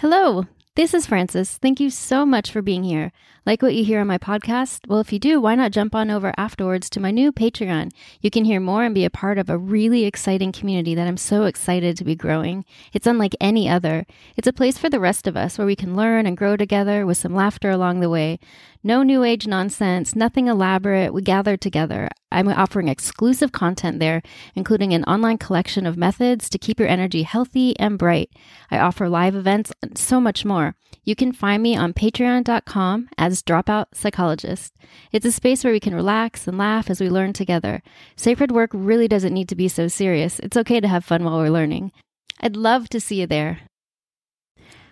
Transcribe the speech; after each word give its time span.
Hello, 0.00 0.44
this 0.74 0.92
is 0.92 1.06
Frances. 1.06 1.56
Thank 1.56 1.80
you 1.80 1.88
so 1.88 2.26
much 2.26 2.50
for 2.50 2.60
being 2.60 2.84
here. 2.84 3.12
Like 3.46 3.62
what 3.62 3.74
you 3.74 3.82
hear 3.82 4.00
on 4.00 4.06
my 4.06 4.18
podcast? 4.18 4.86
Well, 4.86 5.00
if 5.00 5.10
you 5.10 5.18
do, 5.18 5.40
why 5.40 5.54
not 5.54 5.70
jump 5.70 5.94
on 5.94 6.10
over 6.10 6.34
afterwards 6.36 6.90
to 6.90 7.00
my 7.00 7.10
new 7.10 7.32
Patreon? 7.32 7.92
You 8.20 8.30
can 8.30 8.44
hear 8.44 8.60
more 8.60 8.84
and 8.84 8.94
be 8.94 9.06
a 9.06 9.10
part 9.10 9.38
of 9.38 9.48
a 9.48 9.56
really 9.56 10.04
exciting 10.04 10.52
community 10.52 10.94
that 10.94 11.08
I'm 11.08 11.16
so 11.16 11.44
excited 11.44 11.96
to 11.96 12.04
be 12.04 12.14
growing. 12.14 12.66
It's 12.92 13.06
unlike 13.06 13.34
any 13.40 13.70
other. 13.70 14.04
It's 14.36 14.46
a 14.46 14.52
place 14.52 14.76
for 14.76 14.90
the 14.90 15.00
rest 15.00 15.26
of 15.26 15.34
us 15.34 15.56
where 15.56 15.66
we 15.66 15.76
can 15.76 15.96
learn 15.96 16.26
and 16.26 16.36
grow 16.36 16.58
together 16.58 17.06
with 17.06 17.16
some 17.16 17.34
laughter 17.34 17.70
along 17.70 18.00
the 18.00 18.10
way. 18.10 18.38
No 18.82 19.02
new 19.02 19.24
age 19.24 19.46
nonsense, 19.46 20.14
nothing 20.14 20.48
elaborate. 20.48 21.12
We 21.12 21.22
gather 21.22 21.56
together. 21.56 22.08
I'm 22.30 22.48
offering 22.48 22.88
exclusive 22.88 23.52
content 23.52 23.98
there, 23.98 24.22
including 24.54 24.92
an 24.92 25.04
online 25.04 25.38
collection 25.38 25.86
of 25.86 25.96
methods 25.96 26.48
to 26.50 26.58
keep 26.58 26.78
your 26.78 26.88
energy 26.88 27.22
healthy 27.22 27.78
and 27.78 27.98
bright. 27.98 28.30
I 28.70 28.78
offer 28.78 29.08
live 29.08 29.34
events 29.34 29.72
and 29.82 29.96
so 29.96 30.20
much 30.20 30.44
more. 30.44 30.76
You 31.04 31.14
can 31.14 31.32
find 31.32 31.62
me 31.62 31.76
on 31.76 31.94
patreon.com 31.94 33.08
as 33.16 33.42
Dropout 33.42 33.86
Psychologist. 33.94 34.74
It's 35.12 35.26
a 35.26 35.32
space 35.32 35.62
where 35.62 35.72
we 35.72 35.80
can 35.80 35.94
relax 35.94 36.46
and 36.46 36.58
laugh 36.58 36.90
as 36.90 37.00
we 37.00 37.08
learn 37.08 37.32
together. 37.32 37.82
Sacred 38.16 38.50
work 38.50 38.70
really 38.72 39.08
doesn't 39.08 39.34
need 39.34 39.48
to 39.48 39.56
be 39.56 39.68
so 39.68 39.88
serious. 39.88 40.38
It's 40.40 40.56
okay 40.56 40.80
to 40.80 40.88
have 40.88 41.04
fun 41.04 41.24
while 41.24 41.38
we're 41.38 41.50
learning. 41.50 41.92
I'd 42.40 42.56
love 42.56 42.88
to 42.90 43.00
see 43.00 43.20
you 43.20 43.26
there. 43.26 43.60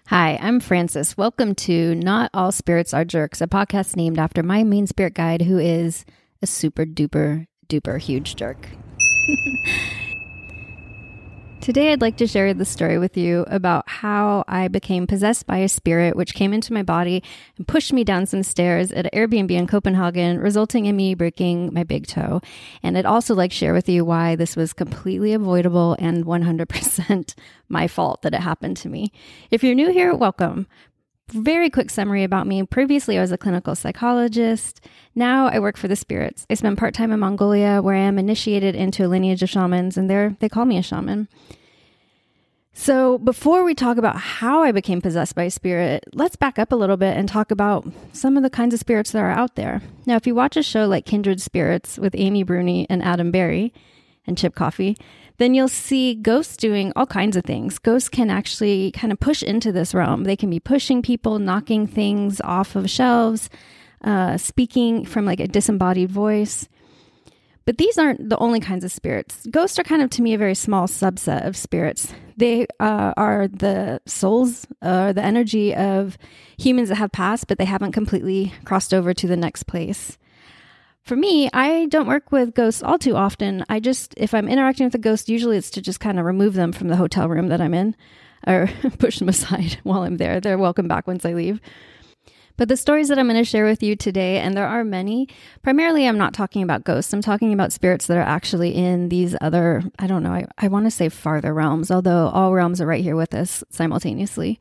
Hi, 0.08 0.38
I'm 0.42 0.60
Frances. 0.60 1.16
Welcome 1.16 1.54
to 1.54 1.94
Not 1.94 2.30
All 2.34 2.52
Spirits 2.52 2.92
Are 2.92 3.06
Jerks, 3.06 3.40
a 3.40 3.46
podcast 3.46 3.96
named 3.96 4.18
after 4.18 4.42
my 4.42 4.62
main 4.62 4.86
spirit 4.86 5.14
guide, 5.14 5.40
who 5.40 5.56
is 5.58 6.04
a 6.42 6.46
super 6.46 6.84
duper 6.84 7.46
duper 7.68 7.98
huge 7.98 8.36
jerk. 8.36 8.68
Today, 11.64 11.92
I'd 11.94 12.02
like 12.02 12.18
to 12.18 12.26
share 12.26 12.52
the 12.52 12.66
story 12.66 12.98
with 12.98 13.16
you 13.16 13.46
about 13.48 13.88
how 13.88 14.44
I 14.46 14.68
became 14.68 15.06
possessed 15.06 15.46
by 15.46 15.56
a 15.60 15.68
spirit 15.70 16.14
which 16.14 16.34
came 16.34 16.52
into 16.52 16.74
my 16.74 16.82
body 16.82 17.22
and 17.56 17.66
pushed 17.66 17.90
me 17.90 18.04
down 18.04 18.26
some 18.26 18.42
stairs 18.42 18.92
at 18.92 19.06
an 19.06 19.10
Airbnb 19.14 19.50
in 19.50 19.66
Copenhagen, 19.66 20.40
resulting 20.40 20.84
in 20.84 20.94
me 20.94 21.14
breaking 21.14 21.72
my 21.72 21.82
big 21.82 22.06
toe. 22.06 22.42
And 22.82 22.98
I'd 22.98 23.06
also 23.06 23.34
like 23.34 23.50
to 23.50 23.56
share 23.56 23.72
with 23.72 23.88
you 23.88 24.04
why 24.04 24.36
this 24.36 24.56
was 24.56 24.74
completely 24.74 25.32
avoidable 25.32 25.96
and 25.98 26.26
100% 26.26 27.34
my 27.70 27.88
fault 27.88 28.20
that 28.20 28.34
it 28.34 28.42
happened 28.42 28.76
to 28.76 28.90
me. 28.90 29.10
If 29.50 29.64
you're 29.64 29.74
new 29.74 29.90
here, 29.90 30.14
welcome. 30.14 30.66
Very 31.28 31.70
quick 31.70 31.90
summary 31.90 32.22
about 32.22 32.46
me. 32.46 32.62
Previously, 32.64 33.18
I 33.18 33.20
was 33.20 33.32
a 33.32 33.38
clinical 33.38 33.74
psychologist. 33.74 34.80
Now 35.14 35.46
I 35.46 35.58
work 35.58 35.76
for 35.76 35.88
the 35.88 35.96
spirits. 35.96 36.46
I 36.50 36.54
spent 36.54 36.78
part 36.78 36.94
time 36.94 37.12
in 37.12 37.20
Mongolia, 37.20 37.80
where 37.82 37.94
I 37.94 38.00
am 38.00 38.18
initiated 38.18 38.74
into 38.74 39.06
a 39.06 39.08
lineage 39.08 39.42
of 39.42 39.50
shamans, 39.50 39.96
and 39.96 40.08
there 40.08 40.36
they 40.40 40.48
call 40.48 40.64
me 40.64 40.78
a 40.78 40.82
shaman. 40.82 41.28
So, 42.76 43.18
before 43.18 43.62
we 43.62 43.74
talk 43.74 43.98
about 43.98 44.16
how 44.16 44.64
I 44.64 44.72
became 44.72 45.00
possessed 45.00 45.36
by 45.36 45.44
a 45.44 45.50
spirit, 45.50 46.04
let's 46.12 46.34
back 46.34 46.58
up 46.58 46.72
a 46.72 46.76
little 46.76 46.96
bit 46.96 47.16
and 47.16 47.28
talk 47.28 47.52
about 47.52 47.86
some 48.12 48.36
of 48.36 48.42
the 48.42 48.50
kinds 48.50 48.74
of 48.74 48.80
spirits 48.80 49.12
that 49.12 49.20
are 49.20 49.30
out 49.30 49.54
there. 49.54 49.80
Now, 50.06 50.16
if 50.16 50.26
you 50.26 50.34
watch 50.34 50.56
a 50.56 50.62
show 50.62 50.86
like 50.86 51.06
Kindred 51.06 51.40
Spirits 51.40 51.98
with 51.98 52.16
Amy 52.18 52.42
Bruni 52.42 52.88
and 52.90 53.00
Adam 53.00 53.30
Berry 53.30 53.72
and 54.26 54.36
Chip 54.36 54.56
Coffey, 54.56 54.96
then 55.38 55.54
you'll 55.54 55.68
see 55.68 56.14
ghosts 56.14 56.56
doing 56.56 56.92
all 56.94 57.06
kinds 57.06 57.36
of 57.36 57.44
things. 57.44 57.78
Ghosts 57.78 58.08
can 58.08 58.30
actually 58.30 58.92
kind 58.92 59.12
of 59.12 59.18
push 59.18 59.42
into 59.42 59.72
this 59.72 59.94
realm. 59.94 60.24
They 60.24 60.36
can 60.36 60.50
be 60.50 60.60
pushing 60.60 61.02
people, 61.02 61.38
knocking 61.38 61.86
things 61.86 62.40
off 62.42 62.76
of 62.76 62.88
shelves, 62.88 63.50
uh, 64.02 64.36
speaking 64.36 65.04
from 65.04 65.24
like 65.24 65.40
a 65.40 65.48
disembodied 65.48 66.10
voice. 66.10 66.68
But 67.66 67.78
these 67.78 67.96
aren't 67.96 68.28
the 68.28 68.36
only 68.38 68.60
kinds 68.60 68.84
of 68.84 68.92
spirits. 68.92 69.46
Ghosts 69.50 69.78
are 69.78 69.84
kind 69.84 70.02
of, 70.02 70.10
to 70.10 70.22
me, 70.22 70.34
a 70.34 70.38
very 70.38 70.54
small 70.54 70.86
subset 70.86 71.46
of 71.46 71.56
spirits. 71.56 72.12
They 72.36 72.66
uh, 72.78 73.14
are 73.16 73.48
the 73.48 74.02
souls 74.06 74.66
or 74.82 74.88
uh, 74.88 75.12
the 75.12 75.22
energy 75.22 75.74
of 75.74 76.18
humans 76.58 76.90
that 76.90 76.96
have 76.96 77.12
passed, 77.12 77.46
but 77.46 77.56
they 77.58 77.64
haven't 77.64 77.92
completely 77.92 78.52
crossed 78.64 78.92
over 78.92 79.14
to 79.14 79.26
the 79.26 79.36
next 79.36 79.62
place. 79.62 80.18
For 81.04 81.16
me, 81.16 81.50
I 81.52 81.84
don't 81.86 82.06
work 82.06 82.32
with 82.32 82.54
ghosts 82.54 82.82
all 82.82 82.98
too 82.98 83.14
often. 83.14 83.62
I 83.68 83.78
just, 83.78 84.14
if 84.16 84.32
I'm 84.32 84.48
interacting 84.48 84.86
with 84.86 84.94
a 84.94 84.98
ghost, 84.98 85.28
usually 85.28 85.58
it's 85.58 85.68
to 85.72 85.82
just 85.82 86.00
kind 86.00 86.18
of 86.18 86.24
remove 86.24 86.54
them 86.54 86.72
from 86.72 86.88
the 86.88 86.96
hotel 86.96 87.28
room 87.28 87.48
that 87.48 87.60
I'm 87.60 87.74
in 87.74 87.94
or 88.46 88.70
push 88.98 89.18
them 89.18 89.28
aside 89.28 89.78
while 89.82 90.02
I'm 90.02 90.16
there. 90.16 90.40
They're 90.40 90.56
welcome 90.56 90.88
back 90.88 91.06
once 91.06 91.26
I 91.26 91.34
leave. 91.34 91.60
But 92.56 92.68
the 92.68 92.76
stories 92.76 93.08
that 93.08 93.18
I'm 93.18 93.28
going 93.28 93.36
to 93.36 93.44
share 93.44 93.66
with 93.66 93.82
you 93.82 93.96
today, 93.96 94.38
and 94.38 94.56
there 94.56 94.66
are 94.66 94.82
many, 94.82 95.28
primarily 95.62 96.08
I'm 96.08 96.16
not 96.16 96.32
talking 96.32 96.62
about 96.62 96.84
ghosts. 96.84 97.12
I'm 97.12 97.20
talking 97.20 97.52
about 97.52 97.72
spirits 97.72 98.06
that 98.06 98.16
are 98.16 98.22
actually 98.22 98.74
in 98.74 99.10
these 99.10 99.36
other, 99.42 99.82
I 99.98 100.06
don't 100.06 100.22
know, 100.22 100.32
I, 100.32 100.46
I 100.56 100.68
want 100.68 100.86
to 100.86 100.90
say 100.90 101.10
farther 101.10 101.52
realms, 101.52 101.90
although 101.90 102.28
all 102.28 102.54
realms 102.54 102.80
are 102.80 102.86
right 102.86 103.02
here 103.02 103.16
with 103.16 103.34
us 103.34 103.62
simultaneously. 103.68 104.58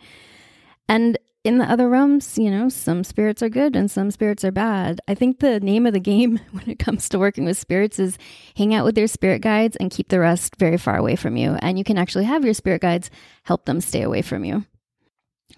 And 0.90 1.18
in 1.44 1.58
the 1.58 1.70
other 1.70 1.90
realms, 1.90 2.38
you 2.38 2.50
know, 2.50 2.70
some 2.70 3.04
spirits 3.04 3.44
are 3.44 3.50
good 3.50 3.76
and 3.76 3.92
some 3.92 4.12
spirits 4.12 4.46
are 4.46 4.52
bad. 4.52 5.02
I 5.08 5.16
think 5.16 5.40
the 5.40 5.60
name 5.60 5.86
of 5.86 5.94
the 5.94 6.00
game 6.00 6.40
when 6.52 6.70
it 6.70 6.80
comes 6.80 7.10
to 7.10 7.20
working 7.20 7.46
with 7.46 7.58
spirits 7.58 8.00
is 8.00 8.18
hang 8.56 8.74
out 8.74 8.86
with 8.86 8.98
your 8.98 9.08
spirit 9.08 9.42
guides 9.42 9.76
and 9.76 9.92
keep 9.92 10.08
the 10.08 10.20
rest 10.20 10.56
very 10.58 10.78
far 10.78 10.98
away 10.98 11.16
from 11.16 11.36
you. 11.36 11.58
And 11.62 11.78
you 11.78 11.84
can 11.84 11.98
actually 11.98 12.26
have 12.26 12.46
your 12.46 12.54
spirit 12.54 12.82
guides 12.82 13.10
help 13.44 13.66
them 13.66 13.82
stay 13.82 14.02
away 14.02 14.22
from 14.22 14.46
you. 14.46 14.66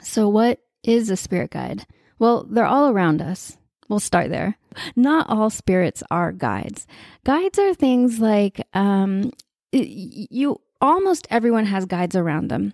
So, 0.01 0.27
what 0.27 0.59
is 0.83 1.09
a 1.09 1.15
spirit 1.15 1.51
guide? 1.51 1.85
Well, 2.17 2.45
they're 2.49 2.65
all 2.65 2.89
around 2.89 3.21
us. 3.21 3.57
We'll 3.87 3.99
start 3.99 4.29
there. 4.29 4.57
Not 4.95 5.29
all 5.29 5.49
spirits 5.49 6.01
are 6.09 6.31
guides. 6.31 6.87
Guides 7.23 7.59
are 7.59 7.73
things 7.73 8.19
like 8.19 8.61
um, 8.73 9.31
you 9.71 10.59
almost 10.81 11.27
everyone 11.29 11.65
has 11.65 11.85
guides 11.85 12.15
around 12.15 12.49
them. 12.49 12.73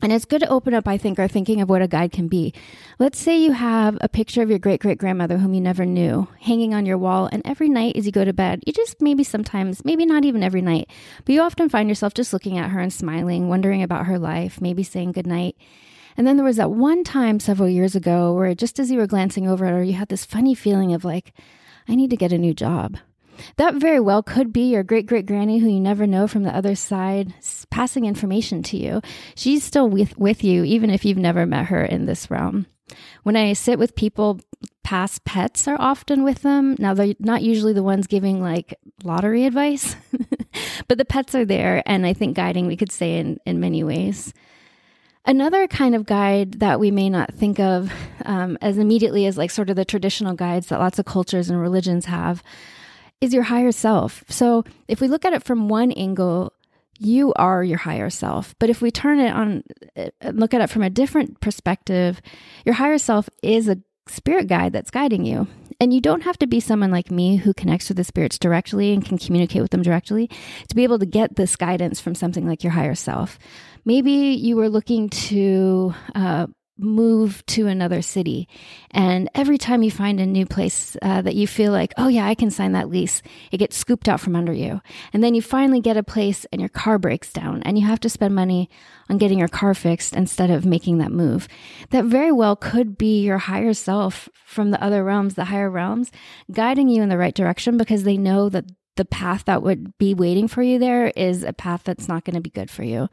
And 0.00 0.12
it's 0.12 0.24
good 0.24 0.40
to 0.40 0.48
open 0.48 0.74
up, 0.74 0.88
I 0.88 0.98
think, 0.98 1.18
our 1.18 1.28
thinking 1.28 1.60
of 1.60 1.68
what 1.68 1.82
a 1.82 1.86
guide 1.86 2.10
can 2.10 2.26
be. 2.26 2.52
Let's 2.98 3.18
say 3.18 3.38
you 3.38 3.52
have 3.52 3.98
a 4.00 4.08
picture 4.08 4.42
of 4.42 4.50
your 4.50 4.58
great 4.58 4.80
great 4.80 4.98
grandmother 4.98 5.38
whom 5.38 5.54
you 5.54 5.60
never 5.60 5.84
knew 5.84 6.26
hanging 6.40 6.74
on 6.74 6.86
your 6.86 6.98
wall, 6.98 7.28
and 7.30 7.40
every 7.44 7.68
night 7.68 7.96
as 7.96 8.04
you 8.04 8.10
go 8.10 8.24
to 8.24 8.32
bed, 8.32 8.64
you 8.66 8.72
just 8.72 9.00
maybe 9.00 9.22
sometimes, 9.22 9.84
maybe 9.84 10.04
not 10.04 10.24
even 10.24 10.42
every 10.42 10.62
night, 10.62 10.88
but 11.24 11.32
you 11.32 11.40
often 11.40 11.68
find 11.68 11.88
yourself 11.88 12.14
just 12.14 12.32
looking 12.32 12.58
at 12.58 12.70
her 12.70 12.80
and 12.80 12.92
smiling, 12.92 13.48
wondering 13.48 13.82
about 13.82 14.06
her 14.06 14.18
life, 14.18 14.60
maybe 14.60 14.82
saying 14.82 15.12
goodnight. 15.12 15.56
And 16.16 16.26
then 16.26 16.36
there 16.36 16.46
was 16.46 16.56
that 16.56 16.72
one 16.72 17.04
time 17.04 17.38
several 17.40 17.68
years 17.68 17.94
ago 17.94 18.34
where 18.34 18.54
just 18.54 18.78
as 18.78 18.90
you 18.90 18.98
were 18.98 19.06
glancing 19.06 19.48
over 19.48 19.64
at 19.66 19.72
her, 19.72 19.82
you 19.82 19.94
had 19.94 20.08
this 20.08 20.24
funny 20.24 20.54
feeling 20.54 20.92
of 20.92 21.04
like, 21.04 21.32
I 21.88 21.94
need 21.94 22.10
to 22.10 22.16
get 22.16 22.32
a 22.32 22.38
new 22.38 22.54
job. 22.54 22.98
That 23.56 23.74
very 23.74 24.00
well 24.00 24.22
could 24.22 24.52
be 24.52 24.70
your 24.70 24.82
great 24.82 25.06
great 25.06 25.26
granny 25.26 25.58
who 25.58 25.68
you 25.68 25.80
never 25.80 26.06
know 26.06 26.26
from 26.26 26.42
the 26.42 26.54
other 26.54 26.74
side 26.74 27.34
passing 27.72 28.04
information 28.04 28.62
to 28.62 28.76
you. 28.76 29.00
She's 29.34 29.64
still 29.64 29.88
with, 29.88 30.16
with 30.16 30.44
you, 30.44 30.62
even 30.62 30.90
if 30.90 31.04
you've 31.04 31.18
never 31.18 31.44
met 31.46 31.66
her 31.66 31.84
in 31.84 32.06
this 32.06 32.30
realm. 32.30 32.66
When 33.24 33.34
I 33.34 33.54
sit 33.54 33.78
with 33.78 33.96
people, 33.96 34.40
past 34.84 35.24
pets 35.24 35.66
are 35.66 35.80
often 35.80 36.22
with 36.22 36.42
them. 36.42 36.76
Now, 36.78 36.92
they're 36.94 37.14
not 37.18 37.42
usually 37.42 37.72
the 37.72 37.82
ones 37.82 38.06
giving 38.06 38.42
like 38.42 38.78
lottery 39.02 39.46
advice, 39.46 39.96
but 40.88 40.98
the 40.98 41.04
pets 41.06 41.34
are 41.34 41.46
there, 41.46 41.82
and 41.86 42.06
I 42.06 42.12
think 42.12 42.36
guiding, 42.36 42.66
we 42.66 42.76
could 42.76 42.92
say, 42.92 43.16
in, 43.16 43.40
in 43.46 43.58
many 43.58 43.82
ways. 43.82 44.34
Another 45.24 45.66
kind 45.66 45.94
of 45.94 46.04
guide 46.04 46.60
that 46.60 46.78
we 46.78 46.90
may 46.90 47.08
not 47.08 47.32
think 47.32 47.58
of 47.58 47.90
um, 48.26 48.58
as 48.60 48.76
immediately 48.76 49.24
as 49.24 49.38
like 49.38 49.50
sort 49.52 49.70
of 49.70 49.76
the 49.76 49.84
traditional 49.84 50.34
guides 50.34 50.66
that 50.66 50.80
lots 50.80 50.98
of 50.98 51.06
cultures 51.06 51.48
and 51.48 51.60
religions 51.60 52.06
have 52.06 52.42
is 53.22 53.32
your 53.32 53.44
higher 53.44 53.72
self. 53.72 54.24
So 54.28 54.64
if 54.88 55.00
we 55.00 55.06
look 55.06 55.24
at 55.24 55.32
it 55.32 55.44
from 55.44 55.68
one 55.68 55.92
angle, 55.92 56.52
you 56.98 57.32
are 57.34 57.62
your 57.62 57.78
higher 57.78 58.10
self. 58.10 58.54
But 58.58 58.68
if 58.68 58.82
we 58.82 58.90
turn 58.90 59.20
it 59.20 59.32
on, 59.32 59.62
uh, 59.96 60.10
look 60.32 60.52
at 60.52 60.60
it 60.60 60.68
from 60.68 60.82
a 60.82 60.90
different 60.90 61.40
perspective, 61.40 62.20
your 62.66 62.74
higher 62.74 62.98
self 62.98 63.30
is 63.42 63.68
a 63.68 63.78
spirit 64.08 64.48
guide 64.48 64.72
that's 64.72 64.90
guiding 64.90 65.24
you. 65.24 65.46
And 65.80 65.94
you 65.94 66.00
don't 66.00 66.22
have 66.22 66.38
to 66.38 66.46
be 66.46 66.60
someone 66.60 66.90
like 66.90 67.10
me 67.10 67.36
who 67.36 67.54
connects 67.54 67.88
with 67.88 67.96
the 67.96 68.04
spirits 68.04 68.38
directly 68.38 68.92
and 68.92 69.04
can 69.04 69.18
communicate 69.18 69.62
with 69.62 69.70
them 69.70 69.82
directly 69.82 70.28
to 70.68 70.74
be 70.74 70.82
able 70.82 70.98
to 70.98 71.06
get 71.06 71.36
this 71.36 71.56
guidance 71.56 72.00
from 72.00 72.14
something 72.14 72.46
like 72.46 72.62
your 72.64 72.72
higher 72.72 72.94
self. 72.94 73.38
Maybe 73.84 74.10
you 74.10 74.56
were 74.56 74.68
looking 74.68 75.08
to 75.08 75.94
uh, 76.14 76.46
move 76.82 77.44
to 77.46 77.66
another 77.66 78.02
city. 78.02 78.48
And 78.90 79.28
every 79.34 79.58
time 79.58 79.82
you 79.82 79.90
find 79.90 80.20
a 80.20 80.26
new 80.26 80.46
place 80.46 80.96
uh, 81.02 81.22
that 81.22 81.34
you 81.34 81.46
feel 81.46 81.72
like, 81.72 81.92
oh, 81.96 82.08
yeah, 82.08 82.26
I 82.26 82.34
can 82.34 82.50
sign 82.50 82.72
that 82.72 82.88
lease, 82.88 83.22
it 83.50 83.58
gets 83.58 83.76
scooped 83.76 84.08
out 84.08 84.20
from 84.20 84.36
under 84.36 84.52
you. 84.52 84.80
And 85.12 85.22
then 85.22 85.34
you 85.34 85.42
finally 85.42 85.80
get 85.80 85.96
a 85.96 86.02
place 86.02 86.46
and 86.52 86.60
your 86.60 86.68
car 86.68 86.98
breaks 86.98 87.32
down 87.32 87.62
and 87.62 87.78
you 87.78 87.86
have 87.86 88.00
to 88.00 88.08
spend 88.08 88.34
money 88.34 88.68
on 89.08 89.18
getting 89.18 89.38
your 89.38 89.48
car 89.48 89.74
fixed 89.74 90.14
instead 90.14 90.50
of 90.50 90.66
making 90.66 90.98
that 90.98 91.12
move. 91.12 91.48
That 91.90 92.04
very 92.04 92.32
well 92.32 92.56
could 92.56 92.98
be 92.98 93.22
your 93.22 93.38
higher 93.38 93.74
self 93.74 94.28
from 94.44 94.70
the 94.70 94.82
other 94.82 95.04
realms, 95.04 95.34
the 95.34 95.46
higher 95.46 95.70
realms, 95.70 96.10
guiding 96.50 96.88
you 96.88 97.02
in 97.02 97.08
the 97.08 97.18
right 97.18 97.34
direction 97.34 97.76
because 97.76 98.04
they 98.04 98.16
know 98.16 98.48
that 98.48 98.66
the 98.96 99.04
path 99.04 99.44
that 99.46 99.62
would 99.62 99.96
be 99.98 100.14
waiting 100.14 100.48
for 100.48 100.62
you 100.62 100.78
there 100.78 101.08
is 101.16 101.42
a 101.42 101.52
path 101.52 101.82
that's 101.84 102.08
not 102.08 102.24
going 102.24 102.34
to 102.34 102.40
be 102.40 102.50
good 102.50 102.70
for 102.70 102.82
you. 102.82 103.08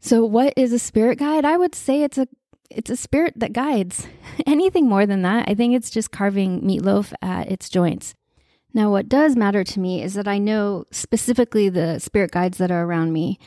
So, 0.00 0.24
what 0.24 0.52
is 0.56 0.72
a 0.72 0.78
spirit 0.78 1.18
guide? 1.18 1.44
I 1.44 1.56
would 1.56 1.74
say 1.74 2.02
it's 2.02 2.18
a 2.18 2.28
it's 2.70 2.90
a 2.90 2.96
spirit 2.96 3.34
that 3.36 3.52
guides. 3.52 4.06
Anything 4.46 4.88
more 4.88 5.06
than 5.06 5.22
that, 5.22 5.48
I 5.48 5.54
think 5.54 5.74
it's 5.74 5.90
just 5.90 6.10
carving 6.10 6.60
meatloaf 6.62 7.12
at 7.22 7.50
its 7.50 7.68
joints. 7.68 8.14
Now, 8.74 8.90
what 8.90 9.08
does 9.08 9.36
matter 9.36 9.64
to 9.64 9.80
me 9.80 10.02
is 10.02 10.14
that 10.14 10.28
I 10.28 10.38
know 10.38 10.84
specifically 10.90 11.68
the 11.68 11.98
spirit 11.98 12.30
guides 12.30 12.58
that 12.58 12.70
are 12.70 12.84
around 12.84 13.12
me. 13.12 13.38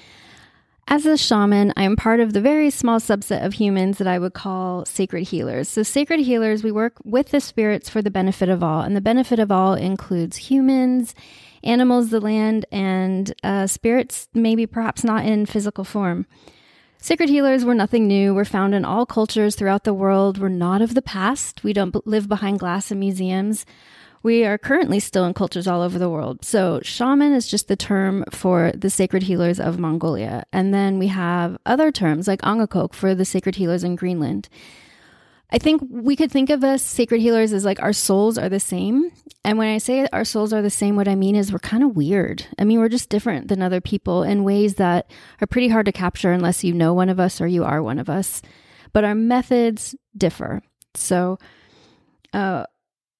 As 0.87 1.05
a 1.05 1.17
shaman, 1.17 1.71
I 1.77 1.83
am 1.83 1.95
part 1.95 2.19
of 2.19 2.33
the 2.33 2.41
very 2.41 2.71
small 2.71 2.99
subset 2.99 3.45
of 3.45 3.53
humans 3.53 3.99
that 3.99 4.07
I 4.07 4.17
would 4.17 4.33
call 4.33 4.85
sacred 4.85 5.27
healers. 5.27 5.69
So, 5.69 5.83
sacred 5.83 6.21
healers, 6.21 6.63
we 6.63 6.71
work 6.71 6.93
with 7.05 7.29
the 7.29 7.39
spirits 7.39 7.89
for 7.89 8.01
the 8.01 8.09
benefit 8.09 8.49
of 8.49 8.63
all. 8.63 8.81
And 8.81 8.95
the 8.95 9.01
benefit 9.01 9.37
of 9.37 9.51
all 9.51 9.75
includes 9.75 10.37
humans, 10.37 11.13
animals, 11.63 12.09
the 12.09 12.19
land, 12.19 12.65
and 12.71 13.31
uh, 13.43 13.67
spirits, 13.67 14.29
maybe 14.33 14.65
perhaps 14.65 15.03
not 15.03 15.25
in 15.25 15.45
physical 15.45 15.83
form. 15.83 16.25
Sacred 17.01 17.29
healers 17.29 17.63
were 17.63 17.73
nothing 17.73 18.07
new. 18.07 18.35
We're 18.35 18.45
found 18.45 18.75
in 18.75 18.83
all 18.85 19.05
cultures 19.05 19.55
throughout 19.55 19.85
the 19.85 19.93
world. 19.93 20.37
We're 20.37 20.49
not 20.49 20.81
of 20.81 20.95
the 20.95 21.01
past. 21.01 21.63
We 21.63 21.73
don't 21.73 21.95
live 22.05 22.27
behind 22.27 22.59
glass 22.59 22.91
in 22.91 22.99
museums 22.99 23.65
we 24.21 24.45
are 24.45 24.57
currently 24.57 24.99
still 24.99 25.25
in 25.25 25.33
cultures 25.33 25.67
all 25.67 25.81
over 25.81 25.97
the 25.97 26.09
world. 26.09 26.43
So, 26.43 26.79
shaman 26.83 27.33
is 27.33 27.47
just 27.47 27.67
the 27.67 27.75
term 27.75 28.25
for 28.31 28.71
the 28.75 28.89
sacred 28.89 29.23
healers 29.23 29.59
of 29.59 29.79
Mongolia. 29.79 30.43
And 30.51 30.73
then 30.73 30.99
we 30.99 31.07
have 31.07 31.57
other 31.65 31.91
terms 31.91 32.27
like 32.27 32.41
angakok 32.41 32.93
for 32.93 33.15
the 33.15 33.25
sacred 33.25 33.55
healers 33.55 33.83
in 33.83 33.95
Greenland. 33.95 34.49
I 35.51 35.57
think 35.57 35.81
we 35.89 36.15
could 36.15 36.31
think 36.31 36.49
of 36.49 36.63
us 36.63 36.83
sacred 36.83 37.21
healers 37.21 37.53
as 37.53 37.65
like 37.65 37.81
our 37.81 37.93
souls 37.93 38.37
are 38.37 38.49
the 38.49 38.59
same. 38.59 39.11
And 39.43 39.57
when 39.57 39.73
I 39.73 39.79
say 39.79 40.07
our 40.13 40.25
souls 40.25 40.53
are 40.53 40.61
the 40.61 40.69
same, 40.69 40.95
what 40.95 41.07
I 41.07 41.15
mean 41.15 41.35
is 41.35 41.51
we're 41.51 41.59
kind 41.59 41.83
of 41.83 41.95
weird. 41.95 42.45
I 42.59 42.65
mean, 42.65 42.79
we're 42.79 42.89
just 42.89 43.09
different 43.09 43.47
than 43.47 43.61
other 43.61 43.81
people 43.81 44.21
in 44.21 44.43
ways 44.43 44.75
that 44.75 45.09
are 45.41 45.47
pretty 45.47 45.69
hard 45.69 45.87
to 45.87 45.91
capture 45.91 46.31
unless 46.31 46.63
you 46.63 46.73
know 46.73 46.93
one 46.93 47.09
of 47.09 47.19
us 47.19 47.41
or 47.41 47.47
you 47.47 47.63
are 47.63 47.81
one 47.81 47.97
of 47.97 48.09
us. 48.09 48.41
But 48.93 49.03
our 49.03 49.15
methods 49.15 49.95
differ. 50.15 50.61
So, 50.93 51.39
uh, 52.33 52.65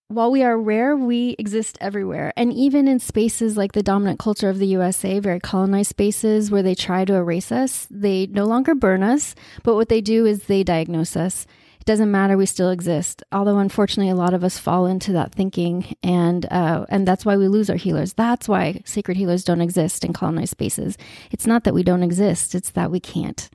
while 0.10 0.32
we 0.32 0.42
are 0.42 0.58
rare, 0.58 0.96
we 0.96 1.36
exist 1.38 1.78
everywhere. 1.80 2.34
And 2.36 2.52
even 2.52 2.88
in 2.88 3.00
spaces 3.00 3.58
like 3.58 3.74
the 3.74 3.84
dominant 3.84 4.18
culture 4.18 4.50
of 4.50 4.58
the 4.58 4.66
USA, 4.68 5.20
very 5.20 5.40
colonized 5.40 5.90
spaces 5.90 6.50
where 6.50 6.64
they 6.64 6.74
try 6.74 7.06
to 7.06 7.14
erase 7.14 7.52
us, 7.52 7.88
they 7.92 8.26
no 8.26 8.46
longer 8.46 8.74
burn 8.74 9.04
us, 9.04 9.36
but 9.64 9.76
what 9.76 9.90
they 9.90 10.02
do 10.02 10.26
is 10.26 10.44
they 10.44 10.64
diagnose 10.64 11.16
us. 11.16 11.46
Doesn't 11.90 12.12
matter, 12.12 12.38
we 12.38 12.46
still 12.46 12.70
exist. 12.70 13.24
Although 13.32 13.58
unfortunately, 13.58 14.12
a 14.12 14.16
lot 14.16 14.36
of 14.36 14.44
us 14.44 14.60
fall 14.60 14.86
into 14.86 15.12
that 15.14 15.34
thinking, 15.34 15.96
and 16.04 16.46
uh, 16.52 16.86
and 16.88 17.08
that's 17.08 17.26
why 17.26 17.36
we 17.36 17.48
lose 17.48 17.68
our 17.68 17.78
healers. 17.78 18.14
That's 18.14 18.48
why 18.48 18.84
sacred 18.86 19.18
healers 19.18 19.44
don't 19.44 19.60
exist 19.60 20.06
in 20.06 20.14
colonized 20.14 20.52
spaces. 20.52 21.00
It's 21.32 21.48
not 21.48 21.64
that 21.64 21.74
we 21.74 21.82
don't 21.82 22.04
exist; 22.04 22.54
it's 22.54 22.70
that 22.70 22.92
we 22.92 23.00
can't. 23.00 23.50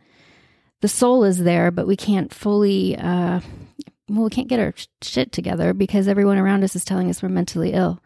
The 0.81 0.89
soul 0.89 1.23
is 1.23 1.45
there, 1.45 1.71
but 1.71 1.87
we 1.87 1.95
can't 1.95 2.35
fully 2.35 2.97
uh, 2.97 3.39
well, 4.09 4.25
we 4.25 4.31
can't 4.31 4.49
get 4.49 4.59
our 4.59 4.75
shit 5.01 5.31
together 5.31 5.73
because 5.73 6.09
everyone 6.09 6.39
around 6.39 6.65
us 6.65 6.75
is 6.75 6.85
telling 6.85 7.09
us 7.09 7.23
we're 7.23 7.29
mentally 7.29 7.73
ill. 7.73 8.03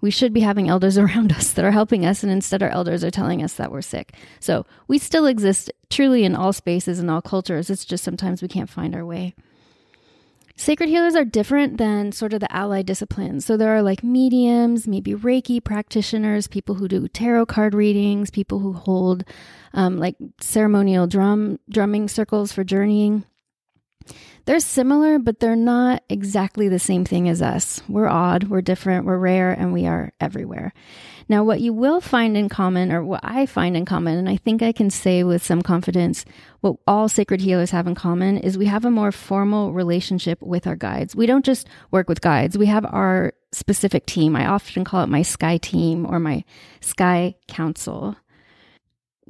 We 0.00 0.12
should 0.12 0.32
be 0.32 0.42
having 0.42 0.68
elders 0.68 0.96
around 0.98 1.32
us 1.32 1.50
that 1.54 1.64
are 1.64 1.72
helping 1.72 2.06
us, 2.06 2.22
and 2.22 2.30
instead, 2.30 2.62
our 2.62 2.70
elders 2.70 3.02
are 3.02 3.10
telling 3.10 3.42
us 3.42 3.54
that 3.54 3.72
we're 3.72 3.82
sick. 3.82 4.14
So, 4.38 4.66
we 4.86 4.98
still 4.98 5.26
exist 5.26 5.72
truly 5.90 6.22
in 6.22 6.36
all 6.36 6.52
spaces 6.52 7.00
and 7.00 7.10
all 7.10 7.20
cultures. 7.20 7.70
It's 7.70 7.84
just 7.84 8.04
sometimes 8.04 8.40
we 8.40 8.46
can't 8.46 8.70
find 8.70 8.94
our 8.94 9.04
way. 9.04 9.34
Sacred 10.60 10.88
healers 10.88 11.14
are 11.14 11.24
different 11.24 11.78
than 11.78 12.10
sort 12.10 12.32
of 12.32 12.40
the 12.40 12.52
allied 12.52 12.84
disciplines. 12.84 13.46
So, 13.46 13.56
there 13.56 13.76
are 13.76 13.80
like 13.80 14.02
mediums, 14.02 14.88
maybe 14.88 15.14
Reiki 15.14 15.62
practitioners, 15.62 16.48
people 16.48 16.74
who 16.74 16.88
do 16.88 17.06
tarot 17.06 17.46
card 17.46 17.74
readings, 17.74 18.28
people 18.28 18.58
who 18.58 18.72
hold 18.72 19.22
um, 19.72 19.98
like 19.98 20.16
ceremonial 20.40 21.06
drum 21.06 21.60
drumming 21.70 22.08
circles 22.08 22.50
for 22.50 22.64
journeying. 22.64 23.24
They're 24.46 24.58
similar, 24.58 25.20
but 25.20 25.38
they're 25.38 25.54
not 25.54 26.02
exactly 26.08 26.68
the 26.68 26.80
same 26.80 27.04
thing 27.04 27.28
as 27.28 27.40
us. 27.40 27.80
We're 27.88 28.08
odd, 28.08 28.44
we're 28.44 28.62
different, 28.62 29.06
we're 29.06 29.18
rare, 29.18 29.52
and 29.52 29.72
we 29.72 29.86
are 29.86 30.12
everywhere. 30.20 30.72
Now, 31.28 31.44
what 31.44 31.60
you 31.60 31.72
will 31.74 32.00
find 32.00 32.36
in 32.36 32.48
common, 32.48 32.90
or 32.90 33.04
what 33.04 33.20
I 33.22 33.44
find 33.44 33.76
in 33.76 33.84
common, 33.84 34.16
and 34.16 34.28
I 34.28 34.36
think 34.36 34.62
I 34.62 34.72
can 34.72 34.88
say 34.88 35.22
with 35.24 35.44
some 35.44 35.60
confidence, 35.60 36.24
what 36.60 36.76
all 36.86 37.08
sacred 37.08 37.42
healers 37.42 37.70
have 37.70 37.86
in 37.86 37.94
common 37.94 38.38
is 38.38 38.56
we 38.56 38.66
have 38.66 38.86
a 38.86 38.90
more 38.90 39.12
formal 39.12 39.72
relationship 39.72 40.40
with 40.40 40.66
our 40.66 40.76
guides. 40.76 41.14
We 41.14 41.26
don't 41.26 41.44
just 41.44 41.68
work 41.90 42.08
with 42.08 42.22
guides, 42.22 42.56
we 42.56 42.66
have 42.66 42.86
our 42.86 43.34
specific 43.52 44.06
team. 44.06 44.36
I 44.36 44.46
often 44.46 44.84
call 44.84 45.02
it 45.02 45.08
my 45.08 45.22
sky 45.22 45.58
team 45.58 46.06
or 46.06 46.18
my 46.18 46.44
sky 46.80 47.34
council. 47.46 48.16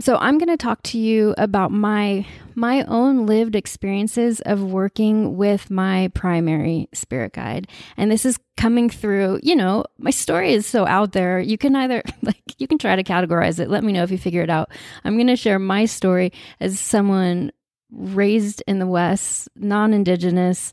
So 0.00 0.16
I'm 0.16 0.38
going 0.38 0.48
to 0.48 0.56
talk 0.56 0.82
to 0.84 0.98
you 0.98 1.34
about 1.38 1.72
my 1.72 2.24
my 2.54 2.84
own 2.84 3.26
lived 3.26 3.56
experiences 3.56 4.40
of 4.40 4.62
working 4.62 5.36
with 5.36 5.70
my 5.70 6.10
primary 6.14 6.88
spirit 6.92 7.32
guide. 7.32 7.68
And 7.96 8.10
this 8.10 8.24
is 8.24 8.38
coming 8.56 8.90
through, 8.90 9.40
you 9.42 9.54
know, 9.54 9.84
my 9.98 10.10
story 10.10 10.52
is 10.52 10.66
so 10.66 10.86
out 10.86 11.12
there. 11.12 11.40
You 11.40 11.58
can 11.58 11.74
either 11.74 12.02
like 12.22 12.42
you 12.58 12.68
can 12.68 12.78
try 12.78 12.94
to 12.94 13.02
categorize 13.02 13.58
it. 13.58 13.70
Let 13.70 13.82
me 13.82 13.92
know 13.92 14.04
if 14.04 14.10
you 14.10 14.18
figure 14.18 14.42
it 14.42 14.50
out. 14.50 14.70
I'm 15.04 15.16
going 15.16 15.28
to 15.28 15.36
share 15.36 15.58
my 15.58 15.84
story 15.84 16.32
as 16.60 16.78
someone 16.78 17.50
raised 17.90 18.62
in 18.66 18.78
the 18.78 18.86
West, 18.86 19.48
non-indigenous, 19.56 20.72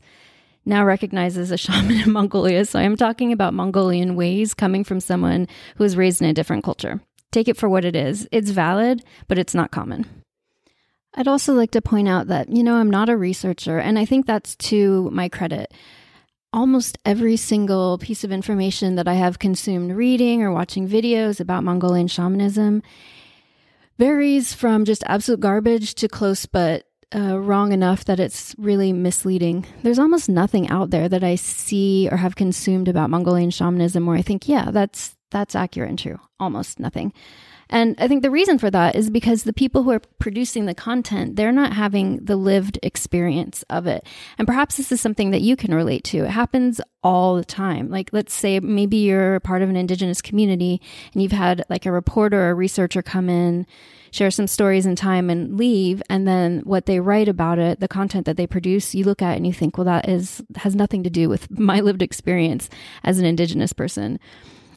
now 0.64 0.84
recognized 0.84 1.38
as 1.38 1.50
a 1.50 1.56
shaman 1.56 2.00
in 2.00 2.12
Mongolia. 2.12 2.64
So 2.64 2.78
I'm 2.78 2.96
talking 2.96 3.32
about 3.32 3.54
Mongolian 3.54 4.14
ways 4.14 4.54
coming 4.54 4.84
from 4.84 5.00
someone 5.00 5.48
who 5.76 5.84
was 5.84 5.96
raised 5.96 6.22
in 6.22 6.28
a 6.28 6.34
different 6.34 6.62
culture. 6.62 7.00
Take 7.36 7.48
it 7.48 7.58
for 7.58 7.68
what 7.68 7.84
it 7.84 7.94
is. 7.94 8.26
It's 8.32 8.48
valid, 8.48 9.04
but 9.28 9.36
it's 9.36 9.54
not 9.54 9.70
common. 9.70 10.06
I'd 11.12 11.28
also 11.28 11.52
like 11.52 11.70
to 11.72 11.82
point 11.82 12.08
out 12.08 12.28
that, 12.28 12.48
you 12.48 12.62
know, 12.62 12.76
I'm 12.76 12.88
not 12.90 13.10
a 13.10 13.16
researcher, 13.18 13.78
and 13.78 13.98
I 13.98 14.06
think 14.06 14.24
that's 14.24 14.56
to 14.56 15.10
my 15.10 15.28
credit. 15.28 15.74
Almost 16.54 16.96
every 17.04 17.36
single 17.36 17.98
piece 17.98 18.24
of 18.24 18.32
information 18.32 18.94
that 18.94 19.06
I 19.06 19.12
have 19.12 19.38
consumed 19.38 19.92
reading 19.92 20.42
or 20.42 20.50
watching 20.50 20.88
videos 20.88 21.38
about 21.38 21.62
Mongolian 21.62 22.08
shamanism 22.08 22.82
varies 23.98 24.54
from 24.54 24.86
just 24.86 25.04
absolute 25.04 25.40
garbage 25.40 25.94
to 25.96 26.08
close 26.08 26.46
but 26.46 26.86
uh, 27.14 27.38
wrong 27.38 27.72
enough 27.72 28.06
that 28.06 28.18
it's 28.18 28.54
really 28.56 28.94
misleading. 28.94 29.66
There's 29.82 29.98
almost 29.98 30.30
nothing 30.30 30.70
out 30.70 30.88
there 30.88 31.06
that 31.10 31.22
I 31.22 31.34
see 31.34 32.08
or 32.10 32.16
have 32.16 32.34
consumed 32.34 32.88
about 32.88 33.10
Mongolian 33.10 33.50
shamanism 33.50 34.06
where 34.06 34.16
I 34.16 34.22
think, 34.22 34.48
yeah, 34.48 34.70
that's 34.70 35.15
that's 35.30 35.54
accurate 35.54 35.90
and 35.90 35.98
true. 35.98 36.18
Almost 36.38 36.78
nothing. 36.78 37.12
And 37.68 37.96
I 37.98 38.06
think 38.06 38.22
the 38.22 38.30
reason 38.30 38.58
for 38.58 38.70
that 38.70 38.94
is 38.94 39.10
because 39.10 39.42
the 39.42 39.52
people 39.52 39.82
who 39.82 39.90
are 39.90 40.02
producing 40.20 40.66
the 40.66 40.74
content, 40.74 41.34
they're 41.34 41.50
not 41.50 41.72
having 41.72 42.24
the 42.24 42.36
lived 42.36 42.78
experience 42.82 43.64
of 43.68 43.88
it. 43.88 44.06
And 44.38 44.46
perhaps 44.46 44.76
this 44.76 44.92
is 44.92 45.00
something 45.00 45.32
that 45.32 45.40
you 45.40 45.56
can 45.56 45.74
relate 45.74 46.04
to. 46.04 46.24
It 46.24 46.30
happens 46.30 46.80
all 47.02 47.34
the 47.34 47.44
time. 47.44 47.90
Like, 47.90 48.10
let's 48.12 48.34
say 48.34 48.60
maybe 48.60 48.98
you're 48.98 49.40
part 49.40 49.62
of 49.62 49.68
an 49.68 49.76
indigenous 49.76 50.22
community 50.22 50.80
and 51.12 51.22
you've 51.22 51.32
had 51.32 51.64
like 51.68 51.86
a 51.86 51.92
reporter 51.92 52.40
or 52.40 52.50
a 52.50 52.54
researcher 52.54 53.02
come 53.02 53.28
in, 53.28 53.66
share 54.12 54.30
some 54.30 54.46
stories 54.46 54.86
in 54.86 54.94
time 54.94 55.28
and 55.28 55.58
leave. 55.58 56.02
And 56.08 56.26
then 56.26 56.60
what 56.60 56.86
they 56.86 57.00
write 57.00 57.28
about 57.28 57.58
it, 57.58 57.80
the 57.80 57.88
content 57.88 58.26
that 58.26 58.36
they 58.36 58.46
produce, 58.46 58.94
you 58.94 59.02
look 59.02 59.22
at 59.22 59.36
and 59.36 59.44
you 59.44 59.52
think, 59.52 59.76
well, 59.76 59.86
that 59.86 60.08
is, 60.08 60.40
has 60.56 60.76
nothing 60.76 61.02
to 61.02 61.10
do 61.10 61.28
with 61.28 61.50
my 61.58 61.80
lived 61.80 62.02
experience 62.02 62.70
as 63.02 63.18
an 63.18 63.24
indigenous 63.24 63.72
person. 63.72 64.20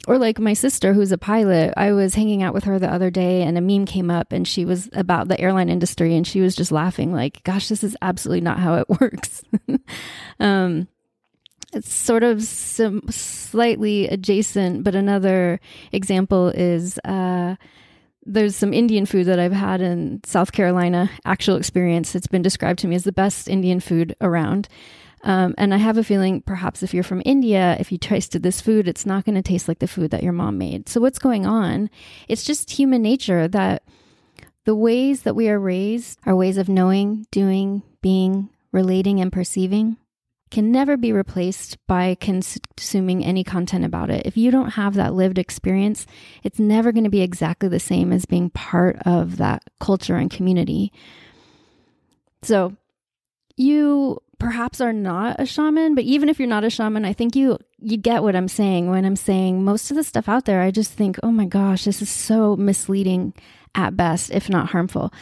Or 0.10 0.18
like 0.18 0.40
my 0.40 0.54
sister, 0.54 0.94
who's 0.94 1.12
a 1.12 1.20
pilot, 1.20 1.72
I 1.78 1.92
was 1.92 2.16
hanging 2.16 2.42
out 2.42 2.56
with 2.56 2.64
her 2.64 2.80
the 2.80 2.92
other 2.92 3.12
day 3.12 3.44
and 3.44 3.60
a 3.60 3.62
meme 3.62 3.86
came 3.86 4.10
up 4.10 4.32
and 4.32 4.48
she 4.48 4.66
was 4.66 4.90
about 4.94 5.28
the 5.28 5.40
airline 5.40 5.70
industry 5.70 6.16
and 6.16 6.26
she 6.26 6.42
was 6.42 6.56
just 6.56 6.72
laughing, 6.72 7.14
like, 7.14 7.44
gosh, 7.44 7.70
this 7.70 7.84
is 7.84 7.96
absolutely 8.02 8.42
not 8.42 8.58
how 8.58 8.74
it 8.74 8.90
works. 9.02 9.44
um, 10.40 10.88
it's 11.74 11.94
sort 11.94 12.24
of 12.24 12.42
some 12.42 13.04
slightly 13.12 14.08
adjacent, 14.08 14.84
but 14.84 14.96
another 14.96 15.60
example 15.92 16.48
is 16.56 16.98
uh, 17.06 17.56
there's 18.26 18.56
some 18.56 18.74
Indian 18.74 19.06
food 19.06 19.28
that 19.28 19.38
I've 19.38 19.52
had 19.52 19.80
in 19.80 20.22
South 20.26 20.54
Carolina, 20.54 21.12
actual 21.24 21.56
experience. 21.56 22.16
It's 22.16 22.26
been 22.26 22.42
described 22.42 22.80
to 22.80 22.88
me 22.88 22.96
as 22.96 23.04
the 23.04 23.12
best 23.12 23.48
Indian 23.48 23.80
food 23.80 24.16
around. 24.22 24.70
Um, 25.24 25.54
and 25.58 25.74
I 25.74 25.78
have 25.78 25.98
a 25.98 26.04
feeling 26.04 26.42
perhaps 26.42 26.82
if 26.82 26.94
you're 26.94 27.04
from 27.04 27.22
India, 27.26 27.76
if 27.80 27.92
you 27.92 27.98
tasted 27.98 28.42
this 28.42 28.62
food, 28.62 28.88
it's 28.88 29.06
not 29.06 29.26
going 29.26 29.36
to 29.36 29.42
taste 29.42 29.68
like 29.68 29.80
the 29.80 29.88
food 29.88 30.12
that 30.12 30.24
your 30.24 30.34
mom 30.34 30.58
made. 30.58 30.88
So, 30.88 31.02
what's 31.02 31.20
going 31.20 31.46
on? 31.46 31.90
It's 32.28 32.44
just 32.44 32.72
human 32.72 33.02
nature 33.02 33.48
that 33.48 33.84
the 34.66 34.76
ways 34.76 35.24
that 35.24 35.36
we 35.36 35.50
are 35.50 35.60
raised, 35.60 36.20
our 36.26 36.36
ways 36.36 36.58
of 36.58 36.70
knowing, 36.70 37.26
doing, 37.32 37.84
being, 38.02 38.50
relating, 38.72 39.20
and 39.20 39.32
perceiving, 39.32 39.98
can 40.52 40.72
never 40.72 40.98
be 40.98 41.12
replaced 41.12 41.78
by 41.86 42.16
consuming 42.20 43.24
any 43.24 43.44
content 43.44 43.86
about 43.86 44.10
it. 44.10 44.26
If 44.26 44.36
you 44.36 44.52
don't 44.52 44.72
have 44.72 44.96
that 44.96 45.14
lived 45.14 45.38
experience, 45.38 46.08
it's 46.44 46.60
never 46.60 46.92
going 46.92 47.04
to 47.04 47.10
be 47.10 47.22
exactly 47.22 47.70
the 47.70 47.80
same 47.80 48.12
as 48.12 48.26
being 48.26 48.50
part 48.50 48.98
of 49.06 49.38
that 49.38 49.64
culture 49.80 50.16
and 50.16 50.32
community. 50.32 50.92
So, 52.42 52.76
you 53.58 54.22
perhaps 54.40 54.82
are 54.82 54.94
not 54.94 55.36
a 55.40 55.46
shaman, 55.46 55.96
but 55.96 56.06
even 56.06 56.30
if 56.30 56.40
you're 56.40 56.48
not 56.48 56.64
a 56.64 56.70
shaman, 56.70 57.06
I 57.06 57.14
think 57.14 57.36
you 57.36 57.58
you 57.82 57.98
get 57.98 58.24
what 58.24 58.36
I'm 58.36 58.48
saying 58.48 58.90
when 58.90 59.06
I'm 59.06 59.16
saying 59.16 59.64
most 59.64 59.92
of 59.92 59.96
the 59.96 60.04
stuff 60.04 60.28
out 60.28 60.46
there. 60.46 60.62
I 60.62 60.72
just 60.72 60.94
think, 60.94 61.20
"Oh 61.22 61.32
my 61.32 61.46
gosh, 61.46 61.86
this 61.86 62.02
is 62.02 62.10
so 62.10 62.56
misleading 62.56 63.34
at 63.76 63.96
best, 63.96 64.32
if 64.32 64.50
not 64.50 64.70
harmful. 64.70 65.14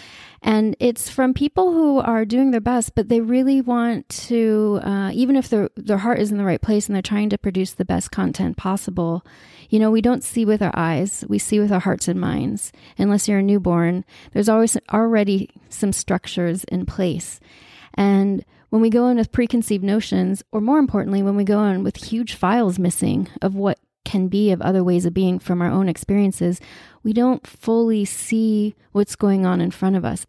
And 0.41 0.75
it's 0.79 1.09
from 1.09 1.33
people 1.33 1.73
who 1.73 1.99
are 1.99 2.23
doing 2.23 2.51
their 2.51 2.61
best, 2.61 2.95
but 2.95 3.09
they 3.09 3.21
really 3.21 3.59
want 3.59 4.07
to, 4.09 4.79
uh, 4.83 5.11
even 5.13 5.35
if 5.35 5.49
their 5.49 5.69
their 5.75 5.97
heart 5.97 6.19
is 6.19 6.31
in 6.31 6.37
the 6.37 6.45
right 6.45 6.61
place 6.61 6.87
and 6.87 6.95
they're 6.95 7.01
trying 7.01 7.29
to 7.31 7.37
produce 7.37 7.73
the 7.73 7.85
best 7.85 8.11
content 8.11 8.55
possible. 8.55 9.25
You 9.69 9.79
know, 9.79 9.91
we 9.91 10.01
don't 10.01 10.23
see 10.23 10.45
with 10.45 10.61
our 10.61 10.71
eyes; 10.75 11.25
we 11.27 11.39
see 11.39 11.59
with 11.59 11.71
our 11.71 11.79
hearts 11.79 12.07
and 12.07 12.21
minds. 12.21 12.71
Unless 12.97 13.27
you're 13.27 13.39
a 13.39 13.43
newborn, 13.43 14.05
there's 14.31 14.49
always 14.49 14.77
already 14.93 15.49
some 15.69 15.91
structures 15.91 16.63
in 16.65 16.85
place, 16.85 17.39
and 17.95 18.45
when 18.69 18.81
we 18.81 18.89
go 18.89 19.07
in 19.07 19.17
with 19.17 19.31
preconceived 19.31 19.83
notions, 19.83 20.43
or 20.51 20.61
more 20.61 20.79
importantly, 20.79 21.21
when 21.23 21.35
we 21.35 21.43
go 21.43 21.63
in 21.65 21.83
with 21.83 22.05
huge 22.05 22.33
files 22.33 22.77
missing 22.77 23.29
of 23.41 23.55
what 23.55 23.79
can 24.03 24.29
be 24.29 24.51
of 24.51 24.61
other 24.61 24.83
ways 24.83 25.05
of 25.05 25.13
being 25.13 25.37
from 25.37 25.61
our 25.61 25.69
own 25.69 25.89
experiences, 25.89 26.61
we 27.03 27.11
don't 27.11 27.45
fully 27.45 28.05
see 28.05 28.73
what's 28.93 29.15
going 29.17 29.45
on 29.45 29.59
in 29.59 29.69
front 29.69 29.95
of 29.95 30.05
us. 30.05 30.25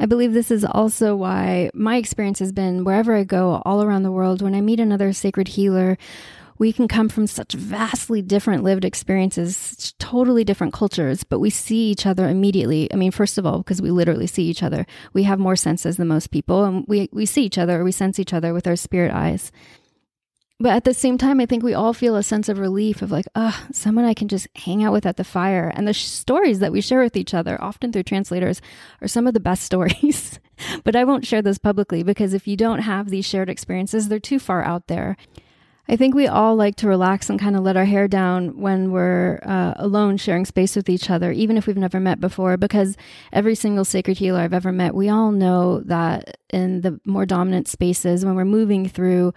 I 0.00 0.06
believe 0.06 0.32
this 0.32 0.50
is 0.50 0.64
also 0.64 1.14
why 1.14 1.70
my 1.72 1.96
experience 1.96 2.40
has 2.40 2.50
been 2.50 2.82
wherever 2.82 3.14
I 3.14 3.24
go 3.24 3.62
all 3.64 3.82
around 3.82 4.02
the 4.02 4.12
world, 4.12 4.42
when 4.42 4.54
I 4.54 4.60
meet 4.60 4.80
another 4.80 5.12
sacred 5.12 5.48
healer, 5.48 5.96
we 6.60 6.74
can 6.74 6.86
come 6.86 7.08
from 7.08 7.26
such 7.26 7.54
vastly 7.54 8.20
different 8.20 8.62
lived 8.62 8.84
experiences, 8.84 9.94
totally 9.98 10.44
different 10.44 10.74
cultures, 10.74 11.24
but 11.24 11.40
we 11.40 11.48
see 11.48 11.90
each 11.90 12.04
other 12.04 12.28
immediately. 12.28 12.86
I 12.92 12.96
mean, 12.96 13.12
first 13.12 13.38
of 13.38 13.46
all, 13.46 13.58
because 13.58 13.80
we 13.80 13.90
literally 13.90 14.26
see 14.26 14.44
each 14.44 14.62
other. 14.62 14.84
We 15.14 15.22
have 15.22 15.38
more 15.38 15.56
senses 15.56 15.96
than 15.96 16.08
most 16.08 16.30
people, 16.30 16.64
and 16.64 16.84
we, 16.86 17.08
we 17.12 17.24
see 17.24 17.44
each 17.44 17.56
other, 17.56 17.82
we 17.82 17.92
sense 17.92 18.18
each 18.18 18.34
other 18.34 18.52
with 18.52 18.66
our 18.66 18.76
spirit 18.76 19.10
eyes. 19.10 19.50
But 20.58 20.72
at 20.72 20.84
the 20.84 20.92
same 20.92 21.16
time, 21.16 21.40
I 21.40 21.46
think 21.46 21.62
we 21.62 21.72
all 21.72 21.94
feel 21.94 22.14
a 22.14 22.22
sense 22.22 22.50
of 22.50 22.58
relief 22.58 23.00
of 23.00 23.10
like, 23.10 23.26
ah, 23.34 23.58
oh, 23.58 23.72
someone 23.72 24.04
I 24.04 24.12
can 24.12 24.28
just 24.28 24.46
hang 24.54 24.84
out 24.84 24.92
with 24.92 25.06
at 25.06 25.16
the 25.16 25.24
fire. 25.24 25.72
And 25.74 25.88
the 25.88 25.94
sh- 25.94 26.04
stories 26.04 26.58
that 26.58 26.72
we 26.72 26.82
share 26.82 27.00
with 27.00 27.16
each 27.16 27.32
other, 27.32 27.56
often 27.62 27.90
through 27.90 28.02
translators, 28.02 28.60
are 29.00 29.08
some 29.08 29.26
of 29.26 29.32
the 29.32 29.40
best 29.40 29.62
stories. 29.70 30.38
but 30.84 30.94
I 30.94 31.04
won't 31.04 31.26
share 31.26 31.40
those 31.40 31.56
publicly 31.56 32.02
because 32.02 32.34
if 32.34 32.46
you 32.46 32.58
don't 32.58 32.80
have 32.80 33.08
these 33.08 33.24
shared 33.24 33.48
experiences, 33.48 34.08
they're 34.08 34.20
too 34.20 34.38
far 34.38 34.62
out 34.62 34.88
there. 34.88 35.16
I 35.90 35.96
think 35.96 36.14
we 36.14 36.28
all 36.28 36.54
like 36.54 36.76
to 36.76 36.86
relax 36.86 37.28
and 37.28 37.40
kind 37.40 37.56
of 37.56 37.64
let 37.64 37.76
our 37.76 37.84
hair 37.84 38.06
down 38.06 38.60
when 38.60 38.92
we're 38.92 39.40
uh, 39.42 39.74
alone 39.74 40.18
sharing 40.18 40.44
space 40.44 40.76
with 40.76 40.88
each 40.88 41.10
other, 41.10 41.32
even 41.32 41.56
if 41.56 41.66
we've 41.66 41.76
never 41.76 41.98
met 41.98 42.20
before, 42.20 42.56
because 42.56 42.96
every 43.32 43.56
single 43.56 43.84
sacred 43.84 44.16
healer 44.16 44.38
I've 44.38 44.54
ever 44.54 44.70
met, 44.70 44.94
we 44.94 45.08
all 45.08 45.32
know 45.32 45.80
that 45.80 46.38
in 46.50 46.82
the 46.82 47.00
more 47.04 47.26
dominant 47.26 47.66
spaces, 47.66 48.24
when 48.24 48.36
we're 48.36 48.44
moving 48.44 48.88
through 48.88 49.34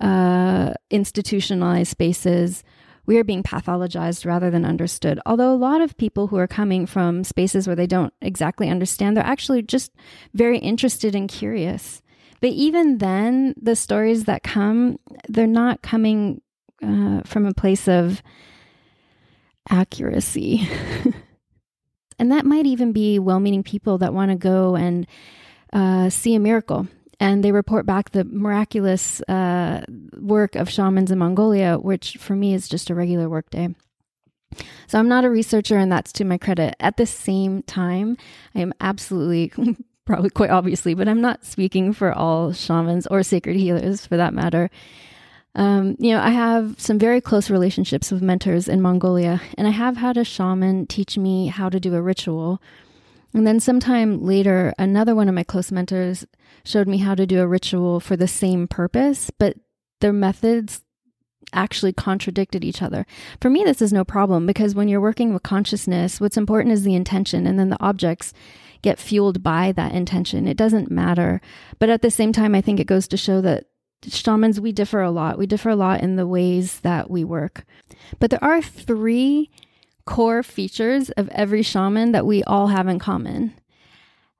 uh, 0.00 0.74
institutionalized 0.90 1.92
spaces, 1.92 2.64
we 3.06 3.16
are 3.16 3.24
being 3.24 3.44
pathologized 3.44 4.26
rather 4.26 4.50
than 4.50 4.64
understood. 4.64 5.20
Although 5.24 5.52
a 5.52 5.54
lot 5.54 5.80
of 5.80 5.96
people 5.96 6.26
who 6.26 6.38
are 6.38 6.48
coming 6.48 6.86
from 6.86 7.22
spaces 7.22 7.68
where 7.68 7.76
they 7.76 7.86
don't 7.86 8.12
exactly 8.20 8.68
understand, 8.68 9.16
they're 9.16 9.24
actually 9.24 9.62
just 9.62 9.92
very 10.32 10.58
interested 10.58 11.14
and 11.14 11.28
curious. 11.28 12.02
But 12.44 12.52
even 12.52 12.98
then, 12.98 13.54
the 13.56 13.74
stories 13.74 14.24
that 14.24 14.42
come, 14.42 14.98
they're 15.30 15.46
not 15.46 15.80
coming 15.80 16.42
uh, 16.82 17.22
from 17.24 17.46
a 17.46 17.54
place 17.54 17.88
of 17.88 18.22
accuracy. 19.70 20.68
and 22.18 22.30
that 22.30 22.44
might 22.44 22.66
even 22.66 22.92
be 22.92 23.18
well 23.18 23.40
meaning 23.40 23.62
people 23.62 23.96
that 23.96 24.12
want 24.12 24.30
to 24.30 24.36
go 24.36 24.76
and 24.76 25.06
uh, 25.72 26.10
see 26.10 26.34
a 26.34 26.38
miracle 26.38 26.86
and 27.18 27.42
they 27.42 27.50
report 27.50 27.86
back 27.86 28.10
the 28.10 28.24
miraculous 28.24 29.22
uh, 29.22 29.82
work 30.20 30.54
of 30.54 30.68
shamans 30.68 31.10
in 31.10 31.18
Mongolia, 31.18 31.78
which 31.78 32.18
for 32.18 32.36
me 32.36 32.52
is 32.52 32.68
just 32.68 32.90
a 32.90 32.94
regular 32.94 33.26
workday. 33.26 33.74
So 34.86 34.98
I'm 34.98 35.08
not 35.08 35.24
a 35.24 35.30
researcher, 35.30 35.78
and 35.78 35.90
that's 35.90 36.12
to 36.12 36.26
my 36.26 36.36
credit. 36.36 36.76
At 36.78 36.98
the 36.98 37.06
same 37.06 37.62
time, 37.62 38.18
I 38.54 38.60
am 38.60 38.74
absolutely, 38.80 39.50
probably 40.04 40.30
quite 40.30 40.50
obviously, 40.50 40.94
but 40.94 41.08
I'm 41.08 41.20
not 41.20 41.44
speaking 41.44 41.92
for 41.92 42.12
all 42.12 42.52
shamans 42.52 43.06
or 43.06 43.22
sacred 43.22 43.56
healers 43.56 44.06
for 44.06 44.16
that 44.16 44.34
matter. 44.34 44.70
Um, 45.54 45.96
you 45.98 46.12
know, 46.12 46.20
I 46.20 46.30
have 46.30 46.74
some 46.78 46.98
very 46.98 47.20
close 47.20 47.48
relationships 47.48 48.10
with 48.10 48.22
mentors 48.22 48.68
in 48.68 48.82
Mongolia, 48.82 49.40
and 49.56 49.68
I 49.68 49.70
have 49.70 49.96
had 49.96 50.16
a 50.16 50.24
shaman 50.24 50.86
teach 50.86 51.16
me 51.16 51.46
how 51.46 51.68
to 51.68 51.78
do 51.78 51.94
a 51.94 52.02
ritual 52.02 52.60
and 53.34 53.44
then 53.44 53.58
sometime 53.58 54.22
later, 54.22 54.72
another 54.78 55.14
one 55.14 55.28
of 55.28 55.34
my 55.34 55.42
close 55.42 55.72
mentors 55.72 56.24
showed 56.64 56.86
me 56.86 56.98
how 56.98 57.16
to 57.16 57.26
do 57.26 57.40
a 57.40 57.48
ritual 57.48 57.98
for 57.98 58.16
the 58.16 58.28
same 58.28 58.68
purpose, 58.68 59.30
but 59.38 59.56
their 60.00 60.12
methods 60.12 60.82
actually 61.52 61.92
contradicted 61.92 62.64
each 62.64 62.80
other. 62.80 63.04
For 63.40 63.50
me, 63.50 63.64
this 63.64 63.82
is 63.82 63.92
no 63.92 64.04
problem 64.04 64.46
because 64.46 64.74
when 64.74 64.88
you're 64.88 65.00
working 65.00 65.34
with 65.34 65.42
consciousness, 65.42 66.20
what's 66.20 66.36
important 66.36 66.72
is 66.72 66.84
the 66.84 66.94
intention, 66.94 67.46
and 67.46 67.58
then 67.58 67.70
the 67.70 67.82
objects 67.82 68.32
get 68.84 69.00
fueled 69.00 69.42
by 69.42 69.72
that 69.72 69.92
intention. 69.92 70.46
It 70.46 70.58
doesn't 70.58 70.90
matter. 70.90 71.40
But 71.78 71.88
at 71.88 72.02
the 72.02 72.10
same 72.10 72.32
time, 72.32 72.54
I 72.54 72.60
think 72.60 72.78
it 72.78 72.86
goes 72.86 73.08
to 73.08 73.16
show 73.16 73.40
that 73.40 73.64
shamans, 74.06 74.60
we 74.60 74.72
differ 74.72 75.00
a 75.00 75.10
lot. 75.10 75.38
We 75.38 75.46
differ 75.46 75.70
a 75.70 75.76
lot 75.76 76.02
in 76.02 76.16
the 76.16 76.26
ways 76.26 76.80
that 76.80 77.10
we 77.10 77.24
work. 77.24 77.64
But 78.20 78.30
there 78.30 78.44
are 78.44 78.60
three 78.60 79.50
core 80.04 80.42
features 80.42 81.08
of 81.12 81.30
every 81.30 81.62
shaman 81.62 82.12
that 82.12 82.26
we 82.26 82.44
all 82.44 82.66
have 82.66 82.86
in 82.86 82.98
common. 82.98 83.54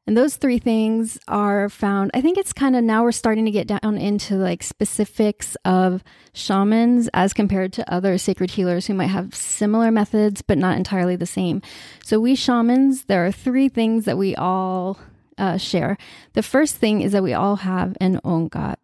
And 0.06 0.16
those 0.16 0.36
three 0.36 0.58
things 0.58 1.18
are 1.28 1.70
found. 1.70 2.10
I 2.12 2.20
think 2.20 2.36
it's 2.36 2.52
kind 2.52 2.76
of 2.76 2.84
now 2.84 3.02
we're 3.02 3.12
starting 3.12 3.46
to 3.46 3.50
get 3.50 3.66
down 3.66 3.96
into 3.96 4.36
like 4.36 4.62
specifics 4.62 5.56
of 5.64 6.04
shamans 6.34 7.08
as 7.14 7.32
compared 7.32 7.72
to 7.74 7.92
other 7.92 8.18
sacred 8.18 8.50
healers 8.50 8.86
who 8.86 8.92
might 8.92 9.06
have 9.06 9.34
similar 9.34 9.90
methods 9.90 10.42
but 10.42 10.58
not 10.58 10.76
entirely 10.76 11.16
the 11.16 11.24
same. 11.24 11.62
So, 12.04 12.20
we 12.20 12.34
shamans, 12.34 13.06
there 13.06 13.24
are 13.24 13.32
three 13.32 13.70
things 13.70 14.04
that 14.04 14.18
we 14.18 14.36
all 14.36 14.98
uh, 15.38 15.56
share. 15.56 15.96
The 16.34 16.42
first 16.42 16.76
thing 16.76 17.00
is 17.00 17.12
that 17.12 17.22
we 17.22 17.32
all 17.32 17.56
have 17.56 17.96
an 17.98 18.20
ongod. 18.24 18.76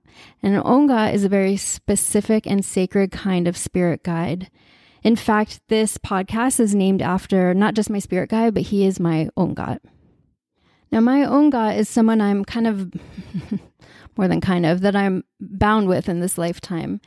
And 0.42 0.54
an 0.54 0.62
ongod 0.62 1.12
is 1.12 1.24
a 1.24 1.28
very 1.28 1.56
specific 1.56 2.46
and 2.46 2.64
sacred 2.64 3.12
kind 3.12 3.46
of 3.46 3.58
spirit 3.58 4.02
guide. 4.02 4.50
In 5.02 5.16
fact, 5.16 5.60
this 5.68 5.98
podcast 5.98 6.60
is 6.60 6.74
named 6.74 7.02
after 7.02 7.52
not 7.52 7.74
just 7.74 7.90
my 7.90 7.98
spirit 7.98 8.30
guide, 8.30 8.54
but 8.54 8.64
he 8.64 8.86
is 8.86 8.98
my 8.98 9.28
ongod. 9.36 9.80
Now, 10.92 11.00
my 11.00 11.20
Ongod 11.20 11.76
is 11.76 11.88
someone 11.88 12.20
I'm 12.20 12.44
kind 12.44 12.66
of, 12.66 12.92
more 14.16 14.28
than 14.28 14.40
kind 14.40 14.66
of, 14.66 14.80
that 14.80 14.96
I'm 14.96 15.24
bound 15.40 15.88
with 15.88 16.08
in 16.08 16.20
this 16.20 16.36
lifetime 16.36 17.00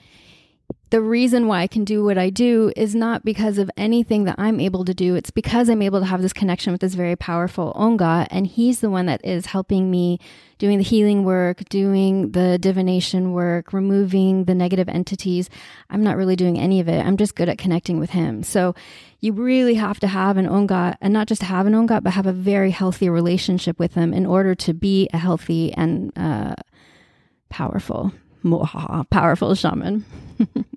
the 0.93 1.01
reason 1.01 1.47
why 1.47 1.62
I 1.62 1.65
can 1.65 1.85
do 1.85 2.03
what 2.03 2.19
I 2.19 2.29
do 2.29 2.71
is 2.75 2.93
not 2.93 3.25
because 3.25 3.57
of 3.57 3.71
anything 3.75 4.25
that 4.25 4.35
I'm 4.38 4.59
able 4.59 4.85
to 4.85 4.93
do. 4.93 5.15
It's 5.15 5.31
because 5.31 5.67
I'm 5.67 5.81
able 5.81 6.00
to 6.01 6.05
have 6.05 6.21
this 6.21 6.33
connection 6.33 6.71
with 6.71 6.81
this 6.81 6.93
very 6.93 7.15
powerful 7.15 7.73
Ongod. 7.75 8.27
and 8.29 8.45
he's 8.45 8.79
the 8.79 8.91
one 8.91 9.07
that 9.07 9.19
is 9.25 9.47
helping 9.47 9.89
me 9.89 10.19
doing 10.59 10.77
the 10.77 10.83
healing 10.83 11.23
work, 11.23 11.67
doing 11.67 12.33
the 12.33 12.59
divination 12.59 13.31
work, 13.33 13.73
removing 13.73 14.45
the 14.45 14.53
negative 14.53 14.88
entities. 14.88 15.50
I'm 15.89 16.03
not 16.03 16.15
really 16.15 16.35
doing 16.35 16.59
any 16.59 16.79
of 16.79 16.88
it. 16.88 17.03
I'm 17.03 17.17
just 17.17 17.33
good 17.33 17.50
at 17.50 17.57
connecting 17.57 18.00
with 18.00 18.12
him. 18.12 18.43
So 18.43 18.75
you 19.19 19.33
really 19.33 19.73
have 19.73 20.00
to 20.01 20.07
have 20.07 20.38
an 20.38 20.45
Ongod 20.45 20.97
and 21.01 21.12
not 21.12 21.27
just 21.27 21.41
have 21.41 21.65
an 21.65 21.73
Ongod, 21.73 22.03
but 22.03 22.13
have 22.13 22.27
a 22.27 22.31
very 22.31 22.69
healthy 22.69 23.09
relationship 23.09 23.79
with 23.79 23.95
him 23.95 24.13
in 24.13 24.27
order 24.27 24.53
to 24.53 24.75
be 24.75 25.09
a 25.12 25.17
healthy 25.17 25.73
and 25.73 26.15
uh, 26.15 26.53
powerful, 27.50 28.12
powerful 29.09 29.55
shaman. 29.55 30.05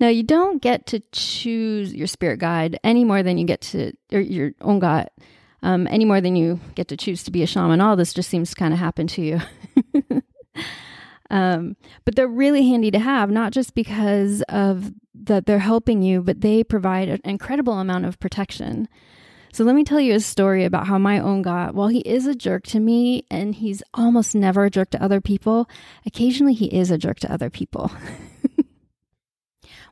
Now, 0.00 0.08
you 0.08 0.22
don't 0.22 0.62
get 0.62 0.86
to 0.86 1.00
choose 1.12 1.94
your 1.94 2.06
spirit 2.06 2.38
guide 2.38 2.80
any 2.82 3.04
more 3.04 3.22
than 3.22 3.36
you 3.36 3.44
get 3.44 3.60
to, 3.60 3.92
or 4.10 4.20
your 4.20 4.52
ongod, 4.62 5.08
um, 5.62 5.86
any 5.90 6.06
more 6.06 6.22
than 6.22 6.36
you 6.36 6.58
get 6.74 6.88
to 6.88 6.96
choose 6.96 7.22
to 7.24 7.30
be 7.30 7.42
a 7.42 7.46
shaman. 7.46 7.82
All 7.82 7.96
this 7.96 8.14
just 8.14 8.30
seems 8.30 8.50
to 8.50 8.56
kind 8.56 8.72
of 8.72 8.80
happen 8.80 9.06
to 9.08 9.22
you. 9.22 9.40
um, 11.30 11.76
but 12.06 12.16
they're 12.16 12.26
really 12.26 12.66
handy 12.66 12.90
to 12.92 12.98
have, 12.98 13.30
not 13.30 13.52
just 13.52 13.74
because 13.74 14.40
of 14.48 14.90
that 15.14 15.44
they're 15.44 15.58
helping 15.58 16.00
you, 16.00 16.22
but 16.22 16.40
they 16.40 16.64
provide 16.64 17.10
an 17.10 17.20
incredible 17.22 17.74
amount 17.74 18.06
of 18.06 18.18
protection. 18.18 18.88
So 19.52 19.64
let 19.64 19.74
me 19.74 19.84
tell 19.84 20.00
you 20.00 20.14
a 20.14 20.20
story 20.20 20.64
about 20.64 20.86
how 20.86 20.96
my 20.96 21.18
Ongod, 21.18 21.74
while 21.74 21.88
he 21.88 22.00
is 22.00 22.26
a 22.26 22.34
jerk 22.34 22.64
to 22.68 22.80
me 22.80 23.26
and 23.30 23.54
he's 23.54 23.82
almost 23.92 24.34
never 24.34 24.64
a 24.64 24.70
jerk 24.70 24.90
to 24.90 25.02
other 25.02 25.20
people, 25.20 25.68
occasionally 26.06 26.54
he 26.54 26.66
is 26.66 26.90
a 26.90 26.96
jerk 26.96 27.18
to 27.20 27.30
other 27.30 27.50
people. 27.50 27.92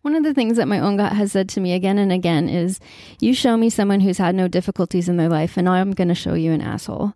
One 0.02 0.14
of 0.14 0.22
the 0.24 0.34
things 0.34 0.56
that 0.56 0.68
my 0.68 0.78
ongod 0.78 1.12
has 1.12 1.32
said 1.32 1.48
to 1.50 1.60
me 1.60 1.72
again 1.72 1.98
and 1.98 2.12
again 2.12 2.48
is, 2.48 2.80
You 3.20 3.34
show 3.34 3.56
me 3.56 3.70
someone 3.70 4.00
who's 4.00 4.18
had 4.18 4.34
no 4.34 4.48
difficulties 4.48 5.08
in 5.08 5.16
their 5.16 5.28
life, 5.28 5.56
and 5.56 5.68
I'm 5.68 5.92
going 5.92 6.08
to 6.08 6.14
show 6.14 6.34
you 6.34 6.52
an 6.52 6.60
asshole. 6.60 7.14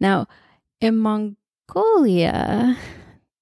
Now, 0.00 0.26
in 0.80 0.96
Mongolia, 0.98 2.76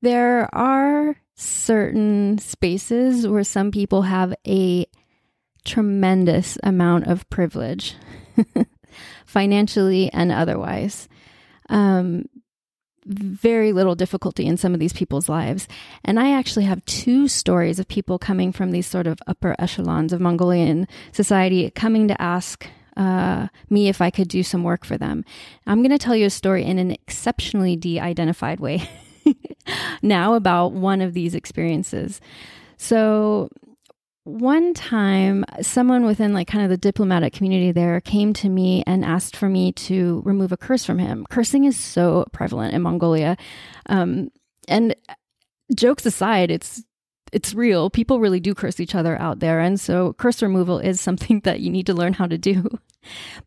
there 0.02 0.54
are 0.54 1.16
certain 1.35 2.38
spaces 2.38 3.26
where 3.26 3.45
some 3.45 3.71
people 3.71 4.02
have 4.02 4.35
a 4.47 4.87
tremendous 5.64 6.59
amount 6.62 7.07
of 7.07 7.28
privilege, 7.31 7.95
financially 9.26 10.12
and 10.12 10.31
otherwise. 10.31 11.09
Um, 11.69 12.26
very 13.07 13.73
little 13.73 13.95
difficulty 13.95 14.47
in 14.47 14.57
some 14.57 14.75
of 14.75 14.81
these 14.81 14.93
people's 14.93 15.29
lives. 15.29 15.69
And 16.05 16.19
I 16.19 16.33
actually 16.33 16.65
have 16.65 16.85
two 16.87 17.29
stories 17.29 17.79
of 17.79 17.89
people 17.89 18.19
coming 18.19 18.53
from 18.53 18.71
these 18.71 18.87
sort 18.87 19.07
of 19.07 19.19
upper 19.27 19.55
echelons 19.59 20.13
of 20.13 20.21
Mongolian 20.21 20.89
society 21.13 21.71
coming 21.71 22.09
to 22.09 22.21
ask 22.21 22.67
uh, 22.97 23.49
me 23.71 23.89
if 23.89 24.01
I 24.01 24.11
could 24.11 24.29
do 24.29 24.43
some 24.43 24.63
work 24.63 24.85
for 24.85 24.97
them. 24.97 25.25
I'm 25.67 25.81
going 25.81 25.91
to 25.91 25.99
tell 25.99 26.17
you 26.17 26.27
a 26.27 26.31
story 26.31 26.65
in 26.65 26.79
an 26.79 26.91
exceptionally 26.93 27.77
de 27.77 27.99
identified 27.99 28.61
way 28.61 28.89
now 30.03 30.35
about 30.35 30.73
one 30.73 31.01
of 31.01 31.13
these 31.13 31.35
experiences. 31.35 32.21
So, 32.77 33.51
one 34.25 34.73
time 34.73 35.45
someone 35.61 36.07
within 36.07 36.33
like 36.33 36.49
kind 36.49 36.64
of 36.64 36.71
the 36.71 36.78
diplomatic 36.78 37.35
community 37.35 37.73
there 37.73 38.00
came 38.00 38.33
to 38.33 38.49
me 38.49 38.83
and 38.87 39.04
asked 39.04 39.37
for 39.37 39.50
me 39.50 39.73
to 39.73 40.23
remove 40.25 40.50
a 40.50 40.57
curse 40.57 40.85
from 40.85 40.99
him. 40.99 41.26
Cursing 41.28 41.64
is 41.64 41.78
so 41.78 42.25
prevalent 42.33 42.75
in 42.75 42.81
mongolia. 42.81 43.37
Um, 43.87 44.31
and 44.66 44.97
jokes 45.75 46.07
aside 46.07 46.50
it's 46.50 46.83
it's 47.33 47.52
real. 47.52 47.90
People 47.90 48.21
really 48.21 48.40
do 48.40 48.54
curse 48.54 48.81
each 48.81 48.95
other 48.95 49.21
out 49.21 49.40
there. 49.40 49.61
And 49.61 49.78
so 49.78 50.14
curse 50.14 50.40
removal 50.40 50.78
is 50.78 51.00
something 51.00 51.40
that 51.45 51.61
you 51.61 51.71
need 51.71 51.87
to 51.87 51.95
learn 51.95 52.14
how 52.14 52.26
to 52.26 52.38
do. 52.38 52.69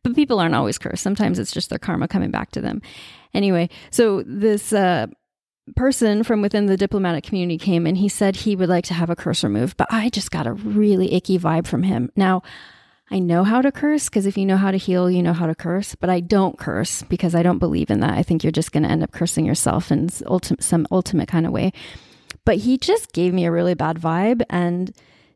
But 0.03 0.13
people 0.13 0.39
aren't 0.39 0.53
always 0.53 0.77
cursed. 0.77 1.01
Sometimes 1.01 1.39
it's 1.39 1.51
just 1.51 1.71
their 1.71 1.79
karma 1.79 2.07
coming 2.07 2.29
back 2.29 2.51
to 2.51 2.61
them. 2.61 2.79
Anyway 3.33 3.69
so 3.89 4.21
this 4.27 4.71
uh, 4.71 5.07
person 5.75 6.23
from 6.23 6.41
within 6.41 6.65
the 6.65 6.77
diplomatic 6.77 7.23
community 7.23 7.57
came 7.57 7.85
and 7.85 7.97
he 7.97 8.09
said 8.09 8.35
he 8.35 8.55
would 8.55 8.69
like 8.69 8.85
to 8.85 8.93
have 8.93 9.09
a 9.09 9.15
curse 9.15 9.43
removed, 9.43 9.77
but 9.77 9.87
I 9.91 10.09
just 10.09 10.31
got 10.31 10.47
a 10.47 10.53
really 10.53 11.13
icky 11.13 11.37
vibe 11.37 11.67
from 11.67 11.83
him. 11.83 12.11
Now, 12.15 12.41
I 13.09 13.19
know 13.19 13.43
how 13.43 13.61
to 13.61 13.71
curse 13.71 14.09
because 14.09 14.25
if 14.25 14.37
you 14.37 14.45
know 14.45 14.57
how 14.57 14.71
to 14.71 14.77
heal, 14.77 15.09
you 15.09 15.23
know 15.23 15.33
how 15.33 15.45
to 15.45 15.55
curse, 15.55 15.95
but 15.95 16.09
I 16.09 16.19
don't 16.19 16.57
curse 16.57 17.03
because 17.03 17.35
I 17.35 17.43
don't 17.43 17.59
believe 17.59 17.89
in 17.89 18.01
that. 18.01 18.17
I 18.17 18.23
think 18.23 18.43
you're 18.43 18.51
just 18.51 18.71
going 18.71 18.83
to 18.83 18.89
end 18.89 19.03
up 19.03 19.13
cursing 19.13 19.45
yourself 19.45 19.91
in 19.91 20.09
ultimate, 20.25 20.63
some 20.63 20.87
ultimate 20.91 21.29
kind 21.29 21.45
of 21.45 21.53
way. 21.53 21.71
But 22.43 22.57
he 22.57 22.77
just 22.77 23.13
gave 23.13 23.33
me 23.33 23.45
a 23.45 23.51
really 23.51 23.75
bad 23.75 23.97
vibe. 23.97 24.43
And 24.49 24.91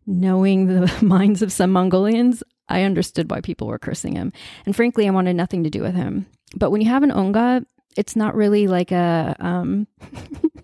knowing 0.06 0.68
the 0.68 0.92
minds 1.02 1.42
of 1.42 1.52
some 1.52 1.72
Mongolians, 1.72 2.44
I 2.68 2.84
understood 2.84 3.30
why 3.30 3.42
people 3.42 3.68
were 3.68 3.80
cursing 3.80 4.16
him. 4.16 4.34
And 4.66 4.76
frankly, 4.76 5.08
I 5.08 5.12
wanted 5.12 5.36
nothing 5.36 5.64
to 5.64 5.70
do 5.70 5.82
with 5.82 5.96
him. 5.96 6.26
But 6.56 6.72
when 6.72 6.82
you 6.82 6.90
have 6.90 7.04
an 7.04 7.12
Ongod, 7.12 7.66
it's 7.98 8.16
not 8.16 8.36
really 8.36 8.68
like 8.68 8.92
a 8.92 9.36
um, 9.40 9.88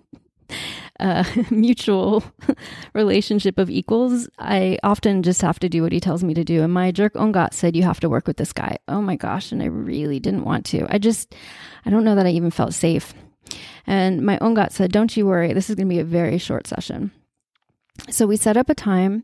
a 1.00 1.25
mutual 1.51 2.24
relationship 2.93 3.57
of 3.57 3.69
equals. 3.69 4.29
I 4.39 4.79
often 4.84 5.24
just 5.24 5.41
have 5.41 5.60
to 5.60 5.69
do 5.69 5.84
what 5.84 5.91
he 5.91 6.00
tells 6.00 6.24
me 6.24 6.34
to 6.34 6.43
do. 6.43 6.63
And 6.63 6.74
my 6.74 6.91
jerk 6.91 7.13
Ongod 7.13 7.53
said, 7.53 7.75
You 7.75 7.84
have 7.84 8.00
to 8.01 8.10
work 8.10 8.27
with 8.27 8.38
this 8.38 8.53
guy. 8.53 8.77
Oh 8.88 9.01
my 9.01 9.15
gosh. 9.15 9.51
And 9.51 9.62
I 9.62 9.67
really 9.67 10.19
didn't 10.19 10.46
want 10.46 10.65
to. 10.67 10.88
I 10.89 10.98
just, 10.98 11.36
I 11.86 11.89
don't 11.89 12.03
know 12.03 12.15
that 12.15 12.25
I 12.25 12.31
even 12.31 12.51
felt 12.51 12.74
safe. 12.74 13.13
And 13.86 14.25
my 14.25 14.38
Ongod 14.39 14.72
said, 14.72 14.91
Don't 14.91 15.15
you 15.15 15.25
worry. 15.25 15.53
This 15.53 15.69
is 15.69 15.75
going 15.75 15.88
to 15.88 15.93
be 15.93 16.00
a 16.00 16.05
very 16.05 16.38
short 16.38 16.67
session. 16.67 17.12
So 18.10 18.27
we 18.27 18.38
set 18.38 18.57
up 18.57 18.69
a 18.69 18.75
time 18.75 19.24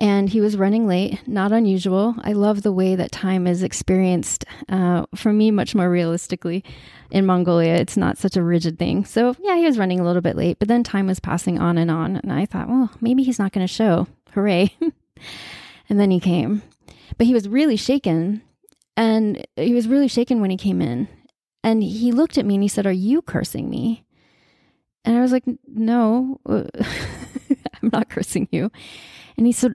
and 0.00 0.30
he 0.30 0.40
was 0.40 0.56
running 0.56 0.86
late, 0.86 1.20
not 1.28 1.52
unusual. 1.52 2.14
I 2.22 2.32
love 2.32 2.62
the 2.62 2.72
way 2.72 2.94
that 2.96 3.12
time 3.12 3.46
is 3.46 3.62
experienced 3.62 4.46
uh, 4.70 5.04
for 5.14 5.30
me 5.30 5.50
much 5.50 5.74
more 5.74 5.90
realistically 5.90 6.64
in 7.10 7.26
Mongolia. 7.26 7.74
It's 7.74 7.98
not 7.98 8.16
such 8.16 8.34
a 8.34 8.42
rigid 8.42 8.78
thing. 8.78 9.04
So, 9.04 9.36
yeah, 9.40 9.56
he 9.56 9.66
was 9.66 9.78
running 9.78 10.00
a 10.00 10.04
little 10.04 10.22
bit 10.22 10.36
late, 10.36 10.58
but 10.58 10.68
then 10.68 10.82
time 10.82 11.06
was 11.06 11.20
passing 11.20 11.58
on 11.58 11.76
and 11.76 11.90
on. 11.90 12.16
And 12.16 12.32
I 12.32 12.46
thought, 12.46 12.68
well, 12.68 12.90
maybe 13.02 13.22
he's 13.22 13.38
not 13.38 13.52
going 13.52 13.66
to 13.66 13.72
show. 13.72 14.06
Hooray. 14.32 14.74
and 15.90 16.00
then 16.00 16.10
he 16.10 16.18
came. 16.18 16.62
But 17.18 17.26
he 17.26 17.34
was 17.34 17.46
really 17.46 17.76
shaken. 17.76 18.40
And 18.96 19.46
he 19.56 19.74
was 19.74 19.86
really 19.86 20.08
shaken 20.08 20.40
when 20.40 20.50
he 20.50 20.56
came 20.56 20.80
in. 20.80 21.08
And 21.62 21.82
he 21.82 22.10
looked 22.10 22.38
at 22.38 22.46
me 22.46 22.54
and 22.54 22.62
he 22.62 22.68
said, 22.68 22.86
Are 22.86 22.92
you 22.92 23.20
cursing 23.20 23.68
me? 23.68 24.06
And 25.04 25.18
I 25.18 25.20
was 25.20 25.30
like, 25.30 25.44
No, 25.66 26.40
I'm 26.46 27.90
not 27.92 28.08
cursing 28.08 28.48
you. 28.50 28.70
And 29.36 29.46
he 29.46 29.52
said, 29.52 29.74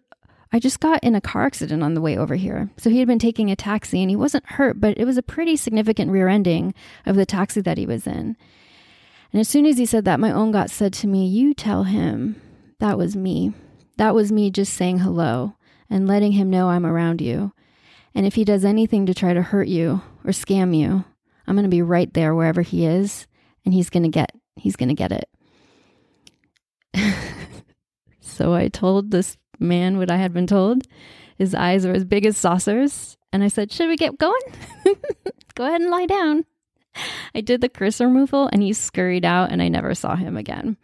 I 0.55 0.59
just 0.59 0.79
got 0.79 1.03
in 1.03 1.15
a 1.15 1.19
car 1.19 1.45
accident 1.45 1.83
on 1.83 1.95
the 1.95 2.01
way 2.01 2.17
over 2.17 2.35
here. 2.35 2.69
So 2.77 2.89
he 2.89 3.00
had 3.00 3.09
been 3.09 3.19
taking 3.19 3.51
a 3.51 3.57
taxi 3.57 4.00
and 4.00 4.09
he 4.09 4.15
wasn't 4.15 4.45
hurt, 4.51 4.79
but 4.79 4.97
it 4.97 5.03
was 5.03 5.17
a 5.17 5.21
pretty 5.21 5.57
significant 5.57 6.12
rear 6.12 6.29
ending 6.29 6.74
of 7.05 7.17
the 7.17 7.25
taxi 7.25 7.59
that 7.59 7.77
he 7.77 7.85
was 7.85 8.07
in. 8.07 8.38
And 9.33 9.41
as 9.41 9.50
soon 9.50 9.65
as 9.65 9.77
he 9.77 9.85
said 9.85 10.05
that, 10.05 10.17
my 10.17 10.29
Ongod 10.29 10.69
said 10.69 10.93
to 10.93 11.07
me, 11.07 11.27
You 11.27 11.53
tell 11.53 11.83
him 11.83 12.41
that 12.79 12.97
was 12.97 13.17
me. 13.17 13.51
That 13.97 14.15
was 14.15 14.31
me 14.31 14.50
just 14.50 14.74
saying 14.74 15.00
hello 15.00 15.57
and 15.89 16.07
letting 16.07 16.31
him 16.31 16.50
know 16.50 16.69
I'm 16.69 16.85
around 16.85 17.19
you. 17.19 17.51
And 18.13 18.25
if 18.25 18.35
he 18.35 18.45
does 18.45 18.63
anything 18.63 19.05
to 19.07 19.13
try 19.13 19.33
to 19.33 19.41
hurt 19.41 19.67
you 19.67 20.03
or 20.24 20.31
scam 20.31 20.74
you, 20.74 21.03
I'm 21.45 21.55
going 21.55 21.63
to 21.63 21.69
be 21.69 21.81
right 21.81 22.13
there 22.13 22.33
wherever 22.33 22.62
he 22.62 22.85
is 22.85 23.27
and 23.65 23.74
he's 23.74 23.89
going 23.89 24.03
to 24.03 24.09
get 24.09 24.31
he's 24.55 24.77
going 24.77 24.88
to 24.88 24.95
get 24.95 25.12
it. 25.12 25.29
so 28.21 28.53
I 28.53 28.69
told 28.69 29.12
this 29.12 29.36
man 29.60 29.98
what 29.98 30.12
I 30.12 30.18
had 30.18 30.34
been 30.34 30.48
told. 30.48 30.84
His 31.38 31.54
eyes 31.54 31.86
were 31.86 31.94
as 31.94 32.06
big 32.06 32.26
as 32.26 32.38
saucers. 32.38 33.18
And 33.34 33.44
I 33.44 33.48
said, 33.50 33.72
Should 33.72 33.89
we 33.89 33.98
get 33.98 34.18
going? 34.18 34.41
Go 35.56 35.65
ahead 35.65 35.82
and 35.82 35.89
lie 35.89 36.06
down. 36.06 36.46
I 37.34 37.41
did 37.41 37.62
the 37.62 37.70
curse 37.70 38.00
removal 38.00 38.50
and 38.54 38.62
he 38.62 38.72
scurried 38.72 39.26
out 39.26 39.52
and 39.52 39.62
I 39.62 39.68
never 39.68 39.94
saw 39.94 40.15
him 40.15 40.38
again. 40.38 40.78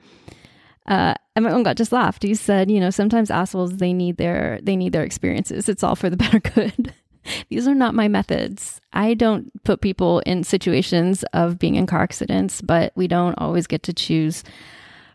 Uh, 0.85 1.13
and 1.35 1.45
my 1.45 1.51
Ongod 1.51 1.75
just 1.75 1.91
laughed. 1.91 2.23
He 2.23 2.35
said, 2.35 2.69
you 2.69 2.79
know, 2.79 2.89
sometimes 2.89 3.31
assholes 3.31 3.77
they 3.77 3.93
need 3.93 4.17
their 4.17 4.59
they 4.61 4.75
need 4.75 4.93
their 4.93 5.03
experiences. 5.03 5.69
It's 5.69 5.83
all 5.83 5.95
for 5.95 6.09
the 6.09 6.17
better 6.17 6.39
good. 6.39 6.93
These 7.49 7.67
are 7.67 7.75
not 7.75 7.93
my 7.93 8.07
methods. 8.07 8.81
I 8.91 9.13
don't 9.13 9.63
put 9.63 9.81
people 9.81 10.19
in 10.25 10.43
situations 10.43 11.23
of 11.33 11.59
being 11.59 11.75
in 11.75 11.85
car 11.85 12.01
accidents, 12.01 12.61
but 12.61 12.91
we 12.95 13.07
don't 13.07 13.35
always 13.37 13.67
get 13.67 13.83
to 13.83 13.93
choose 13.93 14.43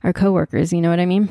our 0.05 0.13
coworkers, 0.13 0.73
you 0.73 0.81
know 0.81 0.89
what 0.89 1.01
I 1.01 1.07
mean? 1.07 1.29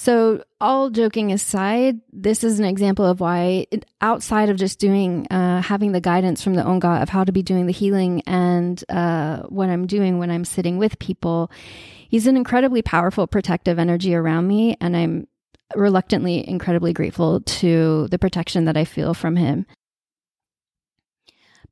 So, 0.00 0.42
all 0.62 0.88
joking 0.88 1.30
aside, 1.30 2.00
this 2.10 2.42
is 2.42 2.58
an 2.58 2.64
example 2.64 3.04
of 3.04 3.20
why, 3.20 3.66
it, 3.70 3.84
outside 4.00 4.48
of 4.48 4.56
just 4.56 4.78
doing, 4.78 5.26
uh, 5.30 5.60
having 5.60 5.92
the 5.92 6.00
guidance 6.00 6.42
from 6.42 6.54
the 6.54 6.62
Ongod 6.62 7.02
of 7.02 7.10
how 7.10 7.22
to 7.22 7.32
be 7.32 7.42
doing 7.42 7.66
the 7.66 7.72
healing 7.74 8.22
and 8.26 8.82
uh, 8.88 9.42
what 9.50 9.68
I'm 9.68 9.86
doing 9.86 10.18
when 10.18 10.30
I'm 10.30 10.46
sitting 10.46 10.78
with 10.78 10.98
people, 11.00 11.50
he's 12.08 12.26
an 12.26 12.38
incredibly 12.38 12.80
powerful 12.80 13.26
protective 13.26 13.78
energy 13.78 14.14
around 14.14 14.48
me. 14.48 14.74
And 14.80 14.96
I'm 14.96 15.28
reluctantly 15.76 16.48
incredibly 16.48 16.94
grateful 16.94 17.42
to 17.42 18.08
the 18.08 18.18
protection 18.18 18.64
that 18.64 18.78
I 18.78 18.86
feel 18.86 19.12
from 19.12 19.36
him. 19.36 19.66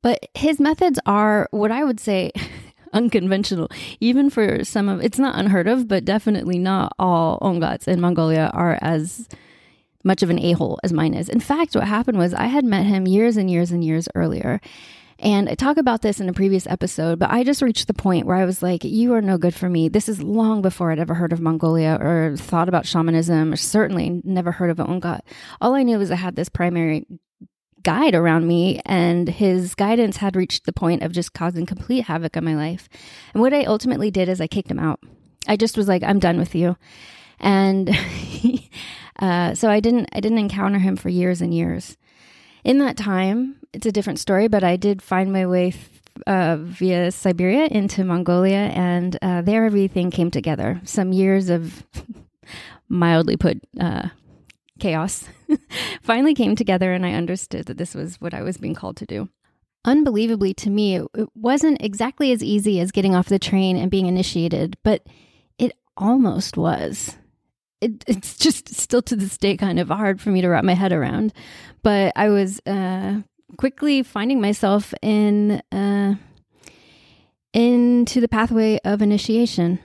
But 0.03 0.27
his 0.35 0.59
methods 0.59 0.99
are 1.07 1.47
what 1.49 1.71
I 1.71 1.83
would 1.83 1.99
say 1.99 2.31
unconventional. 2.93 3.69
Even 3.99 4.29
for 4.29 4.63
some 4.63 4.89
of 4.89 5.01
it's 5.01 5.19
not 5.19 5.37
unheard 5.37 5.67
of, 5.67 5.87
but 5.87 6.05
definitely 6.05 6.57
not 6.57 6.93
all 6.99 7.37
Ongods 7.41 7.87
in 7.87 8.01
Mongolia 8.01 8.49
are 8.53 8.77
as 8.81 9.27
much 10.03 10.23
of 10.23 10.29
an 10.29 10.39
a 10.39 10.53
hole 10.53 10.79
as 10.83 10.93
mine 10.93 11.13
is. 11.13 11.29
In 11.29 11.39
fact, 11.39 11.75
what 11.75 11.87
happened 11.87 12.17
was 12.17 12.33
I 12.33 12.45
had 12.47 12.63
met 12.63 12.85
him 12.85 13.07
years 13.07 13.37
and 13.37 13.49
years 13.49 13.71
and 13.71 13.83
years 13.83 14.07
earlier. 14.15 14.61
And 15.21 15.49
I 15.49 15.55
talk 15.55 15.75
about 15.75 16.01
this 16.01 16.21
in 16.21 16.29
a 16.29 16.33
previous 16.33 16.65
episode, 16.65 17.19
but 17.19 17.29
I 17.29 17.43
just 17.43 17.61
reached 17.61 17.87
the 17.87 17.93
point 17.93 18.25
where 18.25 18.37
I 18.37 18.45
was 18.45 18.63
like, 18.63 18.85
you 18.85 19.13
are 19.13 19.21
no 19.21 19.37
good 19.37 19.53
for 19.53 19.67
me. 19.67 19.89
This 19.89 20.07
is 20.07 20.23
long 20.23 20.61
before 20.61 20.91
I'd 20.91 20.99
ever 20.99 21.13
heard 21.13 21.33
of 21.33 21.41
Mongolia 21.41 21.97
or 21.99 22.37
thought 22.37 22.69
about 22.69 22.85
shamanism, 22.85 23.51
or 23.51 23.57
certainly 23.57 24.21
never 24.23 24.53
heard 24.53 24.69
of 24.69 24.77
Ongod. 24.77 25.19
All 25.59 25.75
I 25.75 25.83
knew 25.83 25.97
was 25.97 26.09
I 26.09 26.15
had 26.15 26.37
this 26.37 26.47
primary 26.47 27.05
guide 27.83 28.15
around 28.15 28.47
me, 28.47 28.81
and 28.85 29.27
his 29.29 29.75
guidance 29.75 30.17
had 30.17 30.35
reached 30.35 30.65
the 30.65 30.73
point 30.73 31.03
of 31.03 31.11
just 31.11 31.33
causing 31.33 31.65
complete 31.65 32.05
havoc 32.05 32.37
on 32.37 32.43
my 32.43 32.55
life. 32.55 32.89
And 33.33 33.41
what 33.41 33.53
I 33.53 33.63
ultimately 33.63 34.11
did 34.11 34.29
is 34.29 34.41
I 34.41 34.47
kicked 34.47 34.71
him 34.71 34.79
out. 34.79 34.99
I 35.47 35.55
just 35.55 35.77
was 35.77 35.87
like, 35.87 36.03
I'm 36.03 36.19
done 36.19 36.37
with 36.37 36.53
you. 36.55 36.77
And 37.39 37.89
uh, 39.19 39.55
so 39.55 39.69
I 39.69 39.79
didn't 39.79 40.09
I 40.13 40.19
didn't 40.19 40.37
encounter 40.37 40.79
him 40.79 40.95
for 40.95 41.09
years 41.09 41.41
and 41.41 41.53
years. 41.53 41.97
In 42.63 42.79
that 42.79 42.97
time, 42.97 43.55
it's 43.73 43.85
a 43.85 43.91
different 43.91 44.19
story, 44.19 44.47
but 44.47 44.63
I 44.63 44.75
did 44.75 45.01
find 45.01 45.31
my 45.31 45.45
way 45.45 45.73
uh, 46.27 46.57
via 46.59 47.11
Siberia 47.11 47.65
into 47.67 48.03
Mongolia, 48.03 48.71
and 48.73 49.17
uh, 49.21 49.41
there 49.41 49.65
everything 49.65 50.11
came 50.11 50.31
together. 50.31 50.81
Some 50.83 51.13
years 51.13 51.49
of 51.49 51.83
mildly 52.89 53.37
put 53.37 53.61
uh, 53.79 54.09
chaos 54.79 55.25
finally 56.01 56.33
came 56.33 56.55
together 56.55 56.93
and 56.93 57.05
I 57.05 57.13
understood 57.13 57.65
that 57.65 57.77
this 57.77 57.93
was 57.93 58.19
what 58.19 58.33
I 58.33 58.41
was 58.41 58.57
being 58.57 58.75
called 58.75 58.97
to 58.97 59.05
do. 59.05 59.29
Unbelievably 59.85 60.53
to 60.55 60.69
me, 60.69 60.97
it, 60.97 61.29
wasn't 61.35 61.81
exactly 61.81 62.31
as 62.31 62.43
easy 62.43 62.79
as 62.79 62.91
getting 62.91 63.15
off 63.15 63.29
the 63.29 63.39
train 63.39 63.77
and 63.77 63.91
being 63.91 64.07
initiated, 64.07 64.77
but 64.83 65.05
it 65.57 65.73
almost 65.95 66.57
was. 66.57 67.17
It, 67.81 68.03
it's 68.07 68.37
just 68.37 68.75
still 68.75 69.01
to 69.03 69.15
this 69.15 69.37
day 69.37 69.55
kind 69.55 69.79
of 69.79 69.87
hard 69.89 70.19
for 70.19 70.29
me 70.29 70.41
to 70.41 70.49
wrap 70.49 70.63
my 70.63 70.73
head 70.73 70.91
around. 70.91 71.33
But 71.81 72.13
I 72.15 72.29
was 72.29 72.59
uh, 72.65 73.21
quickly 73.57 74.03
finding 74.03 74.41
myself 74.41 74.93
in 75.01 75.61
uh, 75.71 76.15
into 77.53 78.21
the 78.21 78.27
pathway 78.27 78.79
of 78.83 79.01
initiation. 79.01 79.79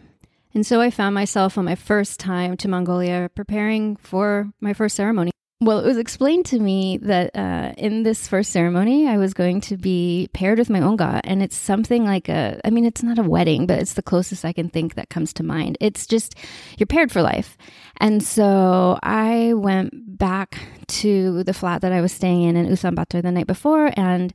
And 0.55 0.65
so 0.65 0.81
I 0.81 0.91
found 0.91 1.15
myself 1.15 1.59
on 1.59 1.65
my 1.65 1.75
first 1.75 2.21
time 2.21 2.57
to 2.59 2.69
Mongolia 2.69 3.29
preparing 3.35 3.97
for 3.97 4.53
my 4.61 4.73
first 4.73 4.95
ceremony. 4.95 5.33
Well, 5.61 5.79
it 5.81 5.87
was 5.87 5.97
explained 5.97 6.47
to 6.47 6.59
me 6.59 6.99
that 6.99 7.35
uh, 7.35 7.73
in 7.79 8.03
this 8.03 8.29
first 8.29 8.53
ceremony, 8.53 9.09
I 9.09 9.17
was 9.17 9.33
going 9.33 9.63
to 9.63 9.77
be 9.77 10.29
paired 10.35 10.59
with 10.59 10.69
my 10.69 10.81
ongod, 10.81 11.23
and 11.25 11.43
it's 11.43 11.57
something 11.57 12.05
like 12.05 12.29
a. 12.29 12.61
I 12.65 12.71
mean, 12.71 12.85
it's 12.85 13.03
not 13.03 13.19
a 13.19 13.23
wedding, 13.23 13.67
but 13.67 13.79
it's 13.79 13.95
the 13.95 14.03
closest 14.03 14.45
I 14.45 14.53
can 14.53 14.69
think 14.69 14.95
that 14.95 15.09
comes 15.09 15.33
to 15.35 15.43
mind. 15.43 15.79
It's 15.81 16.07
just 16.07 16.35
you're 16.77 16.87
paired 16.87 17.11
for 17.11 17.23
life, 17.23 17.57
and 17.99 18.23
so 18.23 18.99
I 19.03 19.55
went 19.55 20.19
back 20.19 20.59
to 20.89 21.45
the 21.45 21.55
flat 21.55 21.81
that 21.81 21.93
I 21.93 22.03
was 22.03 22.13
staying 22.13 22.43
in 22.43 22.57
in 22.57 22.67
Ulaanbaatar 22.67 23.23
the 23.23 23.33
night 23.33 23.47
before, 23.47 23.91
and 23.97 24.35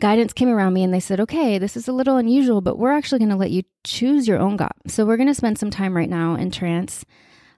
guidance 0.00 0.32
came 0.32 0.48
around 0.48 0.72
me 0.72 0.82
and 0.82 0.92
they 0.92 1.00
said, 1.00 1.20
okay, 1.20 1.58
this 1.58 1.76
is 1.76 1.86
a 1.86 1.92
little 1.92 2.16
unusual, 2.16 2.60
but 2.60 2.78
we're 2.78 2.92
actually 2.92 3.18
going 3.18 3.30
to 3.30 3.36
let 3.36 3.50
you 3.50 3.62
choose 3.84 4.26
your 4.26 4.38
ongod. 4.38 4.70
So 4.88 5.04
we're 5.04 5.16
going 5.16 5.28
to 5.28 5.34
spend 5.34 5.58
some 5.58 5.70
time 5.70 5.96
right 5.96 6.08
now 6.08 6.34
in 6.34 6.50
trance. 6.50 7.04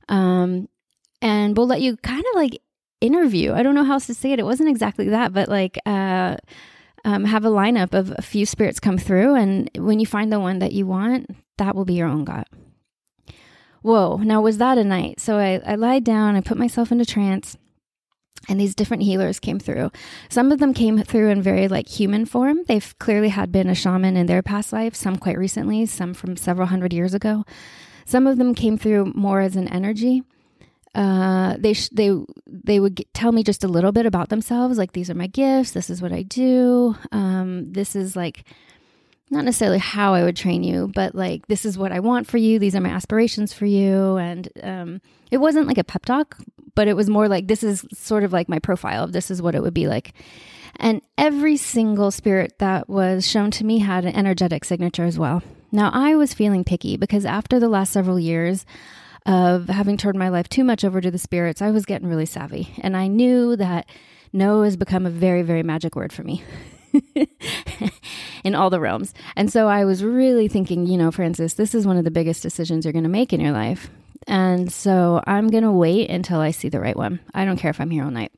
Um, 0.08 0.68
and 1.22 1.56
we'll 1.56 1.66
let 1.66 1.80
you 1.80 1.96
kind 1.98 2.24
of 2.30 2.34
like 2.34 2.60
interview. 3.00 3.52
I 3.52 3.62
don't 3.62 3.74
know 3.74 3.84
how 3.84 3.94
else 3.94 4.06
to 4.06 4.14
say 4.14 4.32
it. 4.32 4.38
It 4.38 4.44
wasn't 4.44 4.70
exactly 4.70 5.08
that, 5.10 5.32
but 5.32 5.48
like 5.48 5.78
uh, 5.86 6.36
um, 7.04 7.24
have 7.24 7.44
a 7.44 7.50
lineup 7.50 7.94
of 7.94 8.12
a 8.16 8.22
few 8.22 8.46
spirits 8.46 8.80
come 8.80 8.98
through, 8.98 9.34
and 9.34 9.70
when 9.76 10.00
you 10.00 10.06
find 10.06 10.32
the 10.32 10.40
one 10.40 10.60
that 10.60 10.72
you 10.72 10.86
want, 10.86 11.34
that 11.58 11.74
will 11.74 11.84
be 11.84 11.94
your 11.94 12.08
ongod. 12.08 12.44
Whoa! 13.82 14.18
Now 14.18 14.40
was 14.40 14.58
that 14.58 14.78
a 14.78 14.84
night? 14.84 15.20
So 15.20 15.38
I, 15.38 15.60
I 15.66 15.74
lied 15.74 16.04
down. 16.04 16.36
I 16.36 16.40
put 16.40 16.56
myself 16.56 16.92
into 16.92 17.04
trance. 17.04 17.56
And 18.48 18.60
these 18.60 18.74
different 18.74 19.04
healers 19.04 19.38
came 19.38 19.60
through. 19.60 19.92
Some 20.28 20.50
of 20.50 20.58
them 20.58 20.74
came 20.74 21.02
through 21.02 21.30
in 21.30 21.42
very 21.42 21.68
like 21.68 21.88
human 21.88 22.26
form. 22.26 22.60
They've 22.66 22.94
clearly 22.98 23.28
had 23.28 23.52
been 23.52 23.68
a 23.68 23.74
shaman 23.74 24.16
in 24.16 24.26
their 24.26 24.42
past 24.42 24.72
life, 24.72 24.94
some 24.94 25.16
quite 25.16 25.38
recently, 25.38 25.86
some 25.86 26.12
from 26.12 26.36
several 26.36 26.66
hundred 26.66 26.92
years 26.92 27.14
ago. 27.14 27.44
Some 28.04 28.26
of 28.26 28.38
them 28.38 28.54
came 28.54 28.76
through 28.76 29.12
more 29.14 29.40
as 29.40 29.54
an 29.54 29.68
energy 29.68 30.22
uh, 30.94 31.56
they 31.58 31.72
sh- 31.72 31.88
they 31.90 32.10
they 32.46 32.78
would 32.78 32.94
get, 32.94 33.12
tell 33.14 33.32
me 33.32 33.42
just 33.42 33.64
a 33.64 33.68
little 33.68 33.92
bit 33.92 34.04
about 34.04 34.28
themselves, 34.28 34.76
like 34.76 34.92
these 34.92 35.08
are 35.08 35.14
my 35.14 35.26
gifts, 35.26 35.72
this 35.72 35.88
is 35.88 36.02
what 36.02 36.12
I 36.12 36.22
do, 36.22 36.94
um, 37.12 37.72
this 37.72 37.96
is 37.96 38.14
like 38.14 38.44
not 39.32 39.44
necessarily 39.44 39.78
how 39.78 40.14
I 40.14 40.22
would 40.22 40.36
train 40.36 40.62
you, 40.62 40.90
but 40.94 41.14
like 41.14 41.46
this 41.46 41.64
is 41.64 41.78
what 41.78 41.90
I 41.90 42.00
want 42.00 42.26
for 42.26 42.36
you, 42.38 42.58
these 42.58 42.76
are 42.76 42.80
my 42.80 42.90
aspirations 42.90 43.52
for 43.52 43.66
you, 43.66 44.16
and 44.16 44.48
um, 44.62 45.00
it 45.30 45.38
wasn't 45.38 45.66
like 45.66 45.78
a 45.78 45.84
pep 45.84 46.04
talk, 46.04 46.36
but 46.74 46.86
it 46.86 46.94
was 46.94 47.08
more 47.08 47.28
like 47.28 47.48
this 47.48 47.62
is 47.62 47.84
sort 47.92 48.24
of 48.24 48.32
like 48.32 48.48
my 48.48 48.58
profile 48.58 49.04
of 49.04 49.12
this 49.12 49.30
is 49.30 49.42
what 49.42 49.54
it 49.54 49.62
would 49.62 49.74
be 49.74 49.88
like. 49.88 50.12
And 50.76 51.02
every 51.18 51.56
single 51.56 52.10
spirit 52.10 52.58
that 52.58 52.88
was 52.88 53.26
shown 53.26 53.50
to 53.52 53.64
me 53.64 53.78
had 53.78 54.04
an 54.04 54.14
energetic 54.14 54.64
signature 54.64 55.04
as 55.04 55.18
well. 55.18 55.42
Now, 55.70 55.90
I 55.92 56.14
was 56.16 56.34
feeling 56.34 56.64
picky 56.64 56.96
because 56.96 57.24
after 57.24 57.60
the 57.60 57.68
last 57.68 57.92
several 57.92 58.18
years, 58.18 58.64
of 59.26 59.68
having 59.68 59.96
turned 59.96 60.18
my 60.18 60.28
life 60.28 60.48
too 60.48 60.64
much 60.64 60.84
over 60.84 61.00
to 61.00 61.10
the 61.10 61.18
spirits, 61.18 61.62
I 61.62 61.70
was 61.70 61.84
getting 61.86 62.08
really 62.08 62.26
savvy. 62.26 62.74
And 62.80 62.96
I 62.96 63.06
knew 63.06 63.56
that 63.56 63.86
no 64.32 64.62
has 64.62 64.76
become 64.76 65.06
a 65.06 65.10
very, 65.10 65.42
very 65.42 65.62
magic 65.62 65.94
word 65.94 66.12
for 66.12 66.24
me. 66.24 66.42
in 68.44 68.54
all 68.54 68.70
the 68.70 68.80
realms. 68.80 69.14
And 69.36 69.52
so 69.52 69.68
I 69.68 69.84
was 69.84 70.04
really 70.04 70.48
thinking, 70.48 70.86
you 70.86 70.96
know, 70.96 71.10
Frances, 71.10 71.54
this 71.54 71.74
is 71.74 71.86
one 71.86 71.96
of 71.96 72.04
the 72.04 72.10
biggest 72.10 72.42
decisions 72.42 72.84
you're 72.84 72.92
going 72.92 73.04
to 73.04 73.08
make 73.08 73.32
in 73.32 73.40
your 73.40 73.52
life. 73.52 73.90
And 74.26 74.72
so 74.72 75.22
I'm 75.26 75.48
going 75.48 75.64
to 75.64 75.72
wait 75.72 76.10
until 76.10 76.40
I 76.40 76.52
see 76.52 76.68
the 76.68 76.80
right 76.80 76.96
one. 76.96 77.20
I 77.34 77.44
don't 77.44 77.56
care 77.56 77.70
if 77.70 77.80
I'm 77.80 77.90
here 77.90 78.04
all 78.04 78.10
night. 78.10 78.32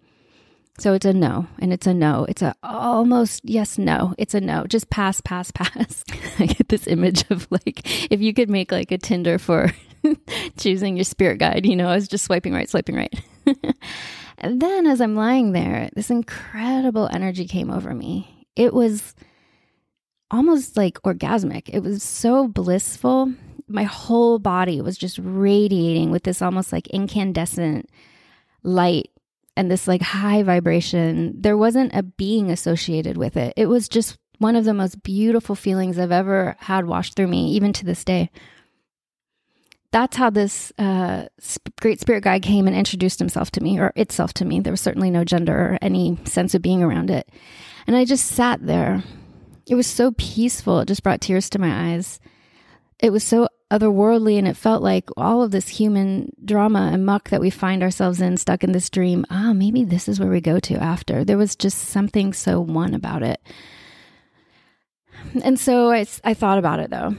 So 0.79 0.93
it's 0.93 1.07
a 1.07 1.13
no, 1.13 1.47
and 1.61 1.73
it's 1.73 1.87
a 1.87 1.95
no. 1.95 2.27
It's 2.29 2.43
a 2.43 2.53
almost 2.65 3.43
yes, 3.45 3.79
no. 3.79 4.13
It's 4.19 4.35
a 4.35 4.41
no. 4.41 4.67
Just 4.67 4.91
pass, 4.91 5.21
pass, 5.21 5.51
pass. 5.55 6.05
I 6.39 6.47
get 6.47 6.69
this 6.69 6.89
image 6.89 7.25
of 7.31 7.47
like 7.51 8.11
if 8.11 8.21
you 8.21 8.35
could 8.35 8.51
make 8.51 8.73
like 8.73 8.91
a 8.91 8.99
Tinder 8.99 9.39
for 9.39 9.71
choosing 10.57 10.97
your 10.97 11.05
spirit 11.05 11.39
guide. 11.39 11.65
You 11.65 11.77
know, 11.77 11.89
I 11.89 11.95
was 11.95 12.09
just 12.09 12.25
swiping 12.25 12.53
right, 12.53 12.69
swiping 12.69 12.97
right. 12.97 13.15
and 14.39 14.61
then 14.61 14.87
as 14.87 15.01
I'm 15.01 15.15
lying 15.15 15.53
there, 15.53 15.91
this 15.95 16.11
incredible 16.11 17.09
energy 17.13 17.47
came 17.47 17.71
over 17.71 17.95
me. 17.95 18.47
It 18.57 18.75
was 18.75 19.15
almost 20.35 20.77
like 20.77 21.01
orgasmic. 21.03 21.69
It 21.69 21.83
was 21.83 22.03
so 22.03 22.49
blissful. 22.49 23.33
My 23.69 23.85
whole 23.85 24.39
body 24.39 24.81
was 24.81 24.99
just 24.99 25.19
radiating 25.23 26.11
with 26.11 26.25
this 26.25 26.43
almost 26.43 26.73
like 26.73 26.87
incandescent 26.89 27.89
light 28.63 29.11
and 29.57 29.71
this 29.71 29.87
like 29.87 30.03
high 30.03 30.43
vibration. 30.43 31.35
There 31.41 31.57
wasn't 31.57 31.95
a 31.95 32.03
being 32.03 32.51
associated 32.51 33.17
with 33.17 33.37
it. 33.37 33.55
It 33.57 33.67
was 33.67 33.89
just 33.89 34.19
one 34.39 34.57
of 34.57 34.65
the 34.65 34.75
most 34.75 35.03
beautiful 35.03 35.55
feelings 35.55 35.99
I've 35.99 36.11
ever 36.13 36.57
had 36.59 36.87
washed 36.87 37.15
through 37.15 37.29
me, 37.29 37.53
even 37.53 37.73
to 37.75 37.85
this 37.85 38.05
day 38.05 38.31
that's 39.95 40.17
how 40.17 40.29
this 40.29 40.73
uh, 40.77 41.27
great 41.81 42.01
spirit 42.01 42.25
guide 42.25 42.43
came 42.43 42.67
and 42.67 42.75
introduced 42.75 43.21
himself 43.21 43.53
to 43.53 43.61
me 43.61 43.79
or 43.79 43.93
itself 43.95 44.35
to 44.35 44.45
me. 44.45 44.59
There 44.59 44.73
was 44.73 44.81
certainly 44.81 45.09
no 45.09 45.23
gender 45.23 45.57
or 45.57 45.79
any 45.81 46.19
sense 46.25 46.53
of 46.53 46.63
being 46.63 46.83
around 46.83 47.11
it. 47.11 47.31
And 47.87 47.95
I 47.95 48.05
just 48.05 48.27
sat 48.27 48.67
there. 48.67 49.05
It 49.67 49.75
was 49.75 49.87
so 49.87 50.13
peaceful. 50.13 50.81
It 50.81 50.89
just 50.89 51.03
brought 51.03 51.21
tears 51.21 51.49
to 51.51 51.59
my 51.59 51.93
eyes. 51.93 52.21
It 52.99 53.11
was 53.11 53.25
so 53.25 53.49
otherworldly 53.71 54.39
and 54.39 54.47
it 54.47 54.57
felt 54.57 54.83
like 54.83 55.09
all 55.17 55.43
of 55.43 55.51
this 55.51 55.69
human 55.69 56.31
drama 56.45 56.91
and 56.93 57.05
muck 57.05 57.31
that 57.31 57.41
we 57.41 57.51
find 57.51 57.83
ourselves 57.83 58.21
in 58.21 58.37
stuck 58.37 58.63
in 58.63 58.71
this 58.71 58.89
dream 58.89 59.25
ah 59.31 59.53
maybe 59.53 59.83
this 59.83 60.09
is 60.09 60.21
where 60.21 60.31
we 60.31 60.41
go 60.41 60.61
to 60.61 60.75
after 60.77 61.25
there 61.25 61.39
was 61.39 61.57
just 61.57 61.79
something 61.79 62.33
so 62.33 62.61
one 62.61 62.95
about 62.95 63.23
it 63.23 63.41
and 65.43 65.59
so 65.59 65.91
I, 65.91 66.07
I 66.23 66.35
thought 66.35 66.59
about 66.59 66.79
it 66.79 66.91
though 66.91 67.17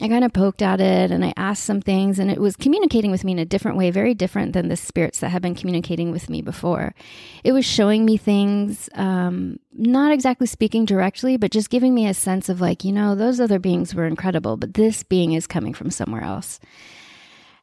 I 0.00 0.06
kind 0.06 0.24
of 0.24 0.32
poked 0.32 0.62
at 0.62 0.80
it 0.80 1.10
and 1.10 1.24
I 1.24 1.32
asked 1.36 1.64
some 1.64 1.80
things, 1.80 2.20
and 2.20 2.30
it 2.30 2.40
was 2.40 2.54
communicating 2.54 3.10
with 3.10 3.24
me 3.24 3.32
in 3.32 3.38
a 3.38 3.44
different 3.44 3.76
way, 3.76 3.90
very 3.90 4.14
different 4.14 4.52
than 4.52 4.68
the 4.68 4.76
spirits 4.76 5.18
that 5.20 5.30
had 5.30 5.42
been 5.42 5.56
communicating 5.56 6.12
with 6.12 6.30
me 6.30 6.40
before. 6.40 6.94
It 7.42 7.52
was 7.52 7.64
showing 7.64 8.04
me 8.04 8.16
things, 8.16 8.88
um, 8.94 9.58
not 9.72 10.12
exactly 10.12 10.46
speaking 10.46 10.84
directly, 10.84 11.36
but 11.36 11.50
just 11.50 11.70
giving 11.70 11.94
me 11.94 12.06
a 12.06 12.14
sense 12.14 12.48
of 12.48 12.60
like, 12.60 12.84
you 12.84 12.92
know, 12.92 13.16
those 13.16 13.40
other 13.40 13.58
beings 13.58 13.92
were 13.94 14.06
incredible, 14.06 14.56
but 14.56 14.74
this 14.74 15.02
being 15.02 15.32
is 15.32 15.48
coming 15.48 15.74
from 15.74 15.90
somewhere 15.90 16.22
else. 16.22 16.60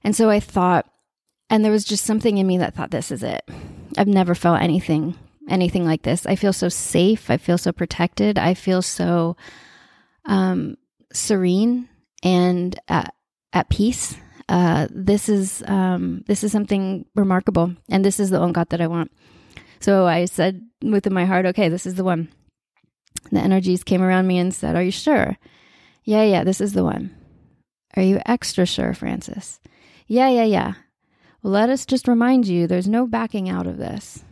And 0.04 0.14
so 0.16 0.30
I 0.30 0.42
thought, 0.42 0.90
and 1.50 1.64
there 1.64 1.72
was 1.72 1.86
just 1.86 2.04
something 2.04 2.38
in 2.38 2.48
me 2.48 2.58
that 2.58 2.76
thought, 2.76 2.92
this 2.92 3.12
is 3.12 3.24
it. 3.24 3.48
I've 3.98 4.08
never 4.08 4.36
felt 4.36 4.62
anything, 4.62 5.16
anything 5.48 5.86
like 5.86 6.02
this. 6.02 6.26
I 6.26 6.36
feel 6.36 6.54
so 6.54 6.68
safe. 6.68 7.32
I 7.32 7.38
feel 7.38 7.58
so 7.58 7.72
protected. 7.72 8.38
I 8.38 8.56
feel 8.56 8.82
so 8.82 9.38
um, 10.26 10.76
serene 11.14 11.88
and 12.26 12.78
at, 12.90 13.14
at 13.54 13.70
peace. 13.70 14.18
Uh, 14.50 14.88
this 14.92 15.30
is 15.30 15.64
um, 15.68 16.24
this 16.28 16.44
is 16.44 16.52
something 16.52 17.06
remarkable, 17.16 17.74
and 17.90 18.04
this 18.04 18.20
is 18.20 18.30
the 18.30 18.40
ongod 18.40 18.70
that 18.70 18.82
I 18.82 18.88
want. 18.88 19.12
So 19.80 20.06
I 20.06 20.26
said 20.26 20.62
within 20.82 21.14
my 21.14 21.26
heart, 21.26 21.46
okay, 21.48 21.70
this 21.70 21.86
is 21.86 21.96
the 21.96 22.04
one. 22.04 22.28
The 23.32 23.40
energies 23.40 23.84
came 23.84 24.02
around 24.02 24.28
me 24.28 24.38
and 24.38 24.54
said, 24.54 24.76
"Are 24.76 24.84
you 24.84 24.92
sure?" 24.92 25.38
Yeah, 26.04 26.24
yeah, 26.24 26.44
this 26.44 26.62
is 26.62 26.74
the 26.74 26.84
one. 26.84 27.16
Are 27.96 28.04
you 28.04 28.20
extra 28.26 28.66
sure, 28.66 28.94
Frances? 28.94 29.60
Yeah, 30.06 30.30
yeah, 30.30 30.44
yeah. 30.44 30.74
Well, 31.42 31.54
let 31.54 31.70
us 31.70 31.86
just 31.86 32.08
remind 32.08 32.48
you 32.48 32.68
there's 32.68 32.88
no 32.88 33.08
backing 33.08 33.50
out 33.50 33.66
of 33.66 33.78
this. 33.78 34.24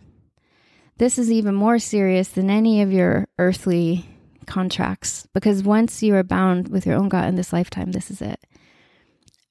This 0.98 1.18
is 1.18 1.32
even 1.32 1.56
more 1.56 1.80
serious 1.80 2.30
than 2.30 2.52
any 2.52 2.84
of 2.84 2.92
your 2.92 3.28
earthly 3.40 4.13
contracts 4.44 5.28
because 5.34 5.64
once 5.64 6.04
you 6.04 6.16
are 6.16 6.24
bound 6.24 6.68
with 6.68 6.86
your 6.86 7.00
Ongod 7.00 7.28
in 7.30 7.36
this 7.36 7.54
lifetime, 7.54 7.92
this 7.92 8.12
is 8.12 8.22
it. 8.22 8.40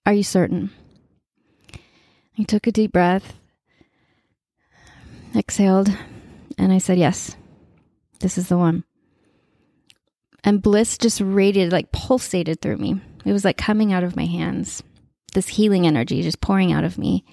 Are 0.05 0.12
you 0.12 0.22
certain? 0.22 0.70
I 2.38 2.44
took 2.44 2.66
a 2.66 2.72
deep 2.72 2.92
breath, 2.92 3.35
exhaled, 5.37 5.90
and 6.59 6.72
I 6.72 6.78
said, 6.78 6.98
Yes, 6.98 7.37
this 8.20 8.38
is 8.38 8.48
the 8.48 8.57
one. 8.57 8.85
And 10.44 10.62
bliss 10.62 10.98
just 10.98 11.20
radiated, 11.20 11.72
like 11.72 11.92
pulsated 11.92 12.61
through 12.61 12.78
me. 12.78 13.00
It 13.24 13.33
was 13.33 13.44
like 13.44 13.57
coming 13.57 13.92
out 13.92 14.02
of 14.02 14.16
my 14.16 14.24
hands, 14.24 14.83
this 15.35 15.48
healing 15.48 15.87
energy 15.87 16.22
just 16.22 16.40
pouring 16.40 16.72
out 16.72 16.85
of 16.85 16.98
me. 16.98 17.24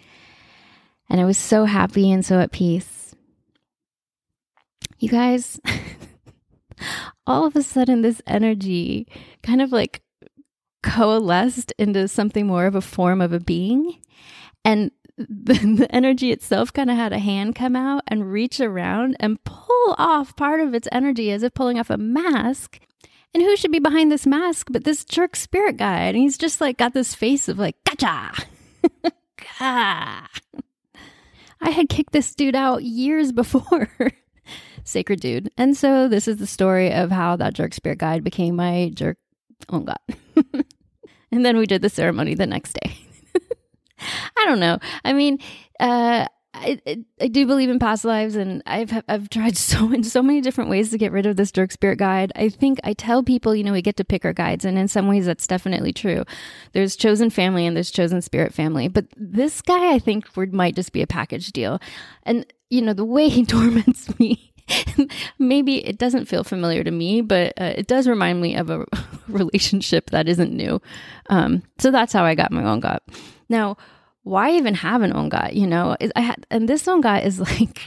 And 1.10 1.20
I 1.20 1.26
was 1.26 1.38
so 1.38 1.66
happy 1.66 2.12
and 2.12 2.24
so 2.24 2.40
at 2.40 2.52
peace. 2.52 3.16
You 5.00 5.10
guys, 5.10 5.60
all 7.28 7.46
of 7.46 7.56
a 7.56 7.64
sudden 7.64 8.02
this 8.02 8.22
energy 8.28 9.08
kind 9.44 9.62
of 9.62 9.72
like 9.72 10.02
coalesced 10.84 11.74
into 11.78 12.08
something 12.08 12.48
more 12.48 12.66
of 12.66 12.76
a 12.76 12.82
form 12.82 13.22
of 13.22 13.34
a 13.34 13.40
being. 13.40 14.00
And 14.64 14.92
the, 15.18 15.54
the 15.54 15.88
energy 15.90 16.32
itself 16.32 16.72
kind 16.72 16.90
of 16.90 16.96
had 16.96 17.14
a 17.14 17.20
hand 17.20 17.56
come 17.56 17.76
out 17.76 18.04
and 18.08 18.32
reach 18.32 18.60
around 18.60 19.18
and 19.20 19.44
pull 19.44 19.96
off 19.98 20.36
part 20.36 20.62
of 20.62 20.74
its 20.74 20.88
energy 20.92 21.32
as 21.32 21.44
if 21.44 21.54
pulling 21.54 21.80
off 21.80 21.90
a 21.90 21.98
mask. 21.98 22.80
And 23.34 23.44
who 23.44 23.56
should 23.58 23.72
be 23.72 23.80
behind 23.80 24.12
this 24.12 24.26
mask 24.26 24.68
but 24.72 24.86
this 24.86 25.06
jerk 25.06 25.36
spirit 25.36 25.78
guy? 25.78 26.04
And 26.04 26.18
he's 26.18 26.38
just 26.38 26.62
like 26.62 26.78
got 26.78 26.94
this 26.94 27.14
face 27.14 27.48
of 27.48 27.60
like, 27.60 27.76
gotcha. 27.84 28.32
I 31.62 31.72
had 31.72 31.90
kicked 31.90 32.14
this 32.14 32.34
dude 32.34 32.56
out 32.56 32.84
years 32.84 33.32
before 33.34 33.90
sacred 34.90 35.20
dude. 35.20 35.52
And 35.58 35.78
so 35.78 36.08
this 36.08 36.28
is 36.28 36.38
the 36.38 36.48
story 36.48 36.92
of 36.92 37.12
how 37.12 37.36
that 37.38 37.54
jerk 37.54 37.74
spirit 37.74 38.00
guide 38.00 38.24
became 38.24 38.56
my 38.56 38.92
jerk 38.94 39.18
Oh 39.68 39.80
God. 39.80 40.00
and 41.32 41.46
then 41.46 41.58
we 41.58 41.66
did 41.66 41.82
the 41.82 41.90
ceremony 41.90 42.36
the 42.36 42.48
next 42.48 42.74
day. 42.74 42.98
I 44.38 44.46
don't 44.46 44.60
know. 44.60 44.80
I 45.04 45.14
mean, 45.14 45.40
uh, 45.80 46.28
I, 46.52 46.82
I, 46.88 46.98
I 47.22 47.28
do 47.28 47.46
believe 47.46 47.70
in 47.70 47.78
past 47.78 48.06
lives, 48.06 48.36
and 48.36 48.64
I've 48.66 49.04
I've 49.08 49.30
tried 49.30 49.58
so 49.58 49.92
in 49.92 50.04
so 50.04 50.24
many 50.24 50.42
different 50.42 50.70
ways 50.70 50.92
to 50.92 50.98
get 50.98 51.12
rid 51.12 51.26
of 51.26 51.36
this 51.36 51.52
jerk 51.52 51.72
spirit 51.72 52.00
guide. 52.00 52.32
I 52.36 52.50
think 52.50 52.80
I 52.84 52.94
tell 52.94 53.22
people, 53.22 53.56
you 53.56 53.64
know, 53.64 53.74
we 53.74 53.82
get 53.82 53.98
to 53.98 54.06
pick 54.06 54.26
our 54.26 54.34
guides, 54.34 54.66
and 54.66 54.78
in 54.78 54.88
some 54.88 55.08
ways 55.08 55.26
that's 55.26 55.48
definitely 55.48 55.94
true. 55.94 56.24
There's 56.72 56.96
chosen 56.96 57.30
family 57.30 57.66
and 57.66 57.76
there's 57.76 57.92
chosen 57.92 58.22
spirit 58.22 58.54
family, 58.54 58.88
but 58.88 59.06
this 59.16 59.62
guy 59.62 59.94
I 59.94 60.00
think 60.00 60.26
might 60.54 60.76
just 60.76 60.94
be 60.94 61.02
a 61.02 61.08
package 61.08 61.52
deal, 61.52 61.80
and 62.24 62.46
you 62.70 62.82
know 62.82 62.94
the 62.94 63.06
way 63.06 63.30
he 63.30 63.46
torments 63.46 64.18
me. 64.20 64.54
maybe 65.40 65.86
it 65.86 65.98
doesn't 65.98 66.26
feel 66.26 66.44
familiar 66.44 66.84
to 66.84 66.92
me, 66.92 67.22
but 67.22 67.54
uh, 67.60 67.74
it 67.76 67.88
does 67.88 68.08
remind 68.08 68.42
me 68.42 68.56
of 68.56 68.70
a 68.70 68.86
relationship 69.28 70.10
that 70.12 70.28
isn't 70.28 70.54
new. 70.54 70.82
Um, 71.30 71.64
so 71.78 71.92
that's 71.92 72.14
how 72.14 72.24
I 72.24 72.36
got 72.36 72.52
my 72.52 72.64
own 72.64 72.82
ongod. 72.82 73.00
Now 73.50 73.78
why 74.24 74.52
even 74.52 74.76
have 74.76 75.02
an 75.02 75.12
ongod? 75.14 75.54
You 75.56 75.68
know, 75.68 75.96
Is 76.00 76.12
I 76.16 76.22
had, 76.22 76.46
and 76.52 76.68
this 76.68 76.86
ongod 76.86 77.26
is 77.26 77.40
like, 77.60 77.80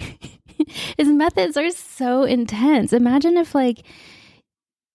his 0.96 1.08
methods 1.08 1.56
are 1.56 1.70
so 1.70 2.24
intense. 2.24 2.92
Imagine 2.92 3.36
if 3.36 3.54
like 3.54 3.84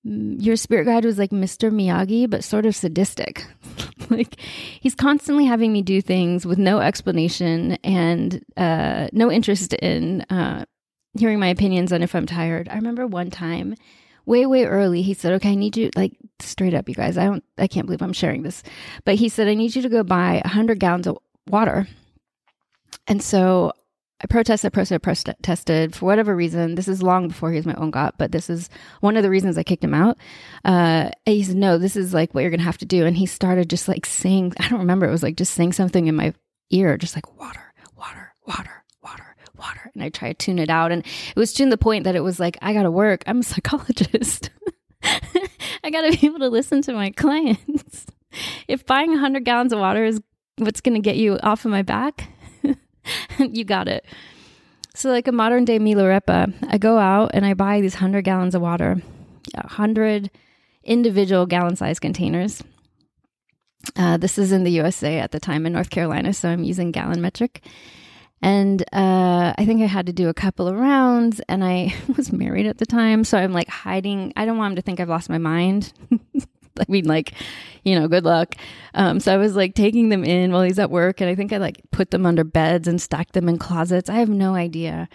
your 0.04 0.56
spirit 0.56 0.86
guide 0.86 1.06
was 1.06 1.18
like 1.18 1.32
Mr. 1.32 1.72
Miyagi, 1.72 2.30
but 2.30 2.44
sort 2.44 2.66
of 2.66 2.76
sadistic. 2.76 3.46
like 4.10 4.40
he's 4.80 4.96
constantly 4.96 5.46
having 5.46 5.74
me 5.74 5.82
do 5.82 6.02
things 6.02 6.46
with 6.46 6.58
no 6.58 6.80
explanation 6.80 7.74
and 7.84 8.44
uh, 8.56 9.08
no 9.12 9.32
interest 9.32 9.74
in 9.74 10.22
uh, 10.30 10.66
hearing 11.18 11.40
my 11.40 11.48
opinions 11.48 11.92
on 11.92 12.02
if 12.02 12.16
I'm 12.16 12.26
tired. 12.26 12.70
I 12.70 12.76
remember 12.76 13.08
one 13.08 13.30
time 13.30 13.76
way 14.26 14.46
way 14.46 14.66
early 14.66 15.02
he 15.02 15.14
said 15.14 15.32
okay 15.32 15.52
i 15.52 15.56
need 15.56 15.78
you 15.78 15.90
like 15.96 16.12
straight 16.42 16.74
up 16.74 16.90
you 16.90 16.94
guys 16.94 17.18
i 17.18 17.24
don't 17.24 17.46
i 17.58 17.66
can't 17.66 17.86
believe 17.86 18.02
i'm 18.02 18.12
sharing 18.12 18.44
this 18.44 18.62
but 19.06 19.16
he 19.16 19.30
said 19.30 19.48
i 19.48 19.54
need 19.54 19.74
you 19.74 19.82
to 19.82 19.88
go 19.88 20.04
buy 20.04 20.42
100 20.44 20.82
gallons 20.82 21.08
of 21.08 21.18
water. 21.50 21.88
And 23.08 23.22
so 23.22 23.74
I 24.22 24.28
protested, 24.28 24.74
protested, 24.74 25.02
protested 25.04 25.96
for 25.96 26.06
whatever 26.06 26.36
reason. 26.36 26.76
This 26.76 26.88
is 26.88 27.04
long 27.04 27.28
before 27.28 27.52
he 27.52 27.58
was 27.58 27.66
my 27.66 27.76
ongod, 27.76 28.14
but 28.18 28.32
this 28.32 28.50
is 28.50 28.70
one 29.02 29.16
of 29.16 29.24
the 29.24 29.30
reasons 29.30 29.58
I 29.58 29.64
kicked 29.64 29.84
him 29.84 29.94
out. 29.94 30.18
Uh, 30.66 31.12
he 31.26 31.44
said, 31.44 31.56
no, 31.56 31.78
this 31.78 31.96
is 31.96 32.14
like 32.14 32.34
what 32.34 32.42
you're 32.42 32.52
to 32.52 32.58
have 32.64 32.80
to 32.80 32.86
do. 32.86 33.06
And 33.06 33.16
he 33.16 33.26
started 33.26 33.70
just 33.70 33.88
like 33.88 34.06
saying, 34.06 34.54
I 34.60 34.70
don't 34.70 34.80
remember. 34.80 35.08
It 35.08 35.12
was 35.12 35.24
like 35.24 35.38
just 35.38 35.54
saying 35.54 35.74
something 35.74 36.08
in 36.08 36.16
my 36.16 36.34
ear, 36.72 36.98
just 36.98 37.16
like 37.16 37.40
water, 37.40 37.74
water, 37.96 38.34
water, 38.46 38.84
water. 39.58 39.92
And 39.94 40.04
I 40.04 40.10
try 40.10 40.30
to 40.30 40.34
tune 40.34 40.60
it 40.60 40.70
out. 40.70 40.92
And 40.92 41.06
it 41.06 41.40
was 41.40 41.54
to 41.54 41.70
the 41.70 41.78
point 41.78 42.04
that 42.04 42.16
it 42.16 42.22
was 42.24 42.40
like, 42.40 42.58
I 42.62 42.74
got 42.74 42.84
to 42.84 42.92
work. 42.92 43.24
I'm 43.28 43.40
a 43.40 43.44
psychologist. 43.44 44.50
I 45.04 45.90
got 45.92 46.02
to 46.02 46.18
be 46.18 46.28
able 46.28 46.40
to 46.40 46.50
listen 46.50 46.82
to 46.84 46.94
my 46.94 47.12
clients. 47.12 48.06
if 48.68 48.86
buying 48.86 49.12
100 49.12 49.46
gallons 49.46 49.74
of 49.74 49.80
water 49.80 50.04
is 50.06 50.22
what's 50.58 50.82
going 50.82 50.96
to 50.96 51.02
get 51.02 51.18
you 51.18 51.40
off 51.44 51.66
of 51.66 51.72
my 51.72 51.82
back? 51.82 52.30
you 53.40 53.64
got 53.64 53.88
it. 53.88 54.06
So, 54.96 55.12
like 55.12 55.28
a 55.28 55.32
modern 55.32 55.64
day 55.64 55.78
Milarepa, 55.78 56.54
I 56.70 56.78
go 56.80 56.98
out 56.98 57.32
and 57.34 57.46
I 57.46 57.54
buy 57.54 57.82
these 57.82 57.94
100 57.94 58.24
gallons 58.24 58.56
of 58.56 58.64
water, 58.64 59.00
100 59.54 60.32
individual 60.84 61.46
gallon 61.46 61.76
size 61.76 62.00
containers. 62.00 62.64
Uh, 63.96 64.18
this 64.18 64.38
is 64.38 64.52
in 64.52 64.64
the 64.64 64.72
USA 64.72 65.20
at 65.20 65.32
the 65.32 65.40
time 65.40 65.66
in 65.66 65.74
North 65.74 65.92
Carolina, 65.92 66.34
so 66.34 66.50
I'm 66.50 66.64
using 66.64 66.92
gallon 66.92 67.22
metric. 67.22 67.64
And 68.42 68.84
uh, 68.94 69.54
I 69.58 69.66
think 69.66 69.82
I 69.82 69.88
had 69.88 70.06
to 70.06 70.14
do 70.14 70.30
a 70.30 70.34
couple 70.34 70.68
of 70.68 70.76
rounds, 70.76 71.42
and 71.50 71.64
I 71.64 71.96
was 72.18 72.32
married 72.32 72.68
at 72.68 72.78
the 72.78 72.86
time, 72.86 73.24
so 73.24 73.38
I'm 73.38 73.54
like 73.54 73.70
hiding. 73.70 74.34
I 74.36 74.46
don't 74.46 74.58
want 74.58 74.74
him 74.74 74.76
to 74.76 74.82
think 74.82 75.00
I've 75.00 75.10
lost 75.10 75.30
my 75.30 75.40
mind. 75.40 75.92
I 76.80 76.86
mean, 76.88 77.06
like, 77.06 77.34
you 77.84 78.00
know, 78.00 78.08
good 78.08 78.24
luck. 78.24 78.56
Um, 78.94 79.20
so 79.20 79.34
I 79.34 79.38
was 79.38 79.56
like 79.56 79.74
taking 79.74 80.10
them 80.10 80.24
in 80.24 80.52
while 80.52 80.62
he's 80.62 80.80
at 80.80 80.92
work, 80.92 81.22
and 81.22 81.30
I 81.30 81.36
think 81.36 81.52
I 81.52 81.58
like 81.58 81.82
put 81.92 82.12
them 82.12 82.26
under 82.26 82.44
beds 82.44 82.88
and 82.88 83.02
stacked 83.02 83.34
them 83.34 83.50
in 83.50 83.58
closets. 83.58 84.10
I 84.10 84.16
have 84.16 84.30
no 84.30 84.54
idea. 84.54 85.10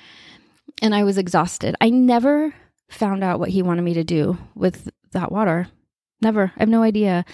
And 0.81 0.95
I 0.95 1.05
was 1.05 1.19
exhausted. 1.19 1.77
I 1.81 1.91
never 1.91 2.53
found 2.89 3.23
out 3.23 3.39
what 3.39 3.51
he 3.51 3.63
wanted 3.63 3.83
me 3.83 3.95
to 3.95 4.05
do 4.05 4.37
with 4.55 4.91
that 5.13 5.31
water. 5.31 5.69
Never. 6.21 6.53
I 6.57 6.61
have 6.61 6.69
no 6.69 6.83
idea. 6.83 7.25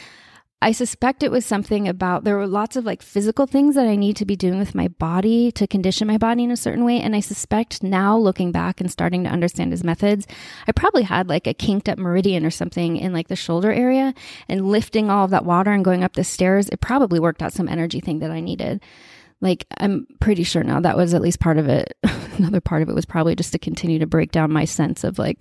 I 0.61 0.73
suspect 0.73 1.23
it 1.23 1.31
was 1.31 1.47
something 1.47 1.87
about 1.87 2.25
there 2.25 2.37
were 2.37 2.49
lots 2.49 2.75
of 2.75 2.85
like 2.85 3.01
physical 3.01 3.47
things 3.47 3.77
that 3.77 3.87
I 3.87 3.95
need 3.95 4.17
to 4.17 4.25
be 4.25 4.35
doing 4.35 4.59
with 4.59 4.75
my 4.75 4.89
body 4.89 5.53
to 5.53 5.69
condition 5.69 6.09
my 6.09 6.19
body 6.19 6.43
in 6.43 6.51
a 6.51 6.57
certain 6.57 6.85
way. 6.85 7.01
And 7.01 7.15
I 7.15 7.21
suspect 7.21 7.85
now 7.85 8.17
looking 8.17 8.51
back 8.51 8.81
and 8.81 8.91
starting 8.91 9.23
to 9.23 9.31
understand 9.31 9.71
his 9.71 9.85
methods, 9.85 10.27
I 10.67 10.73
probably 10.73 11.05
had 11.05 11.29
like 11.29 11.47
a 11.47 11.55
kinked 11.55 11.89
up 11.89 11.97
meridian 11.97 12.45
or 12.45 12.51
something 12.51 12.97
in 12.97 13.13
like 13.13 13.29
the 13.29 13.37
shoulder 13.37 13.71
area 13.71 14.13
and 14.49 14.67
lifting 14.67 15.11
all 15.11 15.25
of 15.25 15.31
that 15.31 15.45
water 15.45 15.71
and 15.71 15.85
going 15.85 16.03
up 16.03 16.15
the 16.15 16.25
stairs. 16.25 16.69
It 16.71 16.81
probably 16.81 17.21
worked 17.21 17.43
out 17.43 17.53
some 17.53 17.69
energy 17.69 18.01
thing 18.01 18.19
that 18.19 18.33
I 18.33 18.41
needed. 18.41 18.83
Like, 19.41 19.65
I'm 19.79 20.09
pretty 20.19 20.43
sure 20.43 20.65
now 20.65 20.81
that 20.81 20.97
was 20.97 21.15
at 21.15 21.23
least 21.23 21.39
part 21.39 21.59
of 21.59 21.69
it. 21.69 21.97
Another 22.37 22.61
part 22.61 22.83
of 22.83 22.89
it 22.89 22.97
was 22.97 23.07
probably 23.07 23.37
just 23.37 23.53
to 23.53 23.59
continue 23.61 24.01
to 24.01 24.07
break 24.07 24.33
down 24.33 24.51
my 24.53 24.65
sense 24.65 25.05
of 25.05 25.21
like 25.21 25.39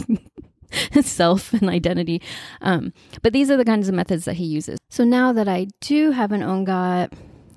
self 1.02 1.54
and 1.54 1.70
identity. 1.70 2.22
Um, 2.62 2.94
but 3.22 3.34
these 3.34 3.50
are 3.50 3.58
the 3.58 3.66
kinds 3.66 3.88
of 3.88 3.96
methods 3.96 4.26
that 4.26 4.36
he 4.36 4.46
uses. 4.46 4.80
So 4.90 5.04
now 5.04 5.34
that 5.34 5.48
I 5.48 5.68
do 5.82 6.12
have 6.12 6.32
an 6.32 6.42
ongod, 6.42 7.12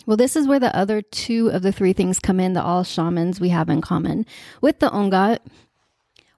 well, 0.07 0.16
this 0.16 0.37
is 0.37 0.46
where 0.46 0.61
the 0.61 0.75
other 0.75 1.03
two 1.03 1.49
of 1.49 1.62
the 1.62 1.73
three 1.73 1.92
things 1.92 2.18
come 2.18 2.40
in 2.40 2.55
that 2.55 2.64
all 2.64 2.85
shamans 2.85 3.40
we 3.40 3.51
have 3.51 3.68
in 3.68 3.81
common. 3.81 4.27
With 4.61 4.81
the 4.81 4.90
ongod, 4.90 5.38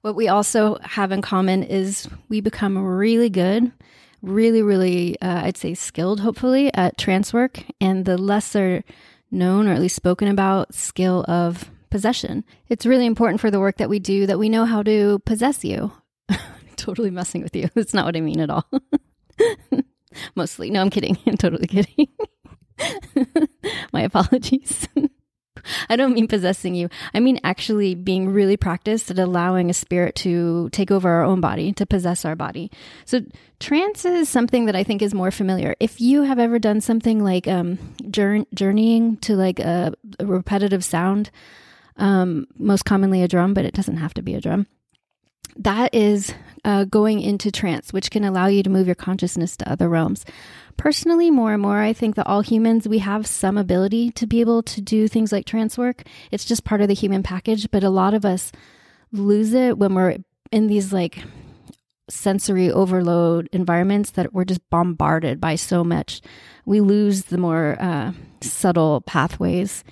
what 0.03 0.17
we 0.17 0.29
also 0.29 0.79
have 0.83 1.13
in 1.13 1.23
common 1.23 1.63
is 1.63 2.09
we 2.29 2.41
become 2.41 2.77
really 2.77 3.31
good, 3.31 3.73
really, 4.21 4.61
really, 4.61 5.21
uh, 5.21 5.43
I'd 5.45 5.57
say 5.57 5.75
skilled, 5.75 6.21
hopefully, 6.21 6.73
at 6.75 6.99
trance 6.99 7.33
work 7.33 7.65
and 7.81 8.05
the 8.05 8.19
lesser 8.19 8.85
known 9.31 9.67
or 9.69 9.73
at 9.73 9.81
least 9.81 9.97
spoken 9.97 10.29
about 10.29 10.75
skill 10.75 11.25
of 11.29 11.71
possession. 11.89 12.45
It's 12.69 12.85
really 12.85 13.07
important 13.07 13.41
for 13.41 13.51
the 13.51 13.61
work 13.61 13.77
that 13.79 13.89
we 13.89 13.99
do 13.99 14.27
that 14.27 14.39
we 14.39 14.49
know 14.49 14.65
how 14.65 14.83
to 14.83 15.21
possess 15.21 15.65
you 15.65 15.93
totally 16.83 17.11
messing 17.11 17.43
with 17.43 17.55
you. 17.55 17.71
That's 17.75 17.95
not 17.95 18.05
what 18.05 18.17
I 18.17 18.21
mean 18.21 18.41
at 18.41 18.51
all. 18.51 18.69
Mostly. 20.35 20.71
No, 20.71 20.81
I'm 20.81 20.91
kidding. 20.91 21.17
I'm 21.27 21.37
totally 21.39 21.67
kidding. 21.67 22.09
My 23.93 24.03
apologies. 24.03 24.89
I 25.89 25.95
don't 25.95 26.15
mean 26.15 26.27
possessing 26.27 26.75
you. 26.75 26.89
I 27.15 27.21
mean 27.21 27.39
actually 27.45 27.95
being 27.95 28.31
really 28.31 28.57
practiced 28.57 29.11
at 29.13 29.19
allowing 29.19 29.71
a 29.71 29.75
spirit 29.75 30.17
to 30.17 30.69
take 30.71 30.91
over 30.91 31.09
our 31.09 31.23
own 31.23 31.41
body, 31.41 31.73
to 31.75 31.87
possess 31.87 32.25
our 32.25 32.35
body. 32.35 32.71
So 33.05 33.21
trance 33.61 34.05
is 34.05 34.29
something 34.29 34.65
that 34.67 34.75
I 34.75 34.83
think 34.83 35.03
is 35.03 35.15
more 35.15 35.31
familiar. 35.31 35.77
If 35.79 36.01
you 36.01 36.23
have 36.23 36.41
ever 36.41 36.59
done 36.59 36.81
something 36.81 37.23
like 37.23 37.47
um, 37.47 37.79
journeying 38.11 39.19
to 39.19 39.37
like 39.37 39.61
a, 39.61 39.95
a 40.19 40.27
repetitive 40.27 40.85
sound, 40.85 41.31
um, 41.97 42.49
most 42.59 42.85
commonly 42.85 43.23
a 43.23 43.29
drum, 43.29 43.55
but 43.55 43.65
it 43.65 43.75
doesn't 43.75 43.99
have 43.99 44.15
to 44.15 44.23
be 44.23 44.35
a 44.35 44.41
drum 44.41 44.67
that 45.57 45.95
is 45.95 46.35
uh, 46.65 46.85
going 46.85 47.21
into 47.21 47.51
trance, 47.51 47.93
which 47.93 48.11
can 48.11 48.25
allow 48.25 48.47
you 48.47 48.63
to 48.63 48.71
move 48.71 48.87
your 48.87 48.95
consciousness 48.95 49.57
to 49.59 49.71
other 49.71 49.89
realms. 49.89 50.25
Personally, 50.77 51.31
more 51.31 51.53
and 51.53 51.63
more, 51.63 51.81
I 51.81 51.93
think 51.93 52.17
that 52.17 52.27
all 52.27 52.41
humans, 52.41 52.89
we 52.89 52.99
have 52.99 53.27
some 53.27 53.59
ability 53.59 54.11
to 54.13 54.27
be 54.27 54.41
able 54.41 54.63
to 54.65 54.81
do 54.81 55.07
things 55.07 55.33
like 55.33 55.45
trance 55.45 55.77
work. 55.77 56.03
It's 56.31 56.45
just 56.45 56.65
part 56.65 56.81
of 56.81 56.89
the 56.89 56.95
human 56.95 57.23
package, 57.23 57.71
but 57.71 57.85
a 57.85 57.91
lot 57.91 58.15
of 58.15 58.25
us 58.25 58.53
lose 59.13 59.53
it 59.53 59.79
when 59.79 59.95
we're 59.95 60.19
in 60.51 60.67
these 60.67 60.93
like 60.93 61.23
sensory 62.09 62.71
overload 62.71 63.49
environments 63.53 64.11
that 64.13 64.33
we're 64.33 64.45
just 64.45 64.69
bombarded 64.71 65.41
by 65.41 65.57
so 65.57 65.85
much. 65.85 66.21
We 66.65 66.81
lose 66.81 67.25
the 67.25 67.39
more 67.39 67.77
uh, 67.81 68.13
subtle 68.41 69.01
pathways. 69.03 69.85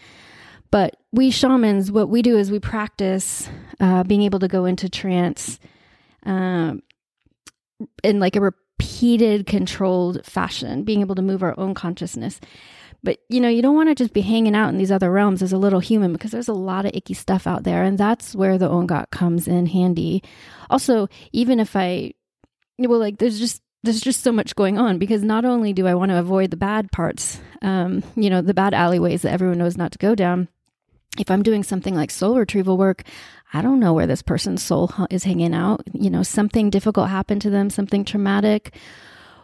But 0.70 0.96
we 1.12 1.30
shamans, 1.30 1.90
what 1.90 2.08
we 2.08 2.22
do 2.22 2.38
is 2.38 2.50
we 2.50 2.60
practice 2.60 3.48
uh, 3.80 4.04
being 4.04 4.22
able 4.22 4.38
to 4.38 4.48
go 4.48 4.64
into 4.64 4.88
trance 4.88 5.58
um, 6.24 6.82
in 8.04 8.20
like 8.20 8.36
a 8.36 8.40
repeated, 8.40 9.46
controlled 9.46 10.24
fashion, 10.24 10.84
being 10.84 11.00
able 11.00 11.16
to 11.16 11.22
move 11.22 11.42
our 11.42 11.58
own 11.58 11.74
consciousness. 11.74 12.40
But 13.02 13.18
you 13.28 13.40
know, 13.40 13.48
you 13.48 13.62
don't 13.62 13.74
want 13.74 13.88
to 13.88 13.94
just 13.94 14.12
be 14.12 14.20
hanging 14.20 14.54
out 14.54 14.68
in 14.68 14.76
these 14.76 14.92
other 14.92 15.10
realms 15.10 15.42
as 15.42 15.52
a 15.52 15.58
little 15.58 15.80
human 15.80 16.12
because 16.12 16.30
there's 16.30 16.48
a 16.48 16.52
lot 16.52 16.84
of 16.84 16.92
icky 16.94 17.14
stuff 17.14 17.46
out 17.46 17.64
there, 17.64 17.82
and 17.82 17.96
that's 17.96 18.34
where 18.34 18.58
the 18.58 18.68
ongod 18.68 19.10
comes 19.10 19.48
in 19.48 19.66
handy. 19.66 20.22
Also, 20.68 21.08
even 21.32 21.58
if 21.58 21.74
I, 21.74 22.12
well, 22.78 22.98
like 22.98 23.18
there's 23.18 23.38
just 23.38 23.62
there's 23.82 24.00
just 24.00 24.22
so 24.22 24.32
much 24.32 24.54
going 24.54 24.78
on 24.78 24.98
because 24.98 25.22
not 25.22 25.44
only 25.44 25.72
do 25.72 25.86
I 25.86 25.94
want 25.94 26.10
to 26.10 26.18
avoid 26.18 26.50
the 26.50 26.56
bad 26.56 26.92
parts, 26.92 27.40
um, 27.62 28.02
you 28.16 28.28
know, 28.28 28.42
the 28.42 28.54
bad 28.54 28.74
alleyways 28.74 29.22
that 29.22 29.32
everyone 29.32 29.58
knows 29.58 29.78
not 29.78 29.92
to 29.92 29.98
go 29.98 30.14
down, 30.14 30.48
if 31.18 31.30
I'm 31.30 31.42
doing 31.42 31.62
something 31.62 31.94
like 31.94 32.10
soul 32.10 32.36
retrieval 32.36 32.78
work, 32.78 33.02
I 33.52 33.62
don't 33.62 33.80
know 33.80 33.92
where 33.92 34.06
this 34.06 34.22
person's 34.22 34.62
soul 34.62 34.92
is 35.10 35.24
hanging 35.24 35.54
out. 35.54 35.82
You 35.92 36.10
know, 36.10 36.22
something 36.22 36.70
difficult 36.70 37.08
happened 37.08 37.42
to 37.42 37.50
them, 37.50 37.68
something 37.68 38.04
traumatic, 38.04 38.74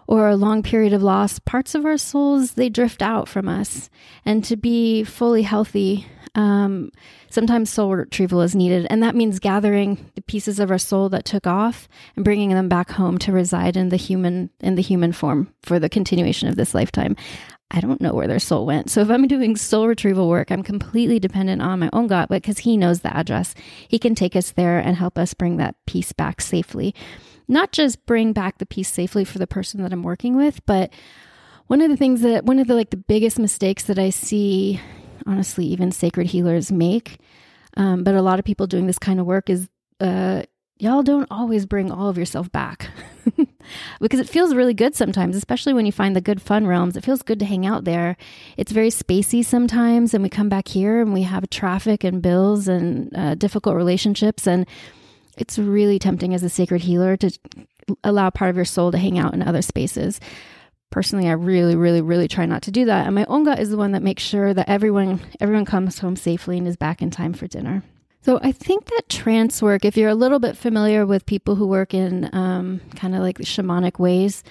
or 0.06 0.28
a 0.28 0.36
long 0.36 0.62
period 0.62 0.92
of 0.92 1.02
loss. 1.02 1.38
Parts 1.40 1.74
of 1.74 1.84
our 1.84 1.98
souls, 1.98 2.52
they 2.52 2.68
drift 2.68 3.02
out 3.02 3.28
from 3.28 3.48
us. 3.48 3.90
And 4.24 4.44
to 4.44 4.56
be 4.56 5.02
fully 5.02 5.42
healthy, 5.42 6.06
um, 6.36 6.92
sometimes 7.30 7.70
soul 7.70 7.96
retrieval 7.96 8.42
is 8.42 8.54
needed. 8.54 8.86
And 8.88 9.02
that 9.02 9.16
means 9.16 9.40
gathering 9.40 10.10
the 10.14 10.22
pieces 10.22 10.60
of 10.60 10.70
our 10.70 10.78
soul 10.78 11.08
that 11.08 11.24
took 11.24 11.46
off 11.46 11.88
and 12.14 12.24
bringing 12.24 12.50
them 12.50 12.68
back 12.68 12.90
home 12.90 13.18
to 13.18 13.32
reside 13.32 13.76
in 13.76 13.88
the 13.88 13.96
human, 13.96 14.50
in 14.60 14.76
the 14.76 14.82
human 14.82 15.12
form 15.12 15.52
for 15.62 15.80
the 15.80 15.88
continuation 15.88 16.48
of 16.48 16.54
this 16.54 16.74
lifetime. 16.74 17.16
I 17.70 17.80
don't 17.80 18.00
know 18.00 18.14
where 18.14 18.28
their 18.28 18.38
soul 18.38 18.64
went. 18.64 18.90
So 18.90 19.00
if 19.00 19.10
I'm 19.10 19.26
doing 19.26 19.56
soul 19.56 19.88
retrieval 19.88 20.28
work, 20.28 20.50
I'm 20.50 20.62
completely 20.62 21.18
dependent 21.18 21.62
on 21.62 21.80
my 21.80 21.88
Ongod, 21.90 22.28
but 22.28 22.42
because 22.42 22.58
he 22.58 22.76
knows 22.76 23.00
the 23.00 23.14
address, 23.14 23.54
he 23.88 23.98
can 23.98 24.14
take 24.14 24.36
us 24.36 24.52
there 24.52 24.78
and 24.78 24.96
help 24.96 25.18
us 25.18 25.34
bring 25.34 25.56
that 25.56 25.74
piece 25.84 26.12
back 26.12 26.40
safely. 26.40 26.94
Not 27.48 27.72
just 27.72 28.06
bring 28.06 28.32
back 28.32 28.58
the 28.58 28.66
piece 28.66 28.88
safely 28.88 29.24
for 29.24 29.38
the 29.38 29.46
person 29.46 29.82
that 29.82 29.92
I'm 29.92 30.04
working 30.04 30.36
with, 30.36 30.64
but 30.64 30.92
one 31.66 31.80
of 31.80 31.90
the 31.90 31.96
things 31.96 32.20
that 32.20 32.44
one 32.44 32.60
of 32.60 32.68
the 32.68 32.74
like 32.74 32.90
the 32.90 32.96
biggest 32.96 33.38
mistakes 33.38 33.84
that 33.84 33.98
I 33.98 34.10
see, 34.10 34.80
honestly, 35.26 35.66
even 35.66 35.90
sacred 35.90 36.28
healers 36.28 36.70
make, 36.70 37.18
um, 37.76 38.04
but 38.04 38.14
a 38.14 38.22
lot 38.22 38.38
of 38.38 38.44
people 38.44 38.68
doing 38.68 38.86
this 38.86 38.98
kind 38.98 39.18
of 39.18 39.26
work 39.26 39.50
is 39.50 39.68
uh, 40.00 40.42
y'all 40.78 41.02
don't 41.02 41.28
always 41.30 41.66
bring 41.66 41.90
all 41.90 42.08
of 42.08 42.18
yourself 42.18 42.50
back 42.52 42.90
because 44.00 44.20
it 44.20 44.28
feels 44.28 44.54
really 44.54 44.74
good 44.74 44.94
sometimes, 44.94 45.36
especially 45.36 45.72
when 45.72 45.86
you 45.86 45.92
find 45.92 46.14
the 46.14 46.20
good 46.20 46.40
fun 46.40 46.66
realms. 46.66 46.96
It 46.96 47.04
feels 47.04 47.22
good 47.22 47.38
to 47.40 47.44
hang 47.44 47.66
out 47.66 47.84
there. 47.84 48.16
It's 48.56 48.72
very 48.72 48.90
spacey 48.90 49.44
sometimes, 49.44 50.14
and 50.14 50.22
we 50.22 50.28
come 50.28 50.48
back 50.48 50.68
here 50.68 51.00
and 51.00 51.12
we 51.12 51.22
have 51.22 51.48
traffic 51.50 52.04
and 52.04 52.22
bills 52.22 52.68
and 52.68 53.14
uh, 53.16 53.34
difficult 53.34 53.76
relationships. 53.76 54.46
And 54.46 54.66
it's 55.36 55.58
really 55.58 55.98
tempting 55.98 56.34
as 56.34 56.42
a 56.42 56.48
sacred 56.48 56.82
healer 56.82 57.16
to 57.18 57.30
allow 58.02 58.30
part 58.30 58.50
of 58.50 58.56
your 58.56 58.64
soul 58.64 58.90
to 58.92 58.98
hang 58.98 59.18
out 59.18 59.34
in 59.34 59.42
other 59.42 59.62
spaces. 59.62 60.20
Personally, 60.90 61.28
I 61.28 61.32
really, 61.32 61.76
really, 61.76 62.00
really 62.00 62.28
try 62.28 62.46
not 62.46 62.62
to 62.62 62.70
do 62.70 62.84
that. 62.86 63.06
And 63.06 63.14
my 63.14 63.24
Ongod 63.24 63.58
is 63.58 63.70
the 63.70 63.76
one 63.76 63.92
that 63.92 64.02
makes 64.02 64.22
sure 64.22 64.54
that 64.54 64.68
everyone 64.68 65.20
everyone 65.40 65.64
comes 65.64 65.98
home 65.98 66.16
safely 66.16 66.58
and 66.58 66.66
is 66.66 66.76
back 66.76 67.02
in 67.02 67.10
time 67.10 67.32
for 67.32 67.46
dinner. 67.46 67.82
So 68.26 68.40
I 68.42 68.50
think 68.50 68.86
that 68.86 69.08
trance 69.08 69.62
work, 69.62 69.84
if 69.84 69.96
you're 69.96 70.08
a 70.08 70.14
little 70.16 70.40
bit 70.40 70.56
familiar 70.56 71.06
with 71.06 71.26
people 71.26 71.54
who 71.54 71.64
work 71.64 71.94
in 71.94 72.28
um, 72.32 72.80
kind 72.96 73.14
of 73.14 73.20
like 73.20 73.38
shamanic 73.38 74.00
ways, 74.00 74.42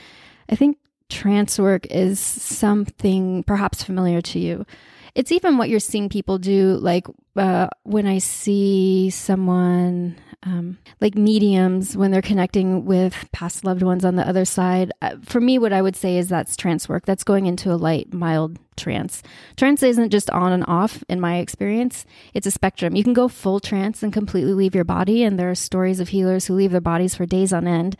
I 0.47 0.55
think 0.55 0.77
trance 1.09 1.59
work 1.59 1.85
is 1.87 2.17
something 2.17 3.43
perhaps 3.43 3.83
familiar 3.83 4.21
to 4.21 4.39
you. 4.39 4.65
It's 5.13 5.29
even 5.33 5.57
what 5.57 5.67
you're 5.67 5.81
seeing 5.81 6.07
people 6.07 6.37
do, 6.37 6.77
like 6.77 7.05
uh, 7.35 7.67
when 7.83 8.07
I 8.07 8.19
see 8.19 9.09
someone 9.09 10.15
um, 10.43 10.77
like 11.01 11.15
mediums 11.15 11.97
when 11.97 12.11
they're 12.11 12.21
connecting 12.21 12.85
with 12.85 13.27
past 13.33 13.65
loved 13.65 13.83
ones 13.83 14.05
on 14.05 14.15
the 14.15 14.25
other 14.25 14.45
side. 14.45 14.93
Uh, 15.01 15.17
for 15.21 15.41
me, 15.41 15.59
what 15.59 15.73
I 15.73 15.81
would 15.81 15.97
say 15.97 16.17
is 16.17 16.29
that's 16.29 16.55
trance 16.55 16.87
work. 16.87 17.05
That's 17.05 17.25
going 17.25 17.45
into 17.45 17.73
a 17.73 17.75
light, 17.75 18.13
mild 18.13 18.57
trance. 18.75 19.21
Trance 19.57 19.83
isn't 19.83 20.09
just 20.09 20.29
on 20.29 20.51
and 20.51 20.63
off, 20.67 21.03
in 21.09 21.19
my 21.19 21.37
experience. 21.37 22.05
It's 22.33 22.47
a 22.47 22.51
spectrum. 22.51 22.95
You 22.95 23.03
can 23.03 23.13
go 23.13 23.27
full 23.27 23.59
trance 23.59 24.03
and 24.03 24.13
completely 24.13 24.53
leave 24.53 24.75
your 24.75 24.83
body, 24.83 25.23
and 25.23 25.39
there 25.39 25.49
are 25.49 25.55
stories 25.55 25.99
of 25.99 26.09
healers 26.09 26.45
who 26.45 26.53
leave 26.53 26.71
their 26.71 26.81
bodies 26.81 27.15
for 27.15 27.25
days 27.25 27.53
on 27.53 27.67
end. 27.67 27.97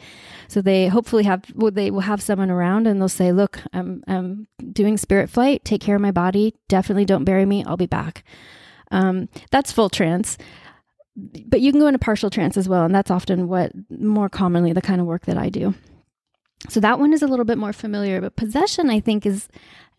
So 0.48 0.62
they 0.62 0.88
hopefully 0.88 1.24
have 1.24 1.46
well, 1.56 1.72
they 1.72 1.92
will 1.92 2.02
have 2.02 2.22
someone 2.22 2.50
around, 2.50 2.88
and 2.88 3.00
they'll 3.00 3.10
say, 3.10 3.32
"Look, 3.32 3.62
I'm 3.74 4.04
I'm 4.08 4.48
doing 4.72 4.98
spirit 4.98 5.30
flight. 5.30 5.66
Take 5.66 5.82
care 5.82 5.96
of 5.96 6.02
my 6.02 6.12
body. 6.12 6.56
Definitely 6.68 7.06
don't 7.06 7.26
bury 7.26 7.46
me. 7.46 7.64
I'll 7.66 7.78
be 7.78 7.86
back." 7.86 8.24
Um, 8.92 9.30
that's 9.52 9.72
full 9.72 9.90
trance 9.90 10.38
but 11.16 11.62
you 11.62 11.72
can 11.72 11.80
go 11.80 11.88
into 11.88 12.00
partial 12.00 12.30
trance 12.30 12.58
as 12.58 12.68
well. 12.68 12.84
And 12.84 12.94
that's 12.94 13.12
often 13.12 13.48
what 13.48 13.72
more 13.90 14.30
commonly 14.30 14.74
the 14.74 14.82
kind 14.82 15.00
of 15.00 15.08
work 15.08 15.26
that 15.26 15.38
I 15.38 15.50
do. 15.50 15.74
So 16.70 16.80
that 16.80 17.00
one 17.00 17.14
is 17.14 17.22
a 17.22 17.28
little 17.28 17.46
bit 17.46 17.58
more 17.58 17.74
familiar, 17.74 18.22
but 18.22 18.36
possession, 18.36 18.90
I 18.90 19.00
think, 19.00 19.26
is 19.26 19.48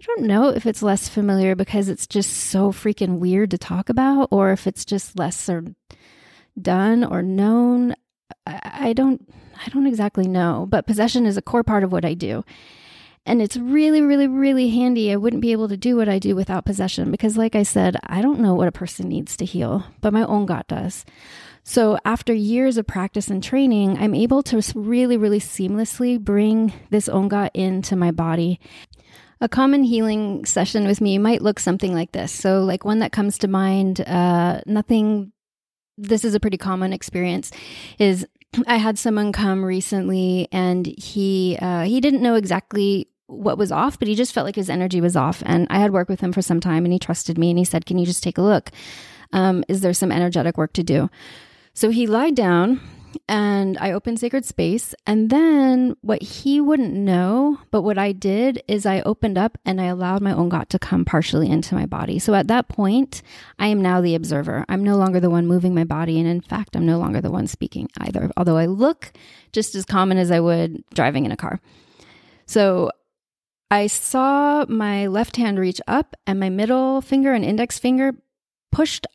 I 0.00 0.04
don't 0.04 0.26
know 0.26 0.48
if 0.48 0.66
it's 0.66 0.82
less 0.82 1.08
familiar 1.08 1.54
because 1.54 1.88
it's 1.88 2.06
just 2.06 2.30
so 2.30 2.70
freaking 2.70 3.18
weird 3.18 3.50
to 3.52 3.58
talk 3.58 3.88
about, 3.88 4.28
or 4.30 4.52
if 4.52 4.66
it's 4.66 4.84
just 4.84 5.18
lesser 5.18 5.64
done 6.60 7.04
or 7.04 7.22
known. 7.22 7.94
I, 8.46 8.92
don't 8.92 9.26
I 9.64 9.68
don't 9.70 9.86
exactly 9.86 10.28
know, 10.28 10.66
but 10.68 10.86
possession 10.86 11.26
is 11.26 11.36
a 11.36 11.42
core 11.42 11.64
part 11.64 11.84
of 11.84 11.92
what 11.92 12.04
I 12.04 12.14
do. 12.14 12.44
And 13.24 13.42
it's 13.42 13.56
really, 13.56 14.02
really, 14.02 14.28
really 14.28 14.68
handy. 14.68 15.10
I 15.10 15.16
wouldn't 15.16 15.42
be 15.42 15.50
able 15.50 15.68
to 15.68 15.76
do 15.76 15.96
what 15.96 16.08
I 16.08 16.20
do 16.20 16.36
without 16.36 16.64
possession 16.64 17.10
because, 17.10 17.36
like 17.36 17.56
I 17.56 17.64
said, 17.64 17.96
I 18.04 18.22
don't 18.22 18.38
know 18.38 18.54
what 18.54 18.68
a 18.68 18.72
person 18.72 19.08
needs 19.08 19.36
to 19.38 19.44
heal, 19.44 19.84
but 20.00 20.12
my 20.12 20.22
Ongod 20.22 20.68
does. 20.68 21.04
So, 21.64 21.98
after 22.04 22.32
years 22.32 22.76
of 22.76 22.86
practice 22.86 23.26
and 23.26 23.42
training, 23.42 23.98
I'm 23.98 24.14
able 24.14 24.44
to 24.44 24.62
really, 24.76 25.16
really 25.16 25.40
seamlessly 25.40 26.20
bring 26.20 26.72
this 26.90 27.08
Ongod 27.08 27.50
into 27.54 27.96
my 27.96 28.12
body. 28.12 28.60
A 29.40 29.48
common 29.48 29.82
healing 29.82 30.44
session 30.46 30.86
with 30.86 31.00
me 31.00 31.18
might 31.18 31.42
look 31.42 31.60
something 31.60 31.94
like 31.94 32.12
this. 32.12 32.32
So, 32.32 32.60
like 32.64 32.84
one 32.84 33.00
that 33.00 33.12
comes 33.12 33.38
to 33.38 33.48
mind, 33.48 34.00
uh, 34.00 34.60
nothing, 34.66 35.32
this 35.98 36.24
is 36.24 36.34
a 36.34 36.40
pretty 36.40 36.56
common 36.56 36.92
experience, 36.92 37.50
is 37.98 38.26
I 38.66 38.76
had 38.76 38.98
someone 38.98 39.32
come 39.32 39.64
recently 39.64 40.48
and 40.52 40.86
he 40.86 41.58
uh, 41.60 41.82
he 41.82 42.00
didn't 42.00 42.22
know 42.22 42.34
exactly 42.34 43.08
what 43.26 43.58
was 43.58 43.72
off, 43.72 43.98
but 43.98 44.08
he 44.08 44.14
just 44.14 44.32
felt 44.32 44.46
like 44.46 44.56
his 44.56 44.70
energy 44.70 45.00
was 45.00 45.16
off. 45.16 45.42
And 45.44 45.66
I 45.68 45.80
had 45.80 45.92
worked 45.92 46.10
with 46.10 46.20
him 46.20 46.32
for 46.32 46.42
some 46.42 46.60
time 46.60 46.84
and 46.84 46.92
he 46.92 46.98
trusted 46.98 47.36
me 47.36 47.50
and 47.50 47.58
he 47.58 47.64
said, 47.64 47.86
Can 47.86 47.98
you 47.98 48.06
just 48.06 48.22
take 48.22 48.38
a 48.38 48.42
look? 48.42 48.70
Um, 49.32 49.64
is 49.68 49.80
there 49.80 49.92
some 49.92 50.12
energetic 50.12 50.56
work 50.56 50.72
to 50.74 50.82
do? 50.82 51.10
So 51.74 51.90
he 51.90 52.06
lied 52.06 52.34
down 52.34 52.80
and 53.28 53.76
I 53.78 53.92
opened 53.92 54.20
Sacred 54.20 54.44
Space. 54.44 54.94
And 55.06 55.30
then 55.30 55.96
what 56.00 56.22
he 56.22 56.60
wouldn't 56.60 56.94
know, 56.94 57.58
but 57.70 57.82
what 57.82 57.98
I 57.98 58.12
did 58.12 58.62
is 58.68 58.86
I 58.86 59.00
opened 59.02 59.38
up 59.38 59.58
and 59.64 59.80
I 59.80 59.86
allowed 59.86 60.22
my 60.22 60.32
Ongod 60.32 60.68
to 60.68 60.78
come 60.78 61.04
partially 61.04 61.50
into 61.50 61.74
my 61.74 61.86
body. 61.86 62.18
So 62.18 62.34
at 62.34 62.48
that 62.48 62.68
point, 62.68 63.22
I 63.58 63.68
am 63.68 63.82
now 63.82 64.00
the 64.00 64.14
observer. 64.14 64.64
I'm 64.68 64.84
no 64.84 64.96
longer 64.96 65.20
the 65.20 65.30
one 65.30 65.46
moving 65.46 65.74
my 65.74 65.84
body. 65.84 66.18
And 66.18 66.28
in 66.28 66.40
fact, 66.40 66.76
I'm 66.76 66.86
no 66.86 66.98
longer 66.98 67.20
the 67.20 67.30
one 67.30 67.46
speaking 67.46 67.88
either, 68.00 68.30
although 68.36 68.56
I 68.56 68.66
look 68.66 69.12
just 69.52 69.74
as 69.74 69.84
common 69.84 70.18
as 70.18 70.30
I 70.30 70.40
would 70.40 70.84
driving 70.94 71.24
in 71.24 71.32
a 71.32 71.36
car. 71.36 71.60
So 72.46 72.90
I 73.70 73.88
saw 73.88 74.64
my 74.68 75.06
left 75.06 75.36
hand 75.36 75.58
reach 75.58 75.80
up 75.88 76.14
and 76.26 76.38
my 76.38 76.50
middle 76.50 77.00
finger 77.00 77.32
and 77.32 77.44
index 77.44 77.78
finger 77.78 78.12
pushed 78.70 79.06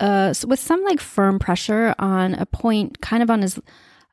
uh, 0.00 0.34
with 0.46 0.60
some 0.60 0.84
like 0.84 1.00
firm 1.00 1.38
pressure 1.38 1.94
on 1.98 2.34
a 2.34 2.46
point 2.46 3.00
kind 3.00 3.22
of 3.22 3.30
on 3.30 3.42
his 3.42 3.58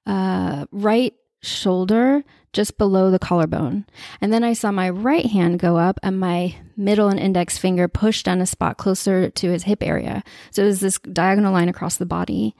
uh, 0.05 0.65
right 0.71 1.13
shoulder 1.41 2.23
just 2.53 2.77
below 2.77 3.11
the 3.11 3.19
collarbone. 3.19 3.85
And 4.21 4.31
then 4.31 4.43
I 4.43 4.53
saw 4.53 4.71
my 4.71 4.89
right 4.89 5.25
hand 5.25 5.59
go 5.59 5.77
up 5.77 5.99
and 6.01 6.19
my 6.19 6.55
middle 6.77 7.09
and 7.09 7.19
index 7.19 7.57
finger 7.57 7.87
pushed 7.87 8.27
on 8.27 8.39
a 8.41 8.45
spot 8.45 8.77
closer 8.77 9.29
to 9.29 9.51
his 9.51 9.63
hip 9.63 9.83
area. 9.83 10.23
So 10.51 10.63
it 10.63 10.67
was 10.67 10.79
this 10.79 10.97
diagonal 10.99 11.51
line 11.51 11.69
across 11.69 11.97
the 11.97 12.05
body. 12.05 12.55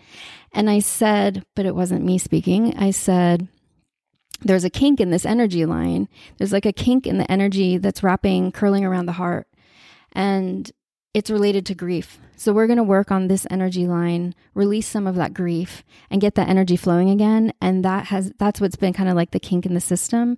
And 0.52 0.70
I 0.70 0.80
said, 0.80 1.46
but 1.56 1.66
it 1.66 1.76
wasn't 1.76 2.06
me 2.06 2.18
speaking. 2.18 2.78
I 2.78 2.92
said, 2.92 3.48
there's 4.42 4.66
a 4.66 4.70
kink 4.70 5.00
in 5.00 5.12
this 5.12 5.26
energy 5.26 5.66
line. 5.66 6.10
There's 6.38 6.54
like 6.54 6.66
a 6.66 6.74
kink 6.74 7.08
in 7.08 7.18
the 7.18 7.32
energy 7.32 7.78
that's 7.78 8.04
wrapping, 8.04 8.52
curling 8.52 8.84
around 8.84 9.06
the 9.06 9.14
heart. 9.14 9.48
And 10.12 10.70
it's 11.16 11.32
related 11.32 11.66
to 11.66 11.74
grief. 11.74 12.20
So 12.36 12.52
we're 12.52 12.68
going 12.68 12.76
to 12.76 12.84
work 12.84 13.10
on 13.10 13.30
this 13.30 13.48
energy 13.50 13.88
line, 13.88 14.36
release 14.54 14.86
some 14.86 15.08
of 15.08 15.16
that 15.16 15.34
grief 15.34 15.82
and 16.12 16.20
get 16.20 16.36
that 16.36 16.50
energy 16.50 16.76
flowing 16.76 17.10
again. 17.10 17.54
And 17.62 17.86
that 17.86 18.08
has, 18.08 18.34
that's 18.38 18.60
what's 18.60 18.76
been 18.76 18.92
kind 18.92 19.08
of 19.08 19.16
like 19.16 19.32
the 19.32 19.40
kink 19.40 19.66
in 19.66 19.74
the 19.74 19.80
system 19.80 20.38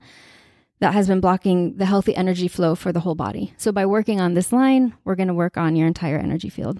that 0.79 0.93
has 0.93 1.07
been 1.07 1.19
blocking 1.19 1.77
the 1.77 1.87
healthy 1.87 2.15
energy 2.15 2.47
flow 2.47 2.75
for 2.75 2.93
the 2.93 2.99
whole 2.99 3.15
body. 3.15 3.55
So 3.57 3.71
by 3.71 3.87
working 3.87 4.21
on 4.21 4.35
this 4.35 4.53
line, 4.53 4.93
we're 5.03 5.15
going 5.15 5.29
to 5.29 5.33
work 5.33 5.57
on 5.57 5.75
your 5.75 5.87
entire 5.87 6.19
energy 6.19 6.49
field. 6.49 6.79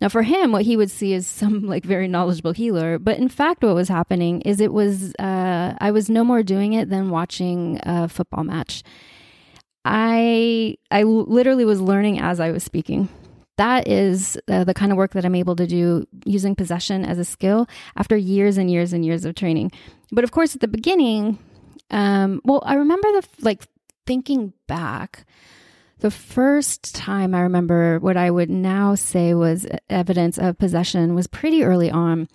Now, 0.00 0.08
for 0.08 0.22
him, 0.22 0.50
what 0.50 0.62
he 0.62 0.78
would 0.78 0.90
see 0.90 1.12
is 1.12 1.26
some 1.26 1.66
like 1.66 1.84
very 1.84 2.08
knowledgeable 2.08 2.52
healer. 2.52 2.98
But 2.98 3.18
in 3.18 3.28
fact, 3.28 3.62
what 3.62 3.74
was 3.74 3.90
happening 3.90 4.40
is 4.40 4.58
it 4.58 4.72
was, 4.72 5.14
uh, 5.16 5.76
I 5.78 5.90
was 5.90 6.08
no 6.08 6.24
more 6.24 6.42
doing 6.42 6.72
it 6.72 6.88
than 6.88 7.10
watching 7.10 7.78
a 7.82 8.08
football 8.08 8.42
match. 8.42 8.82
I, 9.84 10.76
I 10.90 11.02
literally 11.02 11.64
was 11.64 11.80
learning 11.80 12.20
as 12.20 12.40
I 12.40 12.50
was 12.50 12.62
speaking. 12.62 13.08
That 13.56 13.86
is 13.86 14.38
uh, 14.48 14.64
the 14.64 14.74
kind 14.74 14.92
of 14.92 14.98
work 14.98 15.12
that 15.12 15.24
I'm 15.24 15.34
able 15.34 15.56
to 15.56 15.66
do 15.66 16.06
using 16.24 16.54
possession 16.54 17.04
as 17.04 17.18
a 17.18 17.24
skill 17.24 17.68
after 17.96 18.16
years 18.16 18.56
and 18.56 18.70
years 18.70 18.92
and 18.92 19.04
years 19.04 19.24
of 19.24 19.34
training. 19.34 19.72
But 20.10 20.24
of 20.24 20.30
course, 20.30 20.54
at 20.54 20.60
the 20.60 20.68
beginning, 20.68 21.38
um, 21.90 22.40
well, 22.44 22.62
I 22.64 22.74
remember 22.74 23.08
the 23.12 23.26
like 23.42 23.64
thinking 24.06 24.52
back 24.66 25.26
the 26.02 26.10
first 26.10 26.96
time 26.96 27.32
I 27.32 27.42
remember 27.42 28.00
what 28.00 28.16
I 28.16 28.28
would 28.28 28.50
now 28.50 28.96
say 28.96 29.34
was 29.34 29.68
evidence 29.88 30.36
of 30.36 30.58
possession 30.58 31.14
was 31.14 31.28
pretty 31.28 31.62
early 31.62 31.92
on. 31.92 32.28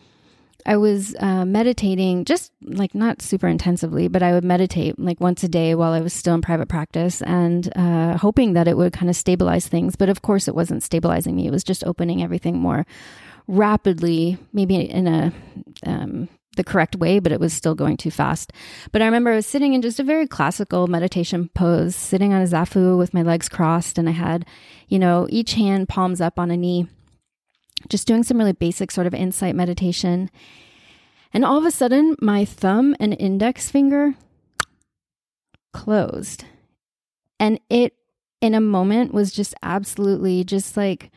I 0.67 0.75
was 0.75 1.15
uh, 1.19 1.45
meditating, 1.45 2.25
just 2.25 2.51
like 2.61 2.93
not 2.93 3.21
super 3.21 3.47
intensively, 3.47 4.09
but 4.09 4.21
I 4.21 4.33
would 4.33 4.43
meditate 4.43 4.99
like 4.99 5.21
once 5.21 5.41
a 5.43 5.47
day 5.47 5.73
while 5.75 5.93
I 5.93 6.01
was 6.01 6.11
still 6.11 6.35
in 6.35 6.41
private 6.41 6.67
practice 6.67 7.21
and 7.21 7.71
uh, 7.77 8.17
hoping 8.17 8.51
that 8.53 8.67
it 8.67 8.75
would 8.75 8.91
kind 8.91 9.09
of 9.09 9.15
stabilize 9.15 9.67
things. 9.67 9.95
But 9.95 10.09
of 10.09 10.21
course, 10.21 10.49
it 10.49 10.55
wasn't 10.55 10.83
stabilizing 10.83 11.37
me, 11.37 11.47
it 11.47 11.51
was 11.51 11.63
just 11.63 11.85
opening 11.85 12.21
everything 12.21 12.59
more 12.59 12.85
rapidly, 13.47 14.37
maybe 14.51 14.75
in 14.75 15.07
a 15.07 15.31
um, 15.85 16.27
the 16.57 16.63
correct 16.63 16.97
way, 16.97 17.19
but 17.19 17.31
it 17.31 17.39
was 17.39 17.53
still 17.53 17.75
going 17.75 17.95
too 17.95 18.11
fast. 18.11 18.51
But 18.91 19.01
I 19.01 19.05
remember 19.05 19.31
I 19.31 19.35
was 19.37 19.47
sitting 19.47 19.73
in 19.73 19.81
just 19.81 19.99
a 19.99 20.03
very 20.03 20.27
classical 20.27 20.87
meditation 20.87 21.49
pose, 21.53 21.95
sitting 21.95 22.33
on 22.33 22.41
a 22.41 22.45
zafu 22.45 22.97
with 22.97 23.13
my 23.13 23.21
legs 23.21 23.47
crossed, 23.47 23.97
and 23.97 24.09
I 24.09 24.11
had, 24.11 24.45
you 24.89 24.99
know, 24.99 25.27
each 25.29 25.53
hand 25.53 25.87
palms 25.87 26.19
up 26.19 26.37
on 26.37 26.51
a 26.51 26.57
knee, 26.57 26.87
just 27.89 28.07
doing 28.07 28.23
some 28.23 28.37
really 28.37 28.53
basic 28.53 28.91
sort 28.91 29.07
of 29.07 29.13
insight 29.13 29.55
meditation. 29.55 30.29
And 31.33 31.43
all 31.43 31.57
of 31.57 31.65
a 31.65 31.71
sudden, 31.71 32.15
my 32.21 32.45
thumb 32.45 32.95
and 32.99 33.15
index 33.19 33.69
finger 33.69 34.15
closed. 35.73 36.45
And 37.39 37.59
it 37.69 37.93
in 38.41 38.53
a 38.53 38.61
moment 38.61 39.13
was 39.13 39.31
just 39.31 39.53
absolutely 39.61 40.43
just 40.43 40.77
like 40.77 41.11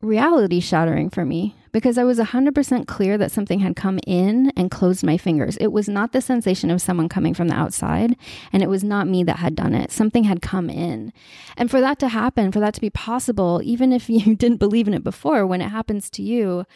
reality 0.00 0.60
shattering 0.60 1.10
for 1.10 1.24
me 1.24 1.54
because 1.72 1.96
I 1.96 2.04
was 2.04 2.18
100% 2.18 2.86
clear 2.86 3.16
that 3.16 3.32
something 3.32 3.60
had 3.60 3.74
come 3.74 3.98
in 4.06 4.52
and 4.56 4.70
closed 4.70 5.02
my 5.02 5.16
fingers. 5.16 5.56
It 5.56 5.68
was 5.72 5.88
not 5.88 6.12
the 6.12 6.20
sensation 6.20 6.70
of 6.70 6.82
someone 6.82 7.08
coming 7.08 7.32
from 7.32 7.48
the 7.48 7.54
outside, 7.54 8.14
and 8.52 8.62
it 8.62 8.68
was 8.68 8.84
not 8.84 9.08
me 9.08 9.24
that 9.24 9.38
had 9.38 9.54
done 9.54 9.74
it. 9.74 9.90
Something 9.90 10.24
had 10.24 10.42
come 10.42 10.68
in. 10.68 11.12
And 11.56 11.70
for 11.70 11.80
that 11.80 11.98
to 12.00 12.08
happen, 12.08 12.52
for 12.52 12.60
that 12.60 12.74
to 12.74 12.80
be 12.80 12.90
possible, 12.90 13.60
even 13.64 13.92
if 13.92 14.10
you 14.10 14.36
didn't 14.36 14.58
believe 14.58 14.86
in 14.86 14.94
it 14.94 15.04
before, 15.04 15.46
when 15.46 15.62
it 15.62 15.70
happens 15.70 16.10
to 16.10 16.22
you, 16.22 16.66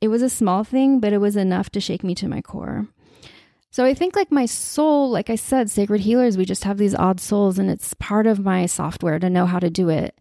it 0.00 0.08
was 0.08 0.22
a 0.22 0.30
small 0.30 0.62
thing, 0.62 1.00
but 1.00 1.12
it 1.12 1.18
was 1.18 1.36
enough 1.36 1.70
to 1.70 1.80
shake 1.80 2.04
me 2.04 2.14
to 2.14 2.28
my 2.28 2.40
core. 2.40 2.86
So 3.70 3.84
I 3.84 3.92
think, 3.92 4.16
like 4.16 4.30
my 4.30 4.46
soul, 4.46 5.10
like 5.10 5.28
I 5.28 5.34
said, 5.34 5.68
sacred 5.68 6.00
healers, 6.00 6.38
we 6.38 6.44
just 6.44 6.64
have 6.64 6.78
these 6.78 6.94
odd 6.94 7.20
souls, 7.20 7.58
and 7.58 7.68
it's 7.68 7.92
part 7.94 8.26
of 8.26 8.38
my 8.38 8.66
software 8.66 9.18
to 9.18 9.28
know 9.28 9.46
how 9.46 9.58
to 9.58 9.68
do 9.68 9.88
it. 9.88 10.16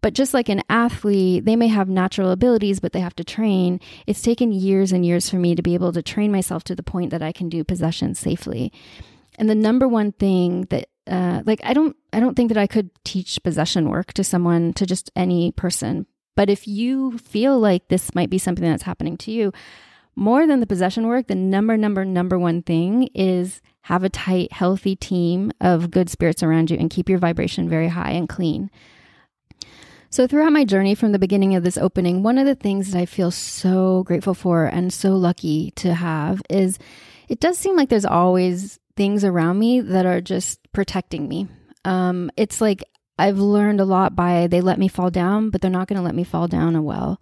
But 0.00 0.14
just 0.14 0.32
like 0.32 0.48
an 0.48 0.62
athlete, 0.68 1.44
they 1.44 1.56
may 1.56 1.68
have 1.68 1.88
natural 1.88 2.30
abilities, 2.30 2.78
but 2.80 2.92
they 2.92 3.00
have 3.00 3.16
to 3.16 3.24
train. 3.24 3.80
It's 4.06 4.22
taken 4.22 4.52
years 4.52 4.92
and 4.92 5.04
years 5.04 5.28
for 5.28 5.36
me 5.36 5.54
to 5.54 5.62
be 5.62 5.74
able 5.74 5.92
to 5.92 6.02
train 6.02 6.30
myself 6.30 6.62
to 6.64 6.76
the 6.76 6.82
point 6.82 7.10
that 7.10 7.22
I 7.22 7.32
can 7.32 7.48
do 7.48 7.64
possession 7.64 8.14
safely. 8.14 8.72
And 9.38 9.48
the 9.48 9.54
number 9.54 9.88
one 9.88 10.12
thing 10.12 10.62
that 10.70 10.88
uh, 11.08 11.42
like 11.46 11.60
I 11.64 11.72
don't 11.72 11.96
I 12.12 12.20
don't 12.20 12.34
think 12.34 12.48
that 12.48 12.58
I 12.58 12.66
could 12.66 12.90
teach 13.04 13.42
possession 13.42 13.88
work 13.88 14.12
to 14.14 14.24
someone 14.24 14.72
to 14.74 14.86
just 14.86 15.10
any 15.16 15.52
person. 15.52 16.06
But 16.36 16.50
if 16.50 16.68
you 16.68 17.18
feel 17.18 17.58
like 17.58 17.88
this 17.88 18.14
might 18.14 18.30
be 18.30 18.38
something 18.38 18.64
that's 18.64 18.82
happening 18.84 19.16
to 19.18 19.32
you, 19.32 19.52
more 20.14 20.46
than 20.46 20.60
the 20.60 20.66
possession 20.66 21.06
work, 21.06 21.26
the 21.26 21.34
number 21.34 21.76
number 21.76 22.04
number 22.04 22.38
one 22.38 22.62
thing 22.62 23.08
is 23.14 23.62
have 23.82 24.04
a 24.04 24.10
tight 24.10 24.52
healthy 24.52 24.94
team 24.94 25.50
of 25.60 25.90
good 25.90 26.10
spirits 26.10 26.42
around 26.42 26.70
you 26.70 26.76
and 26.76 26.90
keep 26.90 27.08
your 27.08 27.18
vibration 27.18 27.68
very 27.68 27.88
high 27.88 28.10
and 28.10 28.28
clean. 28.28 28.70
So, 30.10 30.26
throughout 30.26 30.52
my 30.52 30.64
journey 30.64 30.94
from 30.94 31.12
the 31.12 31.18
beginning 31.18 31.54
of 31.54 31.62
this 31.62 31.76
opening, 31.76 32.22
one 32.22 32.38
of 32.38 32.46
the 32.46 32.54
things 32.54 32.92
that 32.92 32.98
I 32.98 33.04
feel 33.04 33.30
so 33.30 34.02
grateful 34.04 34.34
for 34.34 34.64
and 34.64 34.92
so 34.92 35.12
lucky 35.12 35.72
to 35.72 35.94
have 35.94 36.40
is 36.48 36.78
it 37.28 37.40
does 37.40 37.58
seem 37.58 37.76
like 37.76 37.90
there's 37.90 38.06
always 38.06 38.78
things 38.96 39.22
around 39.22 39.58
me 39.58 39.80
that 39.80 40.06
are 40.06 40.20
just 40.22 40.60
protecting 40.72 41.28
me. 41.28 41.46
Um, 41.84 42.30
it's 42.36 42.60
like 42.60 42.82
I've 43.18 43.38
learned 43.38 43.80
a 43.80 43.84
lot 43.84 44.16
by 44.16 44.46
they 44.46 44.62
let 44.62 44.78
me 44.78 44.88
fall 44.88 45.10
down, 45.10 45.50
but 45.50 45.60
they're 45.60 45.70
not 45.70 45.88
going 45.88 45.98
to 45.98 46.04
let 46.04 46.14
me 46.14 46.24
fall 46.24 46.48
down 46.48 46.74
a 46.74 46.82
well. 46.82 47.20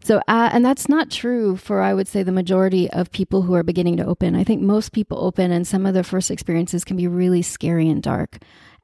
So, 0.00 0.18
uh, 0.28 0.50
and 0.52 0.64
that's 0.64 0.88
not 0.88 1.10
true 1.10 1.56
for, 1.56 1.80
I 1.82 1.92
would 1.92 2.06
say, 2.06 2.22
the 2.22 2.32
majority 2.32 2.88
of 2.90 3.10
people 3.10 3.42
who 3.42 3.54
are 3.54 3.64
beginning 3.64 3.96
to 3.96 4.06
open. 4.06 4.36
I 4.36 4.44
think 4.44 4.62
most 4.62 4.92
people 4.92 5.18
open, 5.18 5.50
and 5.50 5.66
some 5.66 5.86
of 5.86 5.94
their 5.94 6.04
first 6.04 6.30
experiences 6.30 6.84
can 6.84 6.96
be 6.96 7.08
really 7.08 7.42
scary 7.42 7.88
and 7.88 8.02
dark. 8.02 8.38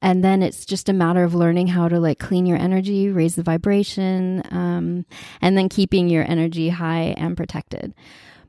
And 0.04 0.22
then 0.22 0.42
it's 0.42 0.66
just 0.66 0.90
a 0.90 0.92
matter 0.92 1.24
of 1.24 1.34
learning 1.34 1.68
how 1.68 1.88
to 1.88 1.98
like 1.98 2.18
clean 2.18 2.44
your 2.44 2.58
energy 2.58 3.08
raise 3.08 3.36
the 3.36 3.42
vibration 3.42 4.42
um, 4.50 5.06
and 5.40 5.56
then 5.56 5.70
keeping 5.70 6.10
your 6.10 6.30
energy 6.30 6.68
high 6.68 7.14
and 7.16 7.38
protected. 7.38 7.94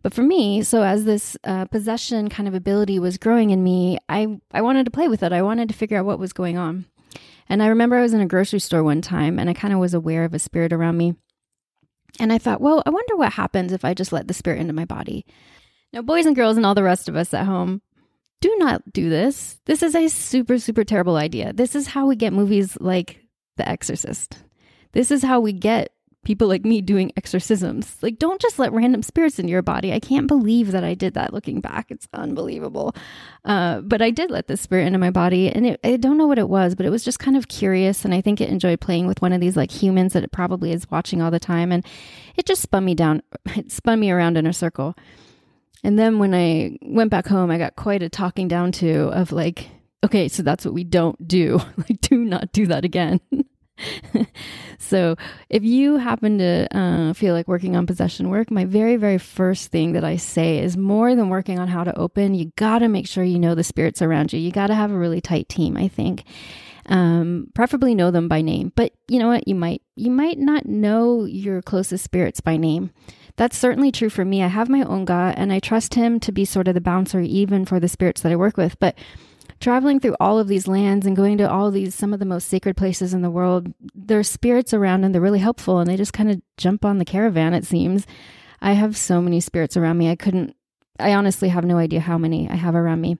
But 0.01 0.13
for 0.13 0.21
me 0.21 0.63
so 0.63 0.83
as 0.83 1.05
this 1.05 1.37
uh, 1.45 1.63
possession 1.65 2.27
kind 2.27 2.49
of 2.49 2.55
ability 2.55 2.99
was 2.99 3.17
growing 3.17 3.51
in 3.51 3.63
me 3.63 3.97
i 4.09 4.37
i 4.51 4.61
wanted 4.61 4.83
to 4.85 4.91
play 4.91 5.07
with 5.07 5.23
it. 5.23 5.31
I 5.31 5.41
wanted 5.41 5.69
to 5.69 5.75
figure 5.75 5.97
out 5.97 6.05
what 6.05 6.19
was 6.19 6.33
going 6.33 6.57
on. 6.57 6.85
And 7.47 7.63
i 7.63 7.67
remember 7.67 7.95
i 7.95 8.01
was 8.01 8.13
in 8.13 8.21
a 8.21 8.27
grocery 8.27 8.59
store 8.59 8.83
one 8.83 9.01
time 9.01 9.39
and 9.39 9.49
i 9.49 9.53
kind 9.53 9.73
of 9.73 9.79
was 9.79 9.93
aware 9.93 10.25
of 10.25 10.33
a 10.33 10.39
spirit 10.39 10.73
around 10.73 10.97
me 10.97 11.15
and 12.19 12.31
i 12.33 12.37
thought 12.37 12.61
well 12.61 12.81
i 12.85 12.89
wonder 12.89 13.15
what 13.15 13.33
happens 13.33 13.71
if 13.71 13.85
i 13.85 13.93
just 13.93 14.11
let 14.11 14.27
the 14.27 14.33
spirit 14.33 14.59
into 14.59 14.73
my 14.73 14.85
body 14.85 15.25
now 15.93 16.01
boys 16.01 16.25
and 16.25 16.35
girls 16.35 16.57
and 16.57 16.65
all 16.65 16.75
the 16.75 16.83
rest 16.83 17.07
of 17.07 17.15
us 17.15 17.33
at 17.33 17.45
home 17.45 17.81
do 18.45 18.55
not 18.59 18.93
do 18.93 19.09
this. 19.09 19.59
This 19.65 19.81
is 19.81 19.95
a 19.95 20.07
super, 20.07 20.59
super 20.59 20.83
terrible 20.83 21.15
idea. 21.15 21.51
This 21.51 21.73
is 21.73 21.87
how 21.87 22.05
we 22.05 22.15
get 22.15 22.31
movies 22.31 22.77
like 22.79 23.19
The 23.57 23.67
Exorcist. 23.67 24.37
This 24.91 25.09
is 25.09 25.23
how 25.23 25.39
we 25.39 25.51
get 25.51 25.94
people 26.25 26.47
like 26.47 26.65
me 26.65 26.81
doing 26.81 27.11
exorcisms. 27.15 27.95
Like, 28.01 28.19
don't 28.19 28.41
just 28.41 28.59
let 28.59 28.73
random 28.73 29.03
spirits 29.03 29.39
in 29.39 29.47
your 29.47 29.61
body. 29.61 29.93
I 29.93 29.99
can't 29.99 30.27
believe 30.27 30.71
that 30.73 30.83
I 30.83 30.93
did 30.93 31.13
that 31.13 31.33
looking 31.33 31.61
back. 31.61 31.89
It's 31.89 32.07
unbelievable. 32.11 32.95
Uh, 33.45 33.79
but 33.81 34.01
I 34.01 34.11
did 34.11 34.31
let 34.31 34.47
this 34.47 34.59
spirit 34.59 34.87
into 34.87 34.99
my 34.99 35.11
body, 35.11 35.49
and 35.49 35.65
it, 35.65 35.79
I 35.83 35.95
don't 35.95 36.17
know 36.17 36.27
what 36.27 36.39
it 36.39 36.49
was, 36.49 36.75
but 36.75 36.85
it 36.85 36.89
was 36.89 37.03
just 37.03 37.19
kind 37.19 37.37
of 37.37 37.47
curious. 37.47 38.03
And 38.03 38.13
I 38.13 38.19
think 38.19 38.41
it 38.41 38.49
enjoyed 38.49 38.81
playing 38.81 39.07
with 39.07 39.21
one 39.21 39.31
of 39.31 39.39
these 39.39 39.55
like 39.55 39.71
humans 39.71 40.13
that 40.13 40.23
it 40.23 40.31
probably 40.31 40.71
is 40.71 40.89
watching 40.91 41.21
all 41.21 41.31
the 41.31 41.39
time. 41.39 41.71
And 41.71 41.85
it 42.35 42.45
just 42.45 42.61
spun 42.61 42.83
me 42.83 42.95
down, 42.95 43.21
it 43.55 43.71
spun 43.71 43.99
me 44.01 44.11
around 44.11 44.35
in 44.35 44.45
a 44.45 44.53
circle. 44.53 44.95
And 45.83 45.99
then 45.99 46.17
when 46.17 46.33
I 46.33 46.79
went 46.81 47.11
back 47.11 47.27
home, 47.27 47.51
I 47.51 47.59
got 47.59 47.75
quite 47.75 48.01
a 48.01 48.09
talking 48.09 48.47
down 48.47 48.71
to 48.73 49.09
of 49.09 49.31
like, 49.31 49.69
okay, 50.03 50.27
so 50.27 50.41
that's 50.41 50.65
what 50.65 50.73
we 50.73 50.83
don't 50.83 51.27
do. 51.27 51.59
like, 51.77 52.01
do 52.01 52.17
not 52.17 52.51
do 52.51 52.65
that 52.65 52.83
again. 52.83 53.21
so 54.77 55.15
if 55.49 55.63
you 55.63 55.97
happen 55.97 56.37
to 56.37 56.67
uh, 56.77 57.13
feel 57.13 57.33
like 57.33 57.47
working 57.47 57.75
on 57.75 57.85
possession 57.85 58.29
work, 58.29 58.51
my 58.51 58.65
very, 58.65 58.95
very 58.95 59.17
first 59.17 59.71
thing 59.71 59.93
that 59.93 60.03
I 60.03 60.15
say 60.15 60.59
is 60.59 60.77
more 60.77 61.15
than 61.15 61.29
working 61.29 61.59
on 61.59 61.67
how 61.67 61.83
to 61.83 61.97
open, 61.97 62.35
you 62.35 62.51
got 62.55 62.79
to 62.79 62.87
make 62.87 63.07
sure 63.07 63.23
you 63.23 63.39
know 63.39 63.55
the 63.55 63.63
spirits 63.63 64.01
around 64.01 64.33
you. 64.33 64.39
You 64.39 64.51
got 64.51 64.67
to 64.67 64.75
have 64.75 64.91
a 64.91 64.97
really 64.97 65.21
tight 65.21 65.49
team, 65.49 65.77
I 65.77 65.87
think. 65.87 66.23
Um, 66.87 67.47
preferably 67.55 67.95
know 67.95 68.11
them 68.11 68.27
by 68.27 68.41
name, 68.41 68.71
but 68.75 68.93
you 69.07 69.17
know 69.17 69.27
what? 69.27 69.47
You 69.47 69.55
might, 69.55 69.81
you 69.95 70.11
might 70.11 70.37
not 70.37 70.67
know 70.67 71.25
your 71.25 71.61
closest 71.61 72.03
spirits 72.03 72.41
by 72.41 72.57
name. 72.57 72.91
That's 73.37 73.57
certainly 73.57 73.91
true 73.91 74.09
for 74.09 74.23
me. 74.23 74.43
I 74.43 74.47
have 74.47 74.69
my 74.69 74.83
Ongod 74.83 75.33
and 75.35 75.51
I 75.51 75.59
trust 75.59 75.95
him 75.95 76.19
to 76.21 76.31
be 76.31 76.45
sort 76.45 76.67
of 76.67 76.73
the 76.73 76.81
bouncer 76.81 77.19
even 77.19 77.65
for 77.65 77.79
the 77.79 77.87
spirits 77.87 78.21
that 78.21 78.31
I 78.31 78.35
work 78.35 78.55
with. 78.55 78.79
But 78.79 78.95
traveling 79.59 79.99
through 79.99 80.15
all 80.19 80.39
of 80.39 80.47
these 80.47 80.67
lands 80.67 81.05
and 81.05 81.15
going 81.15 81.37
to 81.37 81.49
all 81.49 81.71
these 81.71 81.95
some 81.95 82.13
of 82.13 82.19
the 82.19 82.25
most 82.25 82.47
sacred 82.47 82.77
places 82.77 83.13
in 83.13 83.21
the 83.21 83.31
world, 83.31 83.73
there's 83.93 84.29
spirits 84.29 84.73
around 84.73 85.03
and 85.03 85.13
they're 85.13 85.21
really 85.21 85.39
helpful 85.39 85.79
and 85.79 85.89
they 85.89 85.97
just 85.97 86.13
kind 86.13 86.31
of 86.31 86.41
jump 86.57 86.85
on 86.85 86.97
the 86.97 87.05
caravan, 87.05 87.53
it 87.53 87.65
seems. 87.65 88.05
I 88.61 88.73
have 88.73 88.97
so 88.97 89.21
many 89.21 89.39
spirits 89.39 89.77
around 89.77 89.97
me. 89.97 90.09
I 90.09 90.15
couldn't 90.15 90.55
I 90.99 91.13
honestly 91.13 91.49
have 91.49 91.65
no 91.65 91.77
idea 91.77 91.99
how 91.99 92.17
many 92.17 92.49
I 92.49 92.55
have 92.55 92.75
around 92.75 93.01
me. 93.01 93.17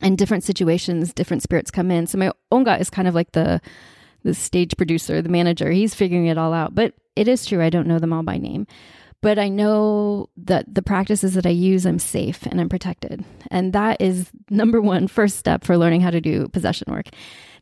In 0.00 0.16
different 0.16 0.44
situations, 0.44 1.12
different 1.12 1.42
spirits 1.42 1.70
come 1.70 1.90
in. 1.90 2.06
So 2.06 2.18
my 2.18 2.32
Ongod 2.52 2.80
is 2.80 2.90
kind 2.90 3.08
of 3.08 3.14
like 3.14 3.32
the 3.32 3.60
the 4.24 4.34
stage 4.34 4.76
producer, 4.76 5.22
the 5.22 5.28
manager. 5.28 5.70
He's 5.70 5.94
figuring 5.94 6.26
it 6.26 6.38
all 6.38 6.52
out. 6.52 6.74
But 6.74 6.94
it 7.14 7.28
is 7.28 7.46
true 7.46 7.62
I 7.62 7.70
don't 7.70 7.86
know 7.86 7.98
them 7.98 8.12
all 8.12 8.22
by 8.22 8.38
name 8.38 8.66
but 9.20 9.38
I 9.38 9.48
know 9.48 10.28
that 10.36 10.72
the 10.72 10.82
practices 10.82 11.34
that 11.34 11.46
I 11.46 11.50
use, 11.50 11.84
I'm 11.84 11.98
safe 11.98 12.46
and 12.46 12.60
I'm 12.60 12.68
protected. 12.68 13.24
And 13.50 13.72
that 13.72 14.00
is 14.00 14.30
number 14.50 14.80
one, 14.80 15.08
first 15.08 15.38
step 15.38 15.64
for 15.64 15.76
learning 15.76 16.02
how 16.02 16.10
to 16.10 16.20
do 16.20 16.48
possession 16.48 16.92
work. 16.92 17.08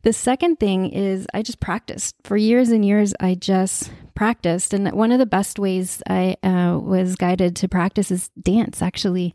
The 0.03 0.13
second 0.13 0.57
thing 0.59 0.89
is 0.91 1.25
I 1.33 1.41
just 1.41 1.59
practiced. 1.59 2.15
For 2.23 2.37
years 2.37 2.69
and 2.69 2.85
years, 2.85 3.13
I 3.19 3.35
just 3.35 3.91
practiced. 4.13 4.73
And 4.73 4.91
one 4.91 5.11
of 5.11 5.19
the 5.19 5.25
best 5.25 5.59
ways 5.59 6.01
I 6.07 6.37
uh, 6.43 6.79
was 6.79 7.15
guided 7.15 7.55
to 7.57 7.67
practice 7.67 8.11
is 8.11 8.29
dance, 8.41 8.81
actually. 8.81 9.33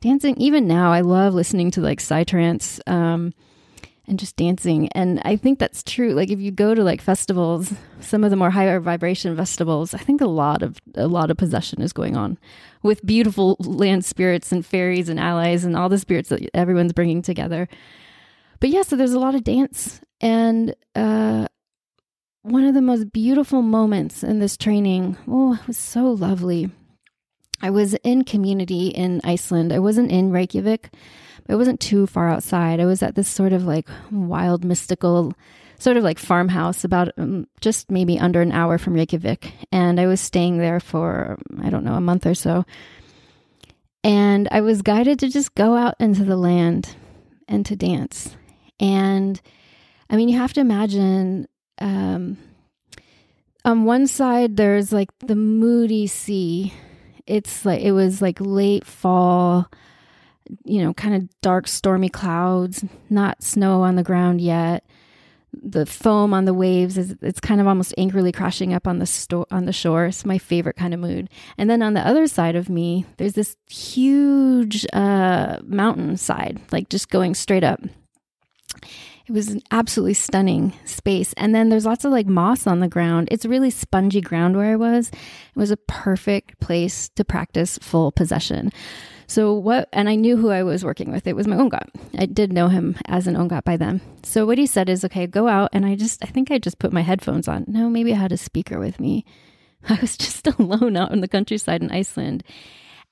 Dancing, 0.00 0.36
even 0.38 0.66
now, 0.66 0.92
I 0.92 1.02
love 1.02 1.34
listening 1.34 1.70
to 1.72 1.80
like 1.82 1.98
Psytrance. 1.98 2.80
Um, 2.90 3.32
and 4.08 4.18
just 4.18 4.36
dancing. 4.36 4.88
And 4.92 5.20
I 5.24 5.36
think 5.36 5.58
that's 5.58 5.82
true. 5.82 6.12
Like 6.12 6.30
if 6.30 6.40
you 6.40 6.50
go 6.50 6.74
to 6.74 6.82
like 6.82 7.00
festivals, 7.00 7.72
some 8.00 8.24
of 8.24 8.30
the 8.30 8.36
more 8.36 8.50
higher 8.50 8.80
vibration 8.80 9.36
festivals, 9.36 9.94
I 9.94 9.98
think 9.98 10.20
a 10.20 10.26
lot 10.26 10.62
of 10.62 10.78
a 10.94 11.06
lot 11.06 11.30
of 11.30 11.36
possession 11.36 11.82
is 11.82 11.92
going 11.92 12.16
on 12.16 12.38
with 12.82 13.04
beautiful 13.04 13.56
land 13.60 14.04
spirits 14.04 14.52
and 14.52 14.64
fairies 14.64 15.08
and 15.08 15.20
allies 15.20 15.64
and 15.64 15.76
all 15.76 15.88
the 15.88 15.98
spirits 15.98 16.30
that 16.30 16.48
everyone's 16.54 16.92
bringing 16.92 17.22
together. 17.22 17.68
But 18.60 18.70
yeah, 18.70 18.82
so 18.82 18.96
there's 18.96 19.12
a 19.12 19.20
lot 19.20 19.34
of 19.34 19.44
dance 19.44 20.00
and 20.20 20.74
uh 20.94 21.46
one 22.42 22.64
of 22.64 22.74
the 22.74 22.80
most 22.80 23.12
beautiful 23.12 23.62
moments 23.62 24.22
in 24.22 24.38
this 24.38 24.56
training, 24.56 25.18
oh, 25.28 25.54
it 25.54 25.66
was 25.66 25.76
so 25.76 26.10
lovely. 26.12 26.70
I 27.60 27.70
was 27.70 27.94
in 28.04 28.24
community 28.24 28.88
in 28.88 29.20
Iceland. 29.24 29.72
I 29.72 29.80
wasn't 29.80 30.10
in 30.10 30.30
Reykjavik 30.30 30.90
it 31.48 31.56
wasn't 31.56 31.80
too 31.80 32.06
far 32.06 32.28
outside. 32.28 32.78
I 32.78 32.84
was 32.84 33.02
at 33.02 33.14
this 33.14 33.28
sort 33.28 33.52
of 33.52 33.64
like 33.64 33.88
wild, 34.12 34.64
mystical, 34.64 35.32
sort 35.78 35.96
of 35.96 36.04
like 36.04 36.18
farmhouse 36.18 36.84
about 36.84 37.08
um, 37.16 37.46
just 37.60 37.90
maybe 37.90 38.18
under 38.18 38.42
an 38.42 38.52
hour 38.52 38.76
from 38.76 38.92
Reykjavik. 38.94 39.52
And 39.72 39.98
I 39.98 40.06
was 40.06 40.20
staying 40.20 40.58
there 40.58 40.78
for, 40.78 41.38
I 41.62 41.70
don't 41.70 41.84
know, 41.84 41.94
a 41.94 42.00
month 42.00 42.26
or 42.26 42.34
so. 42.34 42.66
And 44.04 44.46
I 44.50 44.60
was 44.60 44.82
guided 44.82 45.18
to 45.20 45.28
just 45.28 45.54
go 45.54 45.74
out 45.74 45.94
into 45.98 46.24
the 46.24 46.36
land 46.36 46.94
and 47.48 47.64
to 47.66 47.74
dance. 47.74 48.36
And 48.78 49.40
I 50.10 50.16
mean, 50.16 50.28
you 50.28 50.38
have 50.38 50.52
to 50.52 50.60
imagine 50.60 51.48
um, 51.80 52.36
on 53.64 53.84
one 53.84 54.06
side, 54.06 54.56
there's 54.56 54.92
like 54.92 55.10
the 55.20 55.34
moody 55.34 56.06
sea. 56.06 56.74
It's 57.26 57.64
like, 57.64 57.80
it 57.80 57.92
was 57.92 58.20
like 58.20 58.38
late 58.40 58.86
fall 58.86 59.70
you 60.64 60.82
know, 60.82 60.94
kind 60.94 61.14
of 61.14 61.40
dark, 61.40 61.68
stormy 61.68 62.08
clouds, 62.08 62.84
not 63.10 63.42
snow 63.42 63.82
on 63.82 63.96
the 63.96 64.02
ground 64.02 64.40
yet. 64.40 64.84
The 65.52 65.86
foam 65.86 66.34
on 66.34 66.44
the 66.44 66.54
waves 66.54 66.98
is 66.98 67.16
it's 67.22 67.40
kind 67.40 67.60
of 67.60 67.66
almost 67.66 67.94
angrily 67.96 68.32
crashing 68.32 68.74
up 68.74 68.86
on 68.86 68.98
the 68.98 69.06
sto- 69.06 69.46
on 69.50 69.64
the 69.64 69.72
shore. 69.72 70.06
It's 70.06 70.26
my 70.26 70.38
favorite 70.38 70.76
kind 70.76 70.92
of 70.92 71.00
mood. 71.00 71.30
And 71.56 71.70
then 71.70 71.82
on 71.82 71.94
the 71.94 72.06
other 72.06 72.26
side 72.26 72.54
of 72.54 72.68
me, 72.68 73.06
there's 73.16 73.32
this 73.32 73.56
huge 73.66 74.86
uh, 74.92 75.58
mountain 75.64 76.16
side, 76.16 76.60
like 76.70 76.90
just 76.90 77.08
going 77.08 77.34
straight 77.34 77.64
up. 77.64 77.80
It 79.28 79.32
was 79.32 79.48
an 79.48 79.62
absolutely 79.70 80.14
stunning 80.14 80.72
space. 80.86 81.34
And 81.34 81.54
then 81.54 81.68
there's 81.68 81.84
lots 81.84 82.06
of 82.06 82.12
like 82.12 82.26
moss 82.26 82.66
on 82.66 82.80
the 82.80 82.88
ground. 82.88 83.28
It's 83.30 83.44
really 83.44 83.70
spongy 83.70 84.22
ground 84.22 84.56
where 84.56 84.72
I 84.72 84.76
was. 84.76 85.08
It 85.10 85.56
was 85.56 85.70
a 85.70 85.76
perfect 85.76 86.58
place 86.60 87.10
to 87.10 87.24
practice 87.24 87.78
full 87.78 88.10
possession. 88.10 88.72
So 89.28 89.52
what, 89.52 89.90
and 89.92 90.08
I 90.08 90.14
knew 90.14 90.38
who 90.38 90.50
I 90.50 90.62
was 90.62 90.82
working 90.82 91.12
with. 91.12 91.26
It 91.26 91.36
was 91.36 91.46
my 91.46 91.56
ongod. 91.56 91.88
I 92.18 92.24
did 92.24 92.50
know 92.50 92.68
him 92.68 92.96
as 93.04 93.26
an 93.26 93.34
ongod 93.34 93.62
by 93.62 93.76
then. 93.76 94.00
So 94.22 94.46
what 94.46 94.56
he 94.56 94.64
said 94.64 94.88
is, 94.88 95.04
okay, 95.04 95.26
go 95.26 95.48
out. 95.48 95.68
And 95.74 95.84
I 95.84 95.96
just, 95.96 96.24
I 96.24 96.28
think 96.28 96.50
I 96.50 96.58
just 96.58 96.78
put 96.78 96.94
my 96.94 97.02
headphones 97.02 97.46
on. 97.46 97.66
No, 97.68 97.90
maybe 97.90 98.14
I 98.14 98.16
had 98.16 98.32
a 98.32 98.38
speaker 98.38 98.78
with 98.78 98.98
me. 98.98 99.26
I 99.88 99.98
was 100.00 100.16
just 100.16 100.46
alone 100.58 100.96
out 100.96 101.12
in 101.12 101.20
the 101.20 101.28
countryside 101.28 101.82
in 101.82 101.90
Iceland. 101.90 102.42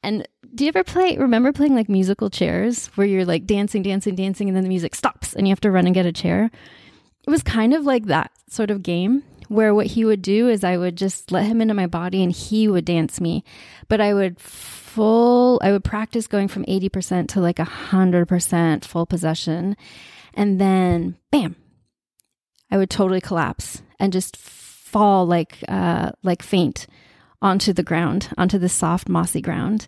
And 0.03 0.27
do 0.55 0.65
you 0.65 0.69
ever 0.69 0.85
play, 0.85 1.19
remember 1.19 1.53
playing 1.53 1.75
like 1.75 1.89
musical 1.89 2.31
chairs 2.31 2.87
where 2.95 3.07
you're 3.07 3.27
like 3.27 3.45
dancing, 3.45 3.83
dancing, 3.83 4.15
dancing, 4.15 4.49
and 4.49 4.57
then 4.57 4.65
the 4.65 4.71
music 4.71 4.95
stops 4.95 5.35
and 5.35 5.47
you 5.47 5.53
have 5.53 5.61
to 5.61 5.71
run 5.71 5.85
and 5.85 5.95
get 5.95 6.07
a 6.07 6.13
chair? 6.13 6.51
It 7.27 7.31
was 7.31 7.43
kind 7.43 7.75
of 7.75 7.85
like 7.85 8.07
that 8.07 8.31
sort 8.49 8.71
of 8.71 8.83
game 8.83 9.23
where 9.49 9.75
what 9.75 9.87
he 9.87 10.05
would 10.05 10.23
do 10.23 10.49
is 10.49 10.65
I 10.65 10.79
would 10.79 10.97
just 10.97 11.31
let 11.31 11.45
him 11.45 11.61
into 11.61 11.75
my 11.75 11.87
body 11.87 12.23
and 12.23 12.33
he 12.33 12.69
would 12.69 12.87
dance 12.87 13.21
me. 13.21 13.45
But 13.89 14.01
I 14.01 14.15
would 14.15 14.39
full, 14.97 15.61
I 15.63 15.73
would 15.73 15.85
practice 15.85 16.27
going 16.27 16.49
from 16.49 16.65
80% 16.65 17.29
to 17.29 17.41
like 17.41 17.57
100% 17.57 18.85
full 18.85 19.05
possession. 19.05 19.77
And 20.33 20.59
then 20.59 21.17
bam, 21.31 21.55
I 22.71 22.79
would 22.79 22.89
totally 22.89 23.21
collapse 23.21 23.83
and 24.01 24.11
just 24.11 24.39
fall 24.39 25.27
like, 25.27 25.63
uh, 25.69 26.13
like 26.23 26.43
faint 26.43 26.87
onto 27.43 27.75
the 27.75 27.83
ground, 27.83 28.31
onto 28.39 28.59
the 28.59 28.71
soft, 28.71 29.07
mossy 29.07 29.43
ground. 29.43 29.87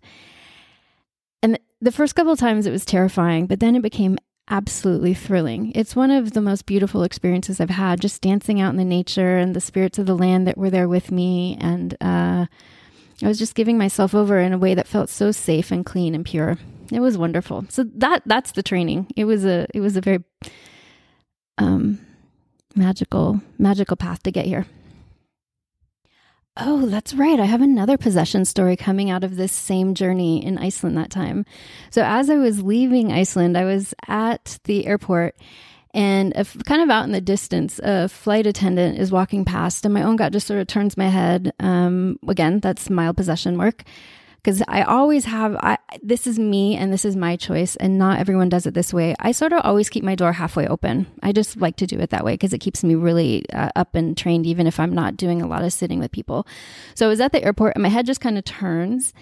And 1.42 1.58
the 1.80 1.92
first 1.92 2.14
couple 2.14 2.32
of 2.32 2.38
times 2.38 2.66
it 2.66 2.70
was 2.70 2.84
terrifying, 2.84 3.46
but 3.46 3.60
then 3.60 3.76
it 3.76 3.82
became 3.82 4.18
absolutely 4.50 5.14
thrilling. 5.14 5.72
It's 5.74 5.96
one 5.96 6.10
of 6.10 6.32
the 6.32 6.42
most 6.42 6.66
beautiful 6.66 7.02
experiences 7.02 7.60
I've 7.60 7.70
had, 7.70 8.02
just 8.02 8.20
dancing 8.20 8.60
out 8.60 8.70
in 8.70 8.76
the 8.76 8.84
nature 8.84 9.38
and 9.38 9.56
the 9.56 9.60
spirits 9.60 9.98
of 9.98 10.04
the 10.04 10.16
land 10.16 10.46
that 10.46 10.58
were 10.58 10.70
there 10.70 10.88
with 10.88 11.10
me. 11.10 11.56
And 11.58 11.96
uh, 11.98 12.46
I 13.22 13.28
was 13.28 13.38
just 13.38 13.54
giving 13.54 13.78
myself 13.78 14.14
over 14.14 14.38
in 14.38 14.52
a 14.52 14.58
way 14.58 14.74
that 14.74 14.86
felt 14.86 15.08
so 15.08 15.32
safe 15.32 15.70
and 15.70 15.84
clean 15.84 16.14
and 16.14 16.24
pure. 16.24 16.58
It 16.92 17.00
was 17.00 17.18
wonderful. 17.18 17.66
So 17.68 17.84
that 17.96 18.22
that's 18.26 18.52
the 18.52 18.62
training. 18.62 19.08
It 19.16 19.24
was 19.24 19.44
a 19.44 19.66
it 19.74 19.80
was 19.80 19.96
a 19.96 20.00
very 20.00 20.24
um, 21.58 21.98
magical 22.74 23.40
magical 23.58 23.96
path 23.96 24.22
to 24.22 24.30
get 24.30 24.46
here. 24.46 24.66
Oh, 26.60 26.86
that's 26.86 27.14
right. 27.14 27.38
I 27.38 27.44
have 27.44 27.62
another 27.62 27.96
possession 27.96 28.44
story 28.44 28.76
coming 28.76 29.10
out 29.10 29.22
of 29.22 29.36
this 29.36 29.52
same 29.52 29.94
journey 29.94 30.44
in 30.44 30.58
Iceland 30.58 30.96
that 30.96 31.10
time. 31.10 31.44
So, 31.90 32.02
as 32.02 32.28
I 32.28 32.36
was 32.36 32.62
leaving 32.62 33.12
Iceland, 33.12 33.56
I 33.56 33.64
was 33.64 33.94
at 34.08 34.58
the 34.64 34.86
airport 34.86 35.36
and 35.94 36.34
kind 36.66 36.82
of 36.82 36.90
out 36.90 37.04
in 37.04 37.12
the 37.12 37.20
distance, 37.20 37.80
a 37.82 38.08
flight 38.08 38.46
attendant 38.46 38.98
is 38.98 39.10
walking 39.10 39.44
past, 39.44 39.84
and 39.84 39.94
my 39.94 40.02
ongod 40.02 40.32
just 40.32 40.46
sort 40.46 40.60
of 40.60 40.66
turns 40.66 40.96
my 40.96 41.08
head. 41.08 41.52
Um, 41.60 42.18
again, 42.28 42.60
that's 42.60 42.90
mild 42.90 43.16
possession 43.16 43.58
work 43.58 43.84
because 44.42 44.62
I 44.68 44.82
always 44.82 45.24
have 45.24 45.56
I, 45.56 45.78
this 46.02 46.26
is 46.26 46.38
me 46.38 46.76
and 46.76 46.92
this 46.92 47.04
is 47.04 47.16
my 47.16 47.36
choice, 47.36 47.76
and 47.76 47.98
not 47.98 48.18
everyone 48.18 48.48
does 48.48 48.66
it 48.66 48.74
this 48.74 48.92
way. 48.92 49.14
I 49.18 49.32
sort 49.32 49.52
of 49.52 49.60
always 49.64 49.88
keep 49.88 50.04
my 50.04 50.14
door 50.14 50.32
halfway 50.32 50.66
open. 50.66 51.06
I 51.22 51.32
just 51.32 51.56
like 51.56 51.76
to 51.76 51.86
do 51.86 51.98
it 51.98 52.10
that 52.10 52.24
way 52.24 52.34
because 52.34 52.52
it 52.52 52.58
keeps 52.58 52.84
me 52.84 52.94
really 52.94 53.44
uh, 53.50 53.70
up 53.76 53.94
and 53.94 54.16
trained, 54.16 54.46
even 54.46 54.66
if 54.66 54.78
I'm 54.78 54.94
not 54.94 55.16
doing 55.16 55.42
a 55.42 55.46
lot 55.46 55.64
of 55.64 55.72
sitting 55.72 55.98
with 55.98 56.12
people. 56.12 56.46
So 56.94 57.06
I 57.06 57.08
was 57.08 57.20
at 57.20 57.32
the 57.32 57.42
airport, 57.42 57.74
and 57.76 57.82
my 57.82 57.88
head 57.88 58.06
just 58.06 58.20
kind 58.20 58.38
of 58.38 58.44
turns, 58.44 59.12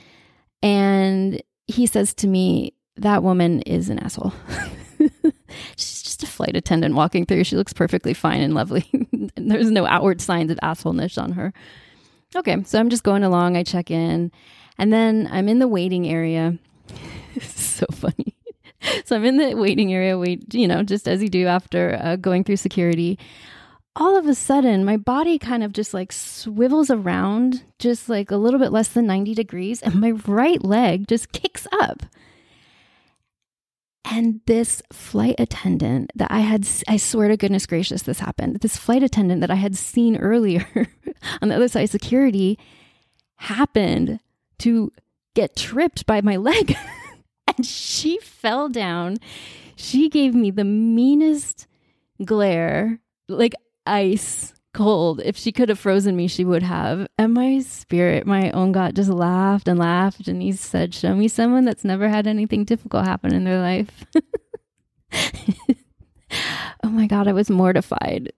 and 0.62 1.40
he 1.66 1.86
says 1.86 2.12
to 2.14 2.26
me, 2.26 2.74
"That 2.96 3.22
woman 3.22 3.62
is 3.62 3.88
an 3.88 3.98
asshole." 3.98 4.32
Just 6.16 6.32
a 6.32 6.34
flight 6.34 6.56
attendant 6.56 6.94
walking 6.94 7.26
through. 7.26 7.44
She 7.44 7.56
looks 7.56 7.74
perfectly 7.74 8.14
fine 8.14 8.40
and 8.40 8.54
lovely. 8.54 8.88
There's 9.36 9.70
no 9.70 9.84
outward 9.84 10.22
signs 10.22 10.50
of 10.50 10.58
assholeness 10.62 11.22
on 11.22 11.32
her. 11.32 11.52
Okay, 12.34 12.56
so 12.64 12.80
I'm 12.80 12.88
just 12.88 13.02
going 13.02 13.22
along. 13.22 13.54
I 13.54 13.62
check 13.62 13.90
in 13.90 14.32
and 14.78 14.90
then 14.90 15.28
I'm 15.30 15.46
in 15.46 15.58
the 15.58 15.68
waiting 15.68 16.08
area. 16.08 16.56
so 17.42 17.84
funny. 17.92 18.34
so 19.04 19.14
I'm 19.14 19.26
in 19.26 19.36
the 19.36 19.56
waiting 19.56 19.92
area, 19.92 20.18
wait, 20.18 20.54
you 20.54 20.66
know, 20.66 20.82
just 20.82 21.06
as 21.06 21.22
you 21.22 21.28
do 21.28 21.46
after 21.48 21.98
uh, 22.02 22.16
going 22.16 22.44
through 22.44 22.56
security. 22.56 23.18
All 23.94 24.16
of 24.16 24.26
a 24.26 24.34
sudden, 24.34 24.86
my 24.86 24.96
body 24.96 25.38
kind 25.38 25.62
of 25.62 25.74
just 25.74 25.92
like 25.92 26.12
swivels 26.12 26.90
around, 26.90 27.62
just 27.78 28.08
like 28.08 28.30
a 28.30 28.36
little 28.36 28.60
bit 28.60 28.72
less 28.72 28.88
than 28.88 29.06
90 29.06 29.34
degrees, 29.34 29.82
and 29.82 30.00
my 30.00 30.12
right 30.26 30.64
leg 30.64 31.08
just 31.08 31.32
kicks 31.32 31.66
up. 31.72 32.04
And 34.08 34.40
this 34.46 34.82
flight 34.92 35.34
attendant 35.38 36.12
that 36.14 36.30
I 36.30 36.40
had, 36.40 36.66
I 36.86 36.96
swear 36.96 37.28
to 37.28 37.36
goodness 37.36 37.66
gracious, 37.66 38.02
this 38.02 38.20
happened. 38.20 38.60
This 38.60 38.76
flight 38.76 39.02
attendant 39.02 39.40
that 39.40 39.50
I 39.50 39.56
had 39.56 39.76
seen 39.76 40.16
earlier 40.16 40.64
on 41.42 41.48
the 41.48 41.56
other 41.56 41.68
side 41.68 41.84
of 41.84 41.90
security 41.90 42.58
happened 43.36 44.20
to 44.58 44.92
get 45.34 45.56
tripped 45.56 46.06
by 46.06 46.20
my 46.20 46.36
leg. 46.48 46.76
and 47.56 47.66
she 47.66 48.18
fell 48.20 48.68
down. 48.68 49.16
She 49.74 50.08
gave 50.08 50.34
me 50.34 50.50
the 50.52 50.64
meanest 50.64 51.66
glare, 52.24 53.00
like 53.28 53.54
ice 53.86 54.54
cold. 54.76 55.20
If 55.24 55.36
she 55.36 55.50
could 55.50 55.70
have 55.70 55.78
frozen 55.78 56.14
me, 56.14 56.28
she 56.28 56.44
would 56.44 56.62
have. 56.62 57.08
And 57.18 57.34
my 57.34 57.60
spirit, 57.60 58.26
my 58.26 58.50
Ongod, 58.52 58.94
just 58.94 59.08
laughed 59.08 59.66
and 59.66 59.78
laughed. 59.78 60.28
And 60.28 60.42
he 60.42 60.52
said, 60.52 60.94
Show 60.94 61.14
me 61.14 61.28
someone 61.28 61.64
that's 61.64 61.84
never 61.84 62.08
had 62.08 62.26
anything 62.26 62.64
difficult 62.64 63.06
happen 63.06 63.34
in 63.34 63.44
their 63.44 63.60
life. 63.60 64.04
oh 66.84 66.90
my 66.90 67.06
God, 67.06 67.26
I 67.26 67.32
was 67.32 67.50
mortified. 67.50 68.32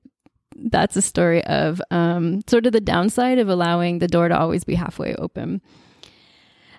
That's 0.57 0.97
a 0.97 1.03
story 1.03 1.45
of 1.45 1.83
um, 1.91 2.43
sort 2.49 2.67
of 2.67 2.73
the 2.73 2.81
downside 2.81 3.39
of 3.39 3.49
allowing 3.49 3.99
the 3.99 4.09
door 4.09 4.29
to 4.29 4.39
always 4.39 4.65
be 4.65 4.77
halfway 4.77 5.15
open. 5.17 5.61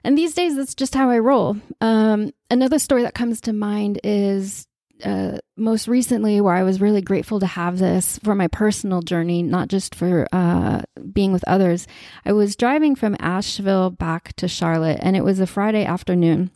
And 0.03 0.17
these 0.17 0.33
days, 0.33 0.55
that's 0.55 0.75
just 0.75 0.95
how 0.95 1.09
I 1.09 1.19
roll. 1.19 1.57
Um, 1.81 2.31
another 2.49 2.79
story 2.79 3.03
that 3.03 3.13
comes 3.13 3.41
to 3.41 3.53
mind 3.53 3.99
is 4.05 4.68
uh, 5.03 5.37
most 5.55 5.87
recently 5.87 6.41
where 6.41 6.55
I 6.55 6.63
was 6.63 6.81
really 6.81 7.01
grateful 7.01 7.39
to 7.39 7.45
have 7.45 7.79
this 7.79 8.19
for 8.19 8.35
my 8.35 8.47
personal 8.47 9.01
journey, 9.01 9.43
not 9.43 9.67
just 9.67 9.95
for 9.95 10.27
uh, 10.31 10.81
being 11.13 11.31
with 11.31 11.43
others. 11.47 11.87
I 12.25 12.33
was 12.33 12.55
driving 12.55 12.95
from 12.95 13.15
Asheville 13.19 13.89
back 13.89 14.33
to 14.37 14.47
Charlotte, 14.47 14.99
and 15.01 15.15
it 15.15 15.23
was 15.23 15.39
a 15.39 15.47
Friday 15.47 15.85
afternoon. 15.85 16.51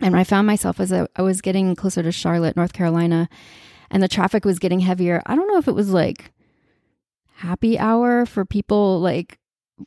And 0.00 0.16
I 0.16 0.24
found 0.24 0.46
myself 0.46 0.78
as 0.80 0.92
I 0.92 1.06
was 1.20 1.40
getting 1.40 1.74
closer 1.74 2.02
to 2.02 2.12
Charlotte, 2.12 2.56
North 2.56 2.72
Carolina, 2.72 3.28
and 3.90 4.02
the 4.02 4.08
traffic 4.08 4.44
was 4.44 4.58
getting 4.58 4.80
heavier. 4.80 5.22
I 5.26 5.34
don't 5.34 5.48
know 5.48 5.58
if 5.58 5.68
it 5.68 5.74
was 5.74 5.90
like 5.90 6.32
happy 7.36 7.78
hour 7.78 8.26
for 8.26 8.44
people 8.44 9.00
like 9.00 9.38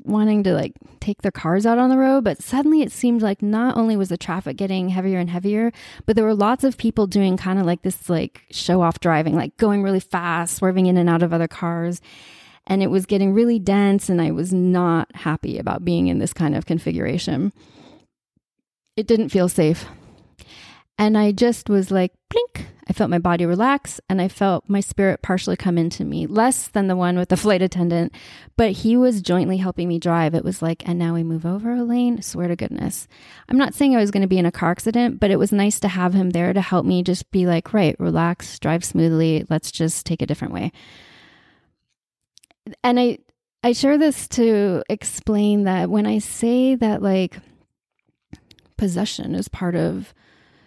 wanting 0.04 0.44
to 0.44 0.54
like 0.54 0.74
take 1.00 1.22
their 1.22 1.32
cars 1.32 1.66
out 1.66 1.78
on 1.78 1.90
the 1.90 1.98
road, 1.98 2.24
but 2.24 2.42
suddenly 2.42 2.82
it 2.82 2.92
seemed 2.92 3.22
like 3.22 3.42
not 3.42 3.78
only 3.78 3.96
was 3.96 4.10
the 4.10 4.18
traffic 4.18 4.58
getting 4.58 4.90
heavier 4.90 5.20
and 5.20 5.30
heavier, 5.30 5.72
but 6.06 6.16
there 6.16 6.26
were 6.26 6.36
lots 6.36 6.64
of 6.64 6.78
people 6.78 7.08
doing 7.08 7.38
kind 7.38 7.60
of 7.60 7.66
like 7.66 7.82
this 7.82 8.10
like 8.10 8.44
show 8.52 8.82
off 8.82 9.00
driving, 9.00 9.36
like 9.36 9.56
going 9.58 9.84
really 9.84 10.00
fast, 10.00 10.56
swerving 10.56 10.86
in 10.86 10.98
and 10.98 11.10
out 11.10 11.24
of 11.24 11.34
other 11.34 11.48
cars. 11.48 12.02
And 12.68 12.84
it 12.84 12.88
was 12.88 13.06
getting 13.06 13.34
really 13.34 13.58
dense, 13.58 14.08
and 14.08 14.22
I 14.22 14.32
was 14.32 14.54
not 14.54 15.14
happy 15.16 15.58
about 15.58 15.84
being 15.84 16.08
in 16.08 16.20
this 16.20 16.32
kind 16.32 16.56
of 16.56 16.66
configuration. 16.66 17.52
It 18.96 19.08
didn't 19.08 19.30
feel 19.30 19.50
safe. 19.50 19.86
And 20.98 21.18
I 21.18 21.32
just 21.32 21.70
was 21.70 21.90
like, 21.90 22.14
I 22.92 22.94
felt 22.94 23.10
my 23.10 23.20
body 23.20 23.46
relax 23.46 24.02
and 24.10 24.22
I 24.22 24.28
felt 24.28 24.68
my 24.68 24.82
spirit 24.82 25.22
partially 25.22 25.56
come 25.56 25.78
into 25.78 26.04
me, 26.04 26.28
less 26.28 26.68
than 26.68 26.88
the 26.88 26.96
one 26.98 27.18
with 27.18 27.30
the 27.30 27.38
flight 27.46 27.62
attendant, 27.62 28.14
but 28.58 28.74
he 28.74 28.98
was 28.98 29.22
jointly 29.22 29.56
helping 29.56 29.88
me 29.88 29.98
drive. 29.98 30.36
It 30.36 30.44
was 30.44 30.62
like, 30.62 30.86
and 30.86 31.00
now 31.00 31.14
we 31.14 31.24
move 31.24 31.46
over 31.46 31.74
a 31.74 31.86
lane. 31.86 32.22
Swear 32.22 32.50
to 32.50 32.58
goodness. 32.58 33.08
I'm 33.48 33.58
not 33.58 33.74
saying 33.74 33.96
I 33.96 34.02
was 34.02 34.12
going 34.12 34.24
to 34.24 34.28
be 34.28 34.40
in 34.40 34.46
a 34.46 34.52
car 34.52 34.72
accident, 34.72 35.22
but 35.22 35.32
it 35.32 35.40
was 35.40 35.54
nice 35.54 35.80
to 35.80 35.88
have 35.88 36.14
him 36.14 36.32
there 36.32 36.52
to 36.52 36.60
help 36.60 36.86
me 36.86 37.02
just 37.02 37.32
be 37.32 37.48
like, 37.48 37.74
right, 37.74 37.96
relax, 37.98 38.60
drive 38.60 38.84
smoothly. 38.84 39.46
Let's 39.50 39.72
just 39.72 40.06
take 40.06 40.22
a 40.22 40.26
different 40.26 40.54
way. 40.54 40.74
And 42.84 43.00
I, 43.00 43.20
I 43.64 43.72
share 43.72 43.98
this 43.98 44.28
to 44.30 44.84
explain 44.90 45.64
that 45.64 45.90
when 45.90 46.06
I 46.06 46.20
say 46.20 46.76
that, 46.76 47.02
like, 47.02 47.38
possession 48.76 49.34
is 49.34 49.48
part 49.48 49.78
of 49.78 50.14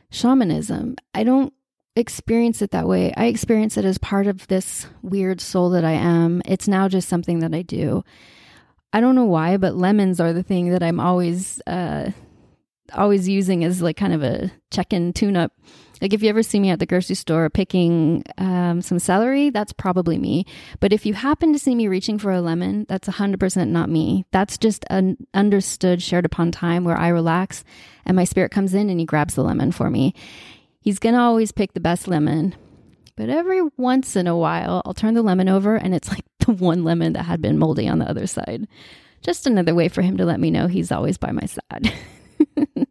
shamanism, 0.09 0.97
I 1.13 1.23
don't 1.23 1.53
experience 1.97 2.61
it 2.63 2.71
that 2.73 2.89
way. 2.89 3.13
I 3.17 3.27
experience 3.27 3.77
it 3.77 3.85
as 3.85 3.99
part 3.99 4.27
of 4.27 4.47
this 4.49 4.87
weird 5.03 5.41
soul 5.41 5.71
that 5.71 5.85
I 5.85 5.93
am. 5.93 6.43
It's 6.45 6.69
now 6.69 6.89
just 6.89 7.09
something 7.09 7.39
that 7.41 7.55
I 7.55 7.63
do. 7.63 8.05
I 8.93 9.01
don't 9.01 9.15
know 9.15 9.25
why, 9.25 9.57
but 9.57 9.77
lemons 9.77 10.21
are 10.21 10.33
the 10.33 10.43
thing 10.43 10.71
that 10.71 10.83
I'm 10.83 11.01
always 11.01 11.61
uh 11.67 12.11
always 12.93 13.29
using 13.29 13.65
as 13.65 13.81
like 13.81 13.97
kind 13.97 14.13
of 14.13 14.23
a 14.23 14.53
check-in 14.71 15.13
tune-up. 15.13 15.53
Like 16.03 16.13
if 16.13 16.23
you 16.23 16.29
ever 16.29 16.43
see 16.43 16.61
me 16.61 16.71
at 16.71 16.79
the 16.79 16.87
grocery 16.87 17.17
store 17.17 17.49
picking 17.49 18.25
um, 18.37 18.83
some 18.83 18.99
celery, 18.99 19.49
that's 19.49 19.73
probably 19.73 20.19
me. 20.19 20.45
But 20.81 20.93
if 20.93 21.07
you 21.07 21.15
happen 21.15 21.53
to 21.55 21.59
see 21.59 21.75
me 21.75 21.89
reaching 21.89 22.19
for 22.19 22.31
a 22.31 22.43
lemon, 22.43 22.85
that's 22.89 23.09
100% 23.09 23.69
not 23.69 23.89
me. 23.89 24.27
That's 24.33 24.59
just 24.59 24.85
an 24.91 25.17
understood, 25.33 26.03
shared 26.03 26.27
upon 26.27 26.53
time 26.53 26.85
where 26.85 26.97
I 26.97 27.09
relax 27.09 27.65
and 28.05 28.17
my 28.17 28.25
spirit 28.25 28.51
comes 28.51 28.75
in 28.75 28.91
and 28.91 29.01
he 29.01 29.07
grabs 29.07 29.35
the 29.35 29.45
lemon 29.45 29.73
for 29.73 29.89
me. 29.89 30.15
He's 30.85 30.99
going 30.99 31.15
to 31.15 31.21
always 31.23 31.51
pick 31.51 31.73
the 31.73 31.81
best 31.81 32.07
lemon, 32.07 32.55
But 33.17 33.31
every 33.31 33.63
once 33.79 34.17
in 34.17 34.27
a 34.27 34.37
while, 34.37 34.83
I'll 34.85 34.93
turn 34.93 35.15
the 35.15 35.23
lemon 35.23 35.49
over 35.49 35.77
and 35.77 35.95
it's 35.95 36.11
like 36.11 36.27
the 36.41 36.53
one 36.53 36.85
lemon 36.85 37.15
that 37.15 37.23
had 37.23 37.41
been 37.41 37.59
moldy 37.59 37.89
on 37.89 38.01
the 38.01 38.09
other 38.09 38.27
side. 38.27 38.69
Just 39.23 39.47
another 39.47 39.75
way 39.75 39.89
for 39.89 40.03
him 40.03 40.19
to 40.19 40.27
let 40.27 40.41
me 40.41 40.51
know 40.51 40.67
he's 40.67 40.93
always 40.93 41.17
by 41.17 41.33
my 41.33 41.47
side. 41.47 41.91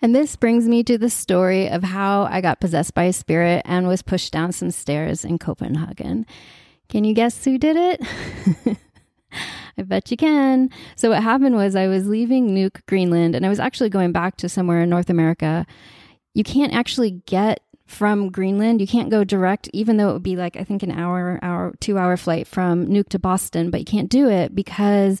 and 0.00 0.14
this 0.14 0.36
brings 0.36 0.68
me 0.68 0.84
to 0.84 0.98
the 0.98 1.10
story 1.10 1.68
of 1.68 1.82
how 1.82 2.28
I 2.30 2.40
got 2.40 2.60
possessed 2.60 2.94
by 2.94 3.04
a 3.04 3.12
spirit 3.12 3.62
and 3.64 3.88
was 3.88 4.02
pushed 4.02 4.32
down 4.32 4.52
some 4.52 4.70
stairs 4.70 5.24
in 5.24 5.40
Copenhagen. 5.40 6.26
Can 6.88 7.02
you 7.02 7.12
guess 7.12 7.44
who 7.44 7.58
did 7.58 7.76
it? 7.76 8.78
I 9.76 9.82
bet 9.82 10.12
you 10.12 10.16
can. 10.16 10.70
So, 10.94 11.10
what 11.10 11.24
happened 11.24 11.56
was 11.56 11.74
I 11.74 11.88
was 11.88 12.06
leaving 12.06 12.50
Nuuk, 12.50 12.86
Greenland, 12.86 13.34
and 13.34 13.44
I 13.44 13.48
was 13.48 13.60
actually 13.60 13.88
going 13.88 14.12
back 14.12 14.36
to 14.36 14.48
somewhere 14.48 14.82
in 14.82 14.90
North 14.90 15.10
America. 15.10 15.66
You 16.34 16.44
can't 16.44 16.72
actually 16.72 17.22
get 17.26 17.60
from 17.86 18.30
Greenland. 18.30 18.80
You 18.80 18.86
can't 18.86 19.10
go 19.10 19.24
direct, 19.24 19.68
even 19.72 19.96
though 19.96 20.10
it 20.10 20.12
would 20.12 20.22
be 20.22 20.36
like, 20.36 20.56
I 20.56 20.64
think, 20.64 20.82
an 20.82 20.92
hour, 20.92 21.40
hour, 21.42 21.74
two 21.80 21.98
hour 21.98 22.16
flight 22.16 22.46
from 22.46 22.86
Nuuk 22.86 23.08
to 23.08 23.18
Boston, 23.18 23.70
but 23.70 23.80
you 23.80 23.86
can't 23.86 24.08
do 24.08 24.28
it 24.28 24.54
because 24.54 25.20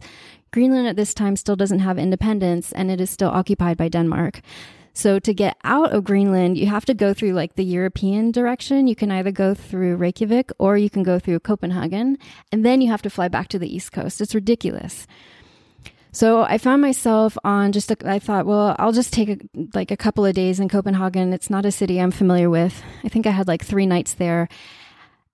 Greenland 0.52 0.86
at 0.86 0.96
this 0.96 1.12
time 1.12 1.36
still 1.36 1.56
doesn't 1.56 1.80
have 1.80 1.98
independence 1.98 2.72
and 2.72 2.90
it 2.90 3.00
is 3.00 3.10
still 3.10 3.30
occupied 3.30 3.76
by 3.76 3.88
Denmark. 3.88 4.40
So 4.92 5.18
to 5.18 5.34
get 5.34 5.56
out 5.64 5.92
of 5.92 6.04
Greenland, 6.04 6.58
you 6.58 6.66
have 6.66 6.84
to 6.86 6.94
go 6.94 7.14
through 7.14 7.32
like 7.32 7.54
the 7.54 7.64
European 7.64 8.32
direction. 8.32 8.86
You 8.86 8.96
can 8.96 9.10
either 9.10 9.30
go 9.30 9.54
through 9.54 9.96
Reykjavik 9.96 10.50
or 10.58 10.76
you 10.76 10.90
can 10.90 11.02
go 11.02 11.18
through 11.18 11.40
Copenhagen, 11.40 12.18
and 12.52 12.64
then 12.64 12.80
you 12.80 12.90
have 12.90 13.02
to 13.02 13.10
fly 13.10 13.28
back 13.28 13.48
to 13.48 13.58
the 13.58 13.72
East 13.72 13.92
Coast. 13.92 14.20
It's 14.20 14.34
ridiculous. 14.34 15.06
So 16.12 16.42
I 16.42 16.58
found 16.58 16.82
myself 16.82 17.38
on 17.44 17.72
just, 17.72 17.90
a, 17.90 17.96
I 18.04 18.18
thought, 18.18 18.46
well, 18.46 18.74
I'll 18.78 18.92
just 18.92 19.12
take 19.12 19.28
a, 19.28 19.38
like 19.74 19.90
a 19.90 19.96
couple 19.96 20.26
of 20.26 20.34
days 20.34 20.58
in 20.58 20.68
Copenhagen. 20.68 21.32
It's 21.32 21.50
not 21.50 21.64
a 21.64 21.70
city 21.70 22.00
I'm 22.00 22.10
familiar 22.10 22.50
with. 22.50 22.82
I 23.04 23.08
think 23.08 23.26
I 23.26 23.30
had 23.30 23.46
like 23.46 23.64
three 23.64 23.86
nights 23.86 24.14
there. 24.14 24.48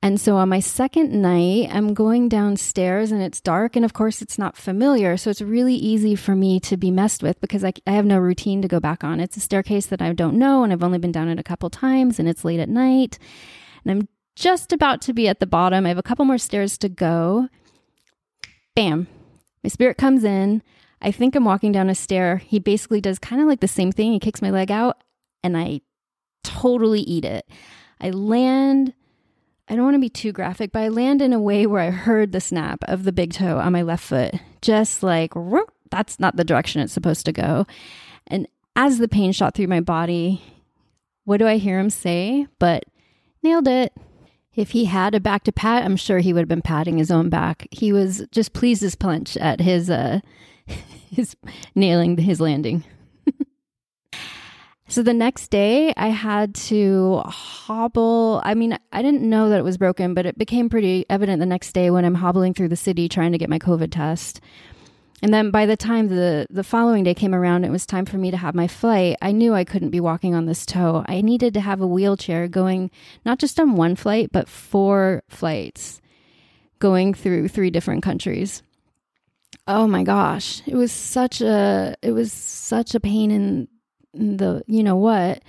And 0.02 0.20
so 0.20 0.36
on 0.36 0.50
my 0.50 0.60
second 0.60 1.10
night, 1.20 1.70
I'm 1.72 1.94
going 1.94 2.28
downstairs 2.28 3.10
and 3.10 3.22
it's 3.22 3.40
dark. 3.40 3.74
And 3.74 3.84
of 3.84 3.94
course, 3.94 4.20
it's 4.20 4.38
not 4.38 4.56
familiar. 4.56 5.16
So 5.16 5.30
it's 5.30 5.40
really 5.40 5.74
easy 5.74 6.14
for 6.14 6.36
me 6.36 6.60
to 6.60 6.76
be 6.76 6.90
messed 6.90 7.22
with 7.22 7.40
because 7.40 7.64
I, 7.64 7.72
I 7.86 7.92
have 7.92 8.04
no 8.04 8.18
routine 8.18 8.60
to 8.62 8.68
go 8.68 8.78
back 8.78 9.02
on. 9.02 9.18
It's 9.18 9.36
a 9.36 9.40
staircase 9.40 9.86
that 9.86 10.02
I 10.02 10.12
don't 10.12 10.38
know. 10.38 10.62
And 10.62 10.72
I've 10.72 10.84
only 10.84 10.98
been 10.98 11.12
down 11.12 11.28
it 11.28 11.40
a 11.40 11.42
couple 11.42 11.70
times 11.70 12.18
and 12.18 12.28
it's 12.28 12.44
late 12.44 12.60
at 12.60 12.68
night. 12.68 13.18
And 13.84 13.90
I'm 13.90 14.08
just 14.36 14.72
about 14.72 15.00
to 15.02 15.14
be 15.14 15.26
at 15.26 15.40
the 15.40 15.46
bottom. 15.46 15.86
I 15.86 15.88
have 15.88 15.98
a 15.98 16.02
couple 16.02 16.26
more 16.26 16.38
stairs 16.38 16.76
to 16.78 16.90
go. 16.90 17.48
Bam. 18.74 19.08
My 19.66 19.68
spirit 19.68 19.98
comes 19.98 20.22
in. 20.22 20.62
I 21.02 21.10
think 21.10 21.34
I'm 21.34 21.44
walking 21.44 21.72
down 21.72 21.90
a 21.90 21.94
stair. 21.96 22.36
He 22.36 22.60
basically 22.60 23.00
does 23.00 23.18
kind 23.18 23.42
of 23.42 23.48
like 23.48 23.58
the 23.58 23.66
same 23.66 23.90
thing. 23.90 24.12
He 24.12 24.20
kicks 24.20 24.40
my 24.40 24.50
leg 24.50 24.70
out 24.70 25.02
and 25.42 25.56
I 25.56 25.80
totally 26.44 27.00
eat 27.00 27.24
it. 27.24 27.48
I 28.00 28.10
land 28.10 28.94
I 29.68 29.74
don't 29.74 29.82
want 29.82 29.96
to 29.96 30.00
be 30.00 30.08
too 30.08 30.30
graphic, 30.30 30.70
but 30.70 30.82
I 30.82 30.86
land 30.86 31.20
in 31.20 31.32
a 31.32 31.40
way 31.40 31.66
where 31.66 31.80
I 31.80 31.90
heard 31.90 32.30
the 32.30 32.40
snap 32.40 32.84
of 32.84 33.02
the 33.02 33.10
big 33.10 33.32
toe 33.32 33.58
on 33.58 33.72
my 33.72 33.82
left 33.82 34.04
foot, 34.04 34.36
just 34.62 35.02
like 35.02 35.32
that's 35.90 36.20
not 36.20 36.36
the 36.36 36.44
direction 36.44 36.80
it's 36.80 36.92
supposed 36.92 37.26
to 37.26 37.32
go. 37.32 37.66
And 38.28 38.46
as 38.76 38.98
the 38.98 39.08
pain 39.08 39.32
shot 39.32 39.56
through 39.56 39.66
my 39.66 39.80
body, 39.80 40.44
what 41.24 41.38
do 41.38 41.48
I 41.48 41.56
hear 41.56 41.80
him 41.80 41.90
say? 41.90 42.46
But 42.60 42.84
nailed 43.42 43.66
it. 43.66 43.92
If 44.56 44.70
he 44.70 44.86
had 44.86 45.14
a 45.14 45.20
back 45.20 45.44
to 45.44 45.52
pat, 45.52 45.84
I'm 45.84 45.96
sure 45.96 46.18
he 46.18 46.32
would 46.32 46.40
have 46.40 46.48
been 46.48 46.62
patting 46.62 46.98
his 46.98 47.10
own 47.10 47.28
back. 47.28 47.68
He 47.70 47.92
was 47.92 48.26
just 48.32 48.52
pleased 48.54 48.82
as 48.82 48.94
punch 48.94 49.36
at 49.36 49.60
his 49.60 49.90
uh 49.90 50.20
his 50.66 51.36
nailing 51.74 52.16
his 52.16 52.40
landing. 52.40 52.84
So 54.88 55.02
the 55.02 55.12
next 55.12 55.48
day, 55.48 55.92
I 55.96 56.08
had 56.08 56.54
to 56.54 57.20
hobble. 57.26 58.40
I 58.44 58.54
mean, 58.54 58.78
I 58.92 59.02
didn't 59.02 59.28
know 59.28 59.48
that 59.48 59.58
it 59.58 59.64
was 59.64 59.76
broken, 59.76 60.14
but 60.14 60.26
it 60.26 60.38
became 60.38 60.68
pretty 60.68 61.04
evident 61.10 61.40
the 61.40 61.46
next 61.46 61.72
day 61.72 61.90
when 61.90 62.04
I'm 62.04 62.14
hobbling 62.14 62.54
through 62.54 62.68
the 62.68 62.76
city 62.76 63.08
trying 63.08 63.32
to 63.32 63.38
get 63.38 63.50
my 63.50 63.58
COVID 63.58 63.90
test. 63.90 64.40
And 65.22 65.32
then 65.32 65.50
by 65.50 65.64
the 65.64 65.76
time 65.76 66.08
the, 66.08 66.46
the 66.50 66.62
following 66.62 67.04
day 67.04 67.14
came 67.14 67.34
around, 67.34 67.64
it 67.64 67.70
was 67.70 67.86
time 67.86 68.04
for 68.04 68.18
me 68.18 68.30
to 68.30 68.36
have 68.36 68.54
my 68.54 68.68
flight. 68.68 69.16
I 69.22 69.32
knew 69.32 69.54
I 69.54 69.64
couldn't 69.64 69.90
be 69.90 70.00
walking 70.00 70.34
on 70.34 70.44
this 70.44 70.66
toe. 70.66 71.04
I 71.08 71.22
needed 71.22 71.54
to 71.54 71.60
have 71.60 71.80
a 71.80 71.86
wheelchair 71.86 72.48
going 72.48 72.90
not 73.24 73.38
just 73.38 73.58
on 73.58 73.76
one 73.76 73.96
flight, 73.96 74.30
but 74.30 74.48
four 74.48 75.22
flights 75.28 76.00
going 76.78 77.14
through 77.14 77.48
three 77.48 77.70
different 77.70 78.02
countries. 78.02 78.62
Oh 79.66 79.86
my 79.86 80.02
gosh. 80.02 80.62
It 80.66 80.76
was 80.76 80.92
such 80.92 81.40
a 81.40 81.96
it 82.02 82.12
was 82.12 82.30
such 82.32 82.94
a 82.94 83.00
pain 83.00 83.30
in 83.30 83.68
the 84.12 84.62
you 84.66 84.82
know 84.82 84.96
what. 84.96 85.42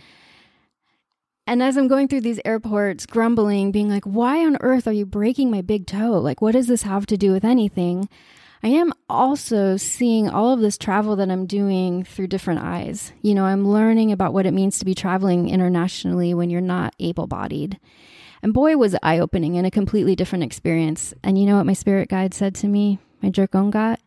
And 1.45 1.61
as 1.61 1.77
I'm 1.77 1.87
going 1.87 2.07
through 2.07 2.21
these 2.21 2.41
airports, 2.43 3.05
grumbling, 3.05 3.71
being 3.71 3.89
like, 3.89 4.03
why 4.03 4.45
on 4.45 4.57
earth 4.59 4.85
are 4.85 4.93
you 4.93 5.05
breaking 5.05 5.49
my 5.49 5.61
big 5.61 5.87
toe? 5.87 6.19
Like, 6.19 6.41
what 6.41 6.51
does 6.51 6.67
this 6.67 6.81
have 6.81 7.05
to 7.05 7.15
do 7.15 7.31
with 7.31 7.45
anything? 7.45 8.09
I 8.63 8.69
am 8.69 8.91
also 9.07 9.77
seeing 9.77 10.29
all 10.29 10.53
of 10.53 10.59
this 10.59 10.77
travel 10.77 11.15
that 11.17 11.29
I'm 11.29 11.45
doing 11.45 12.03
through 12.03 12.27
different 12.27 12.61
eyes. 12.61 13.13
You 13.21 13.35
know, 13.35 13.45
I'm 13.45 13.67
learning 13.67 14.11
about 14.11 14.33
what 14.33 14.45
it 14.45 14.53
means 14.53 14.79
to 14.79 14.85
be 14.85 14.95
traveling 14.95 15.49
internationally 15.49 16.33
when 16.33 16.49
you're 16.49 16.61
not 16.61 16.95
able 16.99 17.27
bodied. 17.27 17.79
And 18.41 18.53
boy, 18.53 18.77
was 18.77 18.93
it 18.93 18.99
eye 19.03 19.19
opening 19.19 19.57
and 19.57 19.67
a 19.67 19.71
completely 19.71 20.15
different 20.15 20.43
experience. 20.43 21.13
And 21.23 21.37
you 21.37 21.45
know 21.45 21.57
what 21.57 21.65
my 21.65 21.73
spirit 21.73 22.09
guide 22.09 22.33
said 22.33 22.55
to 22.55 22.67
me, 22.67 22.99
my 23.21 23.29
jerk 23.29 23.51
got? 23.51 23.99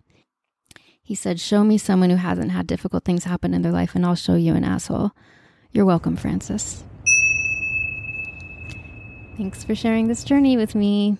He 1.02 1.14
said, 1.14 1.40
Show 1.40 1.64
me 1.64 1.76
someone 1.76 2.10
who 2.10 2.16
hasn't 2.16 2.52
had 2.52 2.66
difficult 2.66 3.04
things 3.04 3.24
happen 3.24 3.52
in 3.52 3.62
their 3.62 3.72
life, 3.72 3.96
and 3.96 4.06
I'll 4.06 4.14
show 4.14 4.36
you 4.36 4.54
an 4.54 4.64
asshole. 4.64 5.10
You're 5.72 5.84
welcome, 5.84 6.16
Frances. 6.16 6.84
Thanks 9.36 9.64
for 9.64 9.74
sharing 9.74 10.06
this 10.06 10.22
journey 10.22 10.56
with 10.56 10.74
me. 10.74 11.16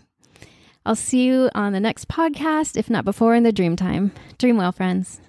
I'll 0.85 0.97
see 0.97 1.25
you 1.25 1.51
on 1.55 1.73
the 1.73 1.81
next 1.81 2.09
podcast, 2.09 2.77
if 2.77 2.89
not 2.89 3.05
before 3.05 3.35
in 3.35 3.43
the 3.43 3.53
dream 3.53 3.77
time. 3.77 4.13
Dream 4.39 4.57
well, 4.57 4.73
friends. 4.73 5.21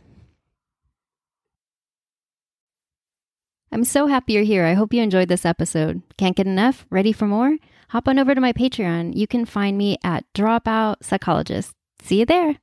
I'm 3.72 3.84
so 3.86 4.08
happy 4.08 4.34
you're 4.34 4.44
here. 4.44 4.66
I 4.66 4.74
hope 4.74 4.94
you 4.94 5.02
enjoyed 5.02 5.30
this 5.30 5.46
episode. 5.46 6.02
Can't 6.18 6.36
get 6.36 6.48
enough? 6.48 6.86
Ready 6.90 7.14
for 7.14 7.26
more? 7.26 7.58
Hop 7.90 8.08
on 8.08 8.20
over 8.20 8.36
to 8.36 8.42
my 8.42 8.54
Patreon. 8.54 9.16
You 9.16 9.28
can 9.28 9.46
find 9.46 9.78
me 9.78 9.98
at 10.04 10.26
Dropout 10.34 10.98
Psychologist. 11.02 11.72
See 12.02 12.20
you 12.20 12.26
there. 12.26 12.58